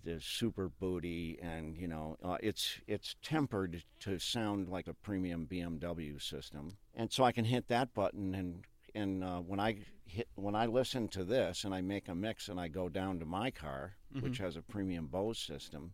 the 0.05 0.21
super 0.21 0.69
booty, 0.69 1.37
and 1.41 1.75
you 1.77 1.89
know, 1.89 2.15
uh, 2.23 2.37
it's 2.41 2.79
it's 2.87 3.17
tempered 3.21 3.83
to 4.01 4.17
sound 4.17 4.69
like 4.69 4.87
a 4.87 4.93
premium 4.93 5.45
BMW 5.45 6.21
system. 6.21 6.77
And 6.95 7.11
so 7.11 7.25
I 7.25 7.33
can 7.33 7.43
hit 7.43 7.67
that 7.67 7.93
button, 7.93 8.33
and 8.33 8.63
and 8.97 9.23
uh, 9.23 9.39
when 9.39 9.59
I 9.59 9.77
hit 10.05 10.27
when 10.35 10.55
I 10.55 10.65
listen 10.65 11.07
to 11.09 11.23
this 11.23 11.63
and 11.63 11.73
I 11.73 11.81
make 11.81 12.07
a 12.07 12.15
mix, 12.15 12.47
and 12.47 12.59
I 12.59 12.67
go 12.67 12.89
down 12.89 13.19
to 13.19 13.25
my 13.25 13.51
car, 13.51 13.95
which 14.21 14.39
has 14.39 14.55
a 14.57 14.61
premium 14.61 15.07
Bose 15.07 15.37
system, 15.39 15.93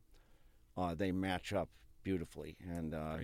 uh, 0.77 0.95
they 0.95 1.11
match 1.11 1.51
up 1.53 1.69
beautifully, 2.03 2.57
and 2.67 2.93
uh, 2.93 3.17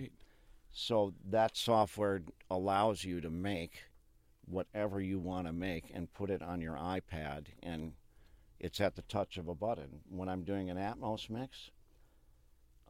so 0.70 1.14
that 1.30 1.56
software 1.56 2.22
allows 2.50 3.04
you 3.04 3.20
to 3.20 3.30
make 3.30 3.82
whatever 4.46 5.00
you 5.00 5.18
want 5.18 5.46
to 5.46 5.52
make 5.52 5.90
and 5.94 6.12
put 6.12 6.30
it 6.30 6.42
on 6.42 6.60
your 6.60 6.76
iPad, 6.76 7.46
and 7.62 7.92
it's 8.58 8.80
at 8.80 8.96
the 8.96 9.02
touch 9.02 9.38
of 9.38 9.48
a 9.48 9.54
button. 9.54 10.00
When 10.08 10.28
I'm 10.28 10.42
doing 10.42 10.68
an 10.68 10.76
Atmos 10.76 11.30
mix, 11.30 11.70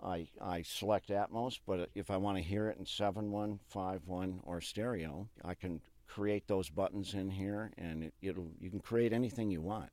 I 0.02 0.28
I 0.40 0.62
select 0.62 1.10
Atmos, 1.10 1.60
but 1.66 1.90
if 1.94 2.10
I 2.10 2.16
want 2.16 2.38
to 2.38 2.42
hear 2.42 2.68
it 2.68 2.78
in 2.78 2.84
7.1, 2.84 3.58
5.1, 3.72 4.40
or 4.42 4.60
stereo, 4.60 5.28
I 5.44 5.54
can 5.54 5.80
create 6.10 6.46
those 6.48 6.68
buttons 6.68 7.14
in 7.14 7.30
here, 7.30 7.72
and 7.78 8.04
it, 8.04 8.14
it'll 8.20 8.50
you 8.60 8.70
can 8.70 8.80
create 8.80 9.12
anything 9.12 9.50
you 9.50 9.60
want. 9.60 9.90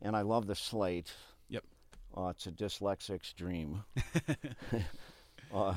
And 0.00 0.16
I 0.16 0.22
love 0.22 0.46
the 0.46 0.54
slate. 0.54 1.12
Yep. 1.48 1.64
Uh, 2.16 2.28
it's 2.28 2.46
a 2.46 2.52
dyslexic's 2.52 3.32
dream. 3.34 3.84
uh, 5.54 5.74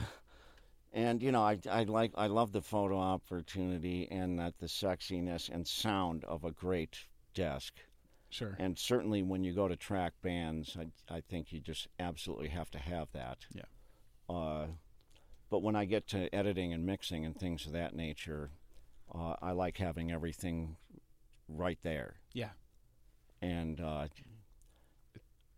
and 0.94 1.22
you 1.22 1.32
know, 1.32 1.42
I, 1.42 1.60
I 1.70 1.84
like 1.84 2.12
I 2.16 2.28
love 2.28 2.52
the 2.52 2.62
photo 2.62 2.98
opportunity 3.00 4.08
and 4.10 4.40
that 4.40 4.58
the 4.60 4.68
sexiness 4.68 5.50
and 5.50 5.68
sound 5.68 6.24
of 6.26 6.46
a 6.46 6.52
great 6.52 6.98
desk. 7.34 7.74
Sure. 8.30 8.56
And 8.60 8.80
certainly 8.80 9.24
when 9.24 9.44
you 9.44 9.54
go 9.54 9.68
to 9.68 9.76
track 9.76 10.14
bands, 10.22 10.78
I, 10.80 11.14
I 11.14 11.20
think 11.20 11.52
you 11.52 11.60
just 11.60 11.90
absolutely 12.00 12.48
have 12.48 12.72
to 12.72 12.80
have 12.80 13.10
that. 13.12 13.40
Yeah. 13.54 13.64
Uh, 14.34 14.68
but 15.50 15.62
when 15.62 15.76
I 15.76 15.84
get 15.84 16.08
to 16.10 16.34
editing 16.34 16.72
and 16.72 16.86
mixing 16.86 17.26
and 17.26 17.38
things 17.38 17.66
of 17.66 17.74
that 17.74 17.94
nature, 17.94 18.52
uh, 19.14 19.36
I 19.42 19.52
like 19.52 19.78
having 19.78 20.12
everything 20.12 20.78
right 21.48 21.80
there. 21.82 22.16
Yeah. 22.34 22.52
And 23.42 23.80
uh, 23.82 24.08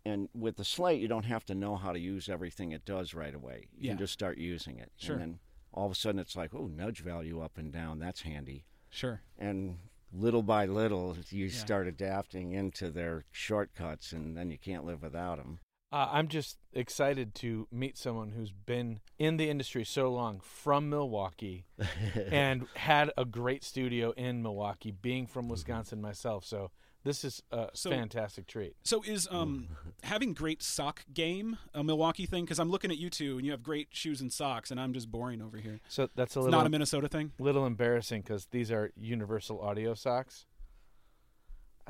and 0.06 0.28
with 0.34 0.58
the 0.58 0.66
slate, 0.66 1.02
you 1.02 1.08
don't 1.08 1.26
have 1.26 1.46
to 1.46 1.56
know 1.56 1.76
how 1.76 1.94
to 1.94 2.00
use 2.00 2.28
everything 2.28 2.72
it 2.72 2.86
does 2.86 3.14
right 3.14 3.34
away. 3.34 3.68
You 3.78 3.88
Yeah. 3.88 3.92
can 3.92 4.00
just 4.00 4.14
start 4.14 4.38
using 4.38 4.78
it. 4.80 4.92
Sure. 4.98 5.14
And 5.16 5.22
then 5.22 5.40
all 5.74 5.86
of 5.86 5.92
a 5.92 5.96
sudden, 5.96 6.20
it's 6.20 6.36
like, 6.36 6.54
oh, 6.54 6.68
nudge 6.68 7.00
value 7.00 7.42
up 7.42 7.58
and 7.58 7.72
down. 7.72 8.00
That's 8.00 8.22
handy. 8.22 8.66
Sure. 8.90 9.22
And 9.38 9.78
little 10.12 10.44
by 10.44 10.66
little, 10.66 11.18
you 11.30 11.46
Yeah. 11.46 11.52
start 11.52 11.88
adapting 11.88 12.52
into 12.52 12.92
their 12.92 13.24
shortcuts, 13.32 14.12
and 14.12 14.36
then 14.38 14.52
you 14.52 14.58
can't 14.58 14.86
live 14.86 15.02
without 15.02 15.38
them. 15.38 15.60
Uh, 15.94 16.10
I'm 16.12 16.28
just 16.28 16.58
excited 16.74 17.36
to 17.36 17.68
meet 17.72 18.00
someone 18.00 18.32
who's 18.32 18.52
been 18.52 19.00
in 19.20 19.38
the 19.38 19.48
industry 19.48 19.84
so 19.86 20.12
long 20.12 20.40
from 20.40 20.90
Milwaukee 20.90 21.66
and 22.32 22.66
had 22.76 23.12
a 23.16 23.26
great 23.26 23.64
studio 23.64 24.10
in 24.18 24.42
Milwaukee, 24.42 24.90
being 24.90 25.28
from 25.28 25.48
Wisconsin 25.50 26.02
myself. 26.02 26.46
So 26.46 26.72
this 27.04 27.24
is 27.24 27.44
a 27.52 27.70
So- 27.76 27.92
fantastic 27.92 28.48
treat. 28.48 28.76
So 28.84 29.04
is 29.04 29.28
um 29.30 29.68
having 30.04 30.34
great 30.34 30.64
sock 30.64 31.06
game 31.14 31.58
a 31.76 31.84
Milwaukee 31.84 32.26
thing? 32.26 32.44
Because 32.46 32.58
I'm 32.58 32.72
looking 32.72 32.90
at 32.90 32.98
you 32.98 33.12
two, 33.12 33.38
and 33.38 33.46
you 33.46 33.52
have 33.52 33.62
great 33.62 33.90
shoes 33.92 34.20
and 34.20 34.34
socks, 34.34 34.72
and 34.72 34.80
I'm 34.80 34.94
just 34.94 35.12
boring 35.12 35.44
over 35.44 35.58
here. 35.58 35.80
So 35.90 36.10
that's 36.16 36.36
a 36.36 36.40
It's 36.40 36.46
little 36.46 36.60
not 36.60 36.66
a 36.66 36.70
Minnesota 36.72 37.08
thing. 37.08 37.34
little 37.38 37.68
embarrassing 37.68 38.22
because 38.24 38.48
these 38.48 38.72
are 38.72 38.90
Universal 38.96 39.62
Audio 39.62 39.94
socks. 39.94 40.48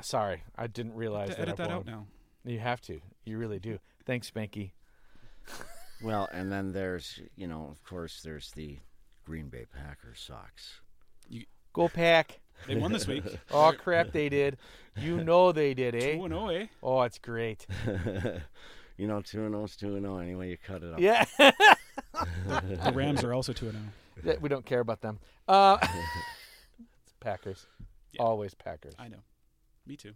Sorry, 0.02 0.42
I 0.56 0.66
didn't 0.66 0.92
realize 0.94 1.30
To 1.30 1.36
that. 1.36 1.40
edit 1.42 1.52
I've 1.52 1.68
that 1.68 1.70
out 1.70 1.86
now. 1.86 2.06
You 2.44 2.58
have 2.58 2.82
to. 2.82 3.00
You 3.24 3.38
really 3.38 3.58
do. 3.58 3.78
Thanks, 4.06 4.30
Spanky. 4.30 4.72
Well, 6.02 6.28
and 6.32 6.50
then 6.52 6.72
there's, 6.72 7.20
you 7.36 7.46
know, 7.46 7.68
of 7.70 7.82
course, 7.84 8.20
there's 8.22 8.50
the 8.52 8.78
Green 9.24 9.48
Bay 9.48 9.64
Packers 9.72 10.20
socks. 10.20 10.80
You, 11.28 11.44
Go 11.72 11.88
pack. 11.88 12.40
They 12.66 12.76
won 12.76 12.92
this 12.92 13.06
week. 13.06 13.24
Oh 13.50 13.72
crap, 13.76 14.12
they 14.12 14.28
did. 14.28 14.58
You 14.96 15.22
know 15.24 15.50
they 15.50 15.74
did, 15.74 15.94
eh? 15.94 16.16
Two 16.16 16.24
and 16.24 16.34
oh, 16.34 16.48
eh? 16.48 16.66
Oh, 16.82 17.02
it's 17.02 17.18
great. 17.18 17.66
you 18.96 19.08
know, 19.08 19.20
2 19.22 19.44
and 19.44 19.54
0 19.54 19.64
is 19.64 19.76
2 19.76 19.96
and 19.96 20.04
0 20.04 20.18
anyway 20.18 20.50
you 20.50 20.56
cut 20.56 20.82
it 20.82 20.92
up. 20.92 21.00
Yeah. 21.00 21.24
The 22.14 22.92
Rams 22.94 23.24
are 23.24 23.34
also 23.34 23.52
two 23.52 23.68
and 23.68 23.76
oh. 23.76 24.20
Yeah, 24.24 24.34
we 24.40 24.48
don't 24.48 24.64
care 24.64 24.80
about 24.80 25.00
them. 25.00 25.18
Uh, 25.48 25.78
it's 25.82 27.12
Packers. 27.20 27.66
Yeah. 28.12 28.22
Always 28.22 28.54
Packers. 28.54 28.94
I 28.98 29.08
know. 29.08 29.22
Me 29.86 29.96
too. 29.96 30.12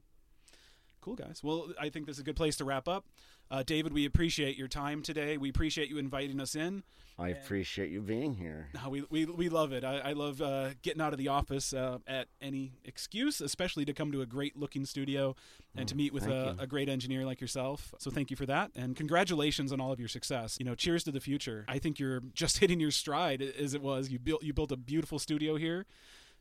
Cool, 1.01 1.17
guys. 1.17 1.41
Well, 1.43 1.73
I 1.81 1.89
think 1.89 2.07
this 2.07 2.17
is 2.17 2.21
a 2.21 2.25
good 2.25 2.37
place 2.37 2.57
to 2.57 2.65
wrap 2.65 2.87
up. 2.89 3.05
Uh, 3.51 3.63
David, 3.63 3.93
we 3.93 4.05
appreciate 4.05 4.57
your 4.57 4.69
time 4.69 5.03
today. 5.03 5.37
We 5.39 5.49
appreciate 5.49 5.89
you 5.89 5.99
inviting 5.99 6.41
us 6.41 6.55
in. 6.55 6.83
I 7.21 7.31
appreciate 7.31 7.91
you 7.91 8.01
being 8.01 8.35
here. 8.35 8.69
No, 8.75 8.91
we, 8.91 9.05
we, 9.11 9.25
we 9.25 9.49
love 9.49 9.73
it. 9.73 9.83
I, 9.83 9.99
I 9.99 10.13
love 10.13 10.41
uh, 10.41 10.71
getting 10.83 11.03
out 11.03 11.13
of 11.13 11.19
the 11.19 11.27
office 11.29 11.73
uh, 11.73 11.99
at 12.07 12.29
any 12.41 12.75
excuse, 12.85 13.41
especially 13.41 13.85
to 13.87 13.93
come 13.93 14.13
to 14.13 14.21
a 14.21 14.27
great 14.27 14.57
looking 14.57 14.85
studio 14.85 15.35
and 15.75 15.89
to 15.89 15.97
meet 15.97 16.13
with 16.13 16.27
a, 16.29 16.55
a 16.61 16.67
great 16.69 16.89
engineer 16.89 17.27
like 17.27 17.41
yourself. 17.41 17.93
So 17.99 18.13
thank 18.13 18.31
you 18.31 18.37
for 18.37 18.47
that. 18.47 18.71
And 18.77 18.95
congratulations 18.95 19.73
on 19.73 19.81
all 19.81 19.91
of 19.91 19.99
your 19.99 20.09
success. 20.09 20.59
You 20.61 20.65
know, 20.65 20.77
cheers 20.77 21.03
to 21.05 21.11
the 21.11 21.21
future. 21.21 21.65
I 21.67 21.79
think 21.79 21.99
you're 21.99 22.21
just 22.35 22.59
hitting 22.59 22.79
your 22.79 22.93
stride 22.93 23.43
as 23.43 23.75
it 23.75 23.83
was. 23.83 24.11
You 24.11 24.21
built, 24.21 24.45
you 24.45 24.53
built 24.53 24.71
a 24.71 24.77
beautiful 24.77 25.19
studio 25.19 25.57
here, 25.57 25.87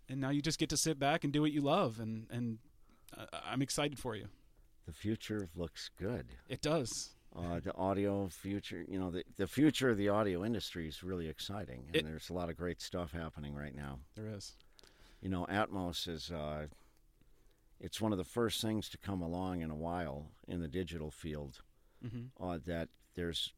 and 0.08 0.22
now 0.22 0.30
you 0.30 0.44
just 0.44 0.60
get 0.60 0.70
to 0.70 0.78
sit 0.78 1.00
back 1.00 1.24
and 1.24 1.34
do 1.34 1.42
what 1.42 1.52
you 1.54 1.62
love. 1.62 2.00
And, 2.00 2.28
and 2.30 2.60
uh, 3.18 3.26
I'm 3.50 3.64
excited 3.64 3.98
for 3.98 4.16
you. 4.16 4.28
The 4.88 4.94
future 4.94 5.50
looks 5.56 5.90
good. 6.00 6.26
It 6.50 6.62
does. 6.62 7.10
Uh, 7.36 7.60
the 7.60 7.76
audio 7.76 8.30
future, 8.30 8.84
you 8.88 8.98
know, 8.98 9.12
the, 9.12 9.24
the 9.36 9.46
future 9.46 9.90
of 9.90 9.98
the 9.98 10.10
audio 10.10 10.44
industry 10.44 10.88
is 10.88 11.04
really 11.04 11.28
exciting, 11.28 11.84
and 11.88 11.96
It- 11.98 12.06
there's 12.06 12.30
a 12.30 12.34
lot 12.34 12.50
of 12.50 12.58
great 12.58 12.82
stuff 12.82 13.12
happening 13.12 13.54
right 13.54 13.76
now. 13.76 14.00
There 14.16 14.28
is. 14.30 14.56
You 15.22 15.30
know, 15.30 15.46
Atmos 15.48 16.08
is 16.08 16.32
uh, 16.32 16.68
it's 17.80 18.00
one 18.02 18.12
of 18.12 18.18
the 18.18 18.24
first 18.24 18.62
things 18.62 18.88
to 18.90 18.98
come 18.98 19.22
along 19.22 19.62
in 19.62 19.70
a 19.70 19.76
while 19.76 20.32
in 20.48 20.62
the 20.62 20.68
digital 20.68 21.12
field. 21.12 21.62
Mm-hmm. 22.04 22.44
Uh, 22.44 22.60
that 22.66 22.90
there's 23.16 23.54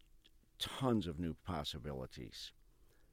tons 0.58 1.06
of 1.08 1.20
new 1.20 1.36
possibilities. 1.46 2.52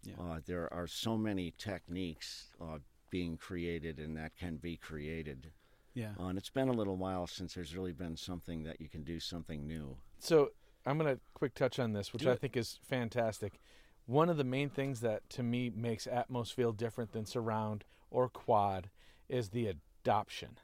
Yeah. 0.05 0.14
Uh, 0.21 0.41
there 0.47 0.73
are 0.73 0.87
so 0.87 1.17
many 1.19 1.53
techniques 1.59 2.47
uh, 2.61 2.79
being 3.11 3.37
created 3.37 3.99
and 3.99 4.17
that 4.17 4.37
can 4.37 4.57
be 4.57 4.77
created. 4.77 5.51
Yeah. 5.97 6.11
Uh, 6.20 6.26
and 6.26 6.36
it's 6.38 6.51
been 6.51 6.68
a 6.68 6.72
little 6.72 6.97
while 6.97 7.26
since 7.26 7.55
there's 7.55 7.74
really 7.74 7.92
been 7.92 8.16
something 8.18 8.64
that 8.64 8.82
you 8.82 8.88
can 8.88 9.03
do 9.03 9.18
something 9.18 9.66
new. 9.66 9.97
So 10.18 10.51
I'm 10.84 10.99
gonna 10.99 11.18
quick 11.32 11.55
touch 11.55 11.78
on 11.78 11.94
this, 11.94 12.12
which 12.12 12.22
Do 12.22 12.28
I 12.28 12.32
it. 12.34 12.40
think 12.40 12.55
is 12.55 12.78
fantastic. 12.82 13.59
One 14.05 14.28
of 14.28 14.36
the 14.36 14.44
main 14.44 14.68
things 14.68 15.01
that 15.01 15.28
to 15.30 15.42
me 15.42 15.70
makes 15.74 16.07
Atmos 16.07 16.53
feel 16.53 16.72
different 16.72 17.12
than 17.12 17.24
Surround 17.24 17.84
or 18.11 18.28
Quad 18.28 18.90
is 19.28 19.49
the 19.49 19.66
adoption. 19.68 20.59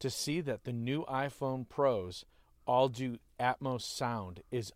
To 0.00 0.10
see 0.10 0.40
that 0.40 0.64
the 0.64 0.72
new 0.72 1.04
iPhone 1.04 1.68
Pros 1.68 2.24
all 2.66 2.88
do 2.88 3.18
Atmos 3.38 3.82
sound 3.82 4.42
is 4.50 4.72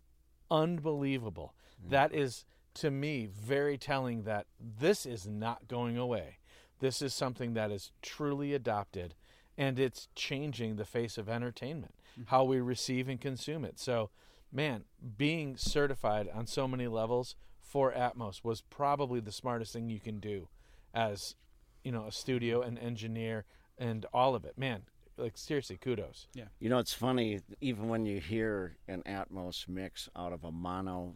unbelievable. 0.49 1.53
That 1.89 2.13
is 2.13 2.45
to 2.75 2.89
me 2.89 3.25
very 3.27 3.77
telling 3.77 4.23
that 4.23 4.47
this 4.59 5.05
is 5.05 5.27
not 5.27 5.67
going 5.67 5.97
away. 5.97 6.37
This 6.79 7.01
is 7.01 7.13
something 7.13 7.53
that 7.53 7.69
is 7.69 7.91
truly 8.01 8.53
adopted 8.53 9.13
and 9.57 9.79
it's 9.79 10.07
changing 10.15 10.75
the 10.75 10.85
face 10.85 11.17
of 11.17 11.29
entertainment, 11.29 11.93
how 12.25 12.43
we 12.43 12.59
receive 12.59 13.07
and 13.07 13.19
consume 13.21 13.63
it. 13.65 13.79
So, 13.79 14.09
man, 14.51 14.83
being 15.17 15.57
certified 15.57 16.29
on 16.33 16.47
so 16.47 16.67
many 16.67 16.87
levels 16.87 17.35
for 17.61 17.91
Atmos 17.91 18.43
was 18.43 18.61
probably 18.61 19.19
the 19.19 19.31
smartest 19.31 19.73
thing 19.73 19.89
you 19.89 19.99
can 19.99 20.19
do 20.19 20.47
as, 20.93 21.35
you 21.83 21.91
know, 21.91 22.05
a 22.07 22.11
studio 22.11 22.61
and 22.61 22.77
engineer 22.79 23.45
and 23.77 24.05
all 24.13 24.35
of 24.35 24.45
it. 24.45 24.57
Man, 24.57 24.83
like 25.17 25.37
seriously, 25.37 25.77
kudos. 25.77 26.27
Yeah. 26.33 26.45
You 26.59 26.69
know, 26.69 26.79
it's 26.79 26.93
funny. 26.93 27.39
Even 27.61 27.89
when 27.89 28.05
you 28.05 28.19
hear 28.19 28.77
an 28.87 29.03
Atmos 29.05 29.67
mix 29.67 30.09
out 30.15 30.33
of 30.33 30.43
a 30.43 30.51
mono 30.51 31.15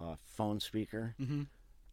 uh, 0.00 0.16
phone 0.24 0.60
speaker, 0.60 1.14
Mm-hmm. 1.20 1.42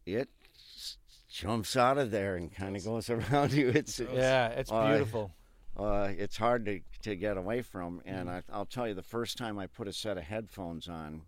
it 0.06 0.28
s- 0.54 0.96
jumps 1.32 1.76
out 1.76 1.98
of 1.98 2.10
there 2.10 2.36
and 2.36 2.54
kind 2.54 2.76
of 2.76 2.84
goes 2.84 3.08
around 3.10 3.52
you. 3.52 3.68
It's, 3.68 3.98
it's 3.98 4.12
Yeah, 4.12 4.48
it's 4.48 4.70
Uh, 4.70 4.88
beautiful. 4.88 5.32
uh, 5.76 6.08
it's 6.16 6.36
hard 6.36 6.66
to, 6.66 6.80
to 7.02 7.16
get 7.16 7.36
away 7.36 7.62
from. 7.62 8.02
And 8.04 8.28
Mm-hmm. 8.28 8.52
I, 8.52 8.56
I'll 8.56 8.66
tell 8.66 8.86
you, 8.86 8.94
the 8.94 9.02
first 9.02 9.38
time 9.38 9.58
I 9.58 9.66
put 9.66 9.88
a 9.88 9.92
set 9.92 10.18
of 10.18 10.24
headphones 10.24 10.88
on 10.88 11.22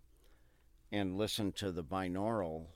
and 0.91 1.17
listened 1.17 1.55
to 1.57 1.71
the 1.71 1.83
binaural 1.83 2.67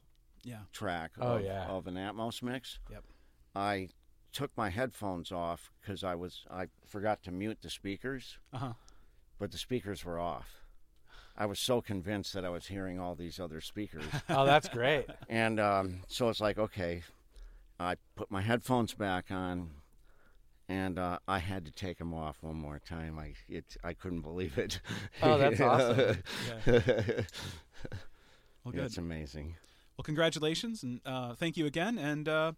Yeah. 0.44 0.62
track 0.74 1.12
Oh, 1.20 1.36
of, 1.38 1.44
yeah. 1.44 1.68
of 1.68 1.88
an 1.88 1.96
Atmos 1.96 2.42
mix, 2.42 2.80
Yep. 2.90 3.04
I 3.56 3.90
took 4.32 4.52
my 4.58 4.70
headphones 4.70 5.32
off 5.32 5.72
because 5.82 6.04
I 6.04 6.16
was 6.16 6.46
I 6.52 6.68
forgot 6.88 7.24
to 7.24 7.32
mute 7.32 7.60
the 7.62 7.70
speakers, 7.70 8.38
Uh 8.54 8.58
huh. 8.58 8.74
but 9.40 9.52
the 9.52 9.58
speakers 9.58 10.06
were 10.06 10.20
off. 10.20 10.48
I 11.38 11.46
was 11.46 11.60
so 11.60 11.82
convinced 11.82 12.34
that 12.34 12.44
I 12.46 12.50
was 12.50 12.68
hearing 12.68 13.00
all 13.00 13.16
these 13.16 13.40
other 13.40 13.60
speakers, 13.62 14.04
oh, 14.30 14.46
that's 14.46 14.68
great. 14.70 15.06
and 15.30 15.60
um, 15.60 16.02
so 16.08 16.30
it's 16.30 16.42
like 16.42 16.58
okay, 16.60 17.02
I 17.80 17.96
put 18.16 18.30
my 18.30 18.42
headphones 18.42 18.94
back 18.94 19.32
on, 19.32 19.70
and 20.68 21.00
uh, 21.00 21.20
I 21.28 21.40
had 21.40 21.66
to 21.66 21.72
take 21.72 21.98
them 21.98 22.14
off 22.14 22.38
one 22.42 22.56
more 22.58 22.80
time. 22.80 23.18
I 23.18 23.34
it 23.48 23.78
I 23.84 23.94
couldn't 23.94 24.22
believe 24.22 24.58
it. 24.58 24.82
Oh, 25.22 25.38
that's 25.38 25.62
awesome. 25.62 26.18
Well, 28.66 28.74
good. 28.74 28.84
It's 28.86 28.98
amazing. 28.98 29.56
Well, 29.98 30.04
congratulations 30.04 30.84
and 30.84 31.00
uh, 31.06 31.34
thank 31.34 31.56
you 31.58 31.66
again. 31.66 31.98
And 31.98 32.28
uh, 32.28 32.52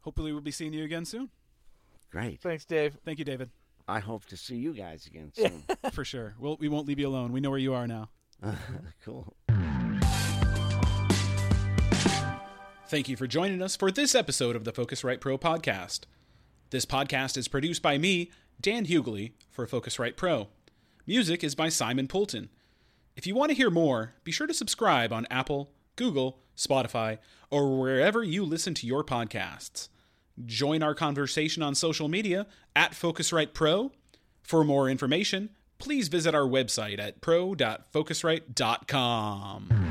hopefully 0.00 0.32
we'll 0.32 0.40
be 0.40 0.50
seeing 0.50 0.72
you 0.72 0.84
again 0.84 1.04
soon. 1.04 1.28
Great. 2.10 2.40
Thanks, 2.40 2.64
Dave. 2.64 2.96
Thank 3.04 3.18
you, 3.18 3.24
David, 3.26 3.50
I 3.86 4.00
hope 4.00 4.24
to 4.26 4.36
see 4.36 4.56
you 4.56 4.72
guys 4.72 5.06
again 5.06 5.30
soon. 5.36 5.62
for 5.92 6.04
sure. 6.04 6.34
We'll, 6.38 6.56
we 6.56 6.68
won't 6.68 6.88
leave 6.88 6.98
you 6.98 7.06
alone. 7.08 7.32
We 7.32 7.40
know 7.40 7.50
where 7.50 7.58
you 7.58 7.74
are 7.74 7.86
now. 7.86 8.08
cool. 9.04 9.34
Thank 12.88 13.08
you 13.10 13.16
for 13.18 13.26
joining 13.26 13.60
us 13.60 13.76
for 13.76 13.90
this 13.90 14.14
episode 14.14 14.56
of 14.56 14.64
the 14.64 14.72
Focusrite 14.72 15.20
Pro 15.20 15.36
podcast. 15.36 16.04
This 16.70 16.86
podcast 16.86 17.36
is 17.36 17.46
produced 17.46 17.82
by 17.82 17.98
me, 17.98 18.30
Dan 18.62 18.86
Hughley, 18.86 19.32
for 19.50 19.66
Focusrite 19.66 20.16
Pro. 20.16 20.48
Music 21.06 21.44
is 21.44 21.54
by 21.54 21.68
Simon 21.68 22.08
Poulton. 22.08 22.48
If 23.14 23.26
you 23.26 23.34
want 23.34 23.50
to 23.50 23.54
hear 23.54 23.68
more, 23.68 24.14
be 24.24 24.32
sure 24.32 24.46
to 24.46 24.54
subscribe 24.54 25.12
on 25.12 25.26
Apple, 25.30 25.70
Google, 25.96 26.38
Spotify, 26.56 27.18
or 27.50 27.78
wherever 27.78 28.22
you 28.22 28.42
listen 28.42 28.72
to 28.72 28.86
your 28.86 29.04
podcasts. 29.04 29.90
Join 30.46 30.82
our 30.82 30.94
conversation 30.94 31.62
on 31.62 31.74
social 31.74 32.08
media 32.08 32.46
at 32.74 32.92
Focusrite 32.92 33.52
Pro. 33.52 33.92
For 34.40 34.64
more 34.64 34.88
information, 34.88 35.50
please 35.78 36.08
visit 36.08 36.34
our 36.34 36.46
website 36.46 36.98
at 36.98 37.20
pro.focusrite.com. 37.20 39.87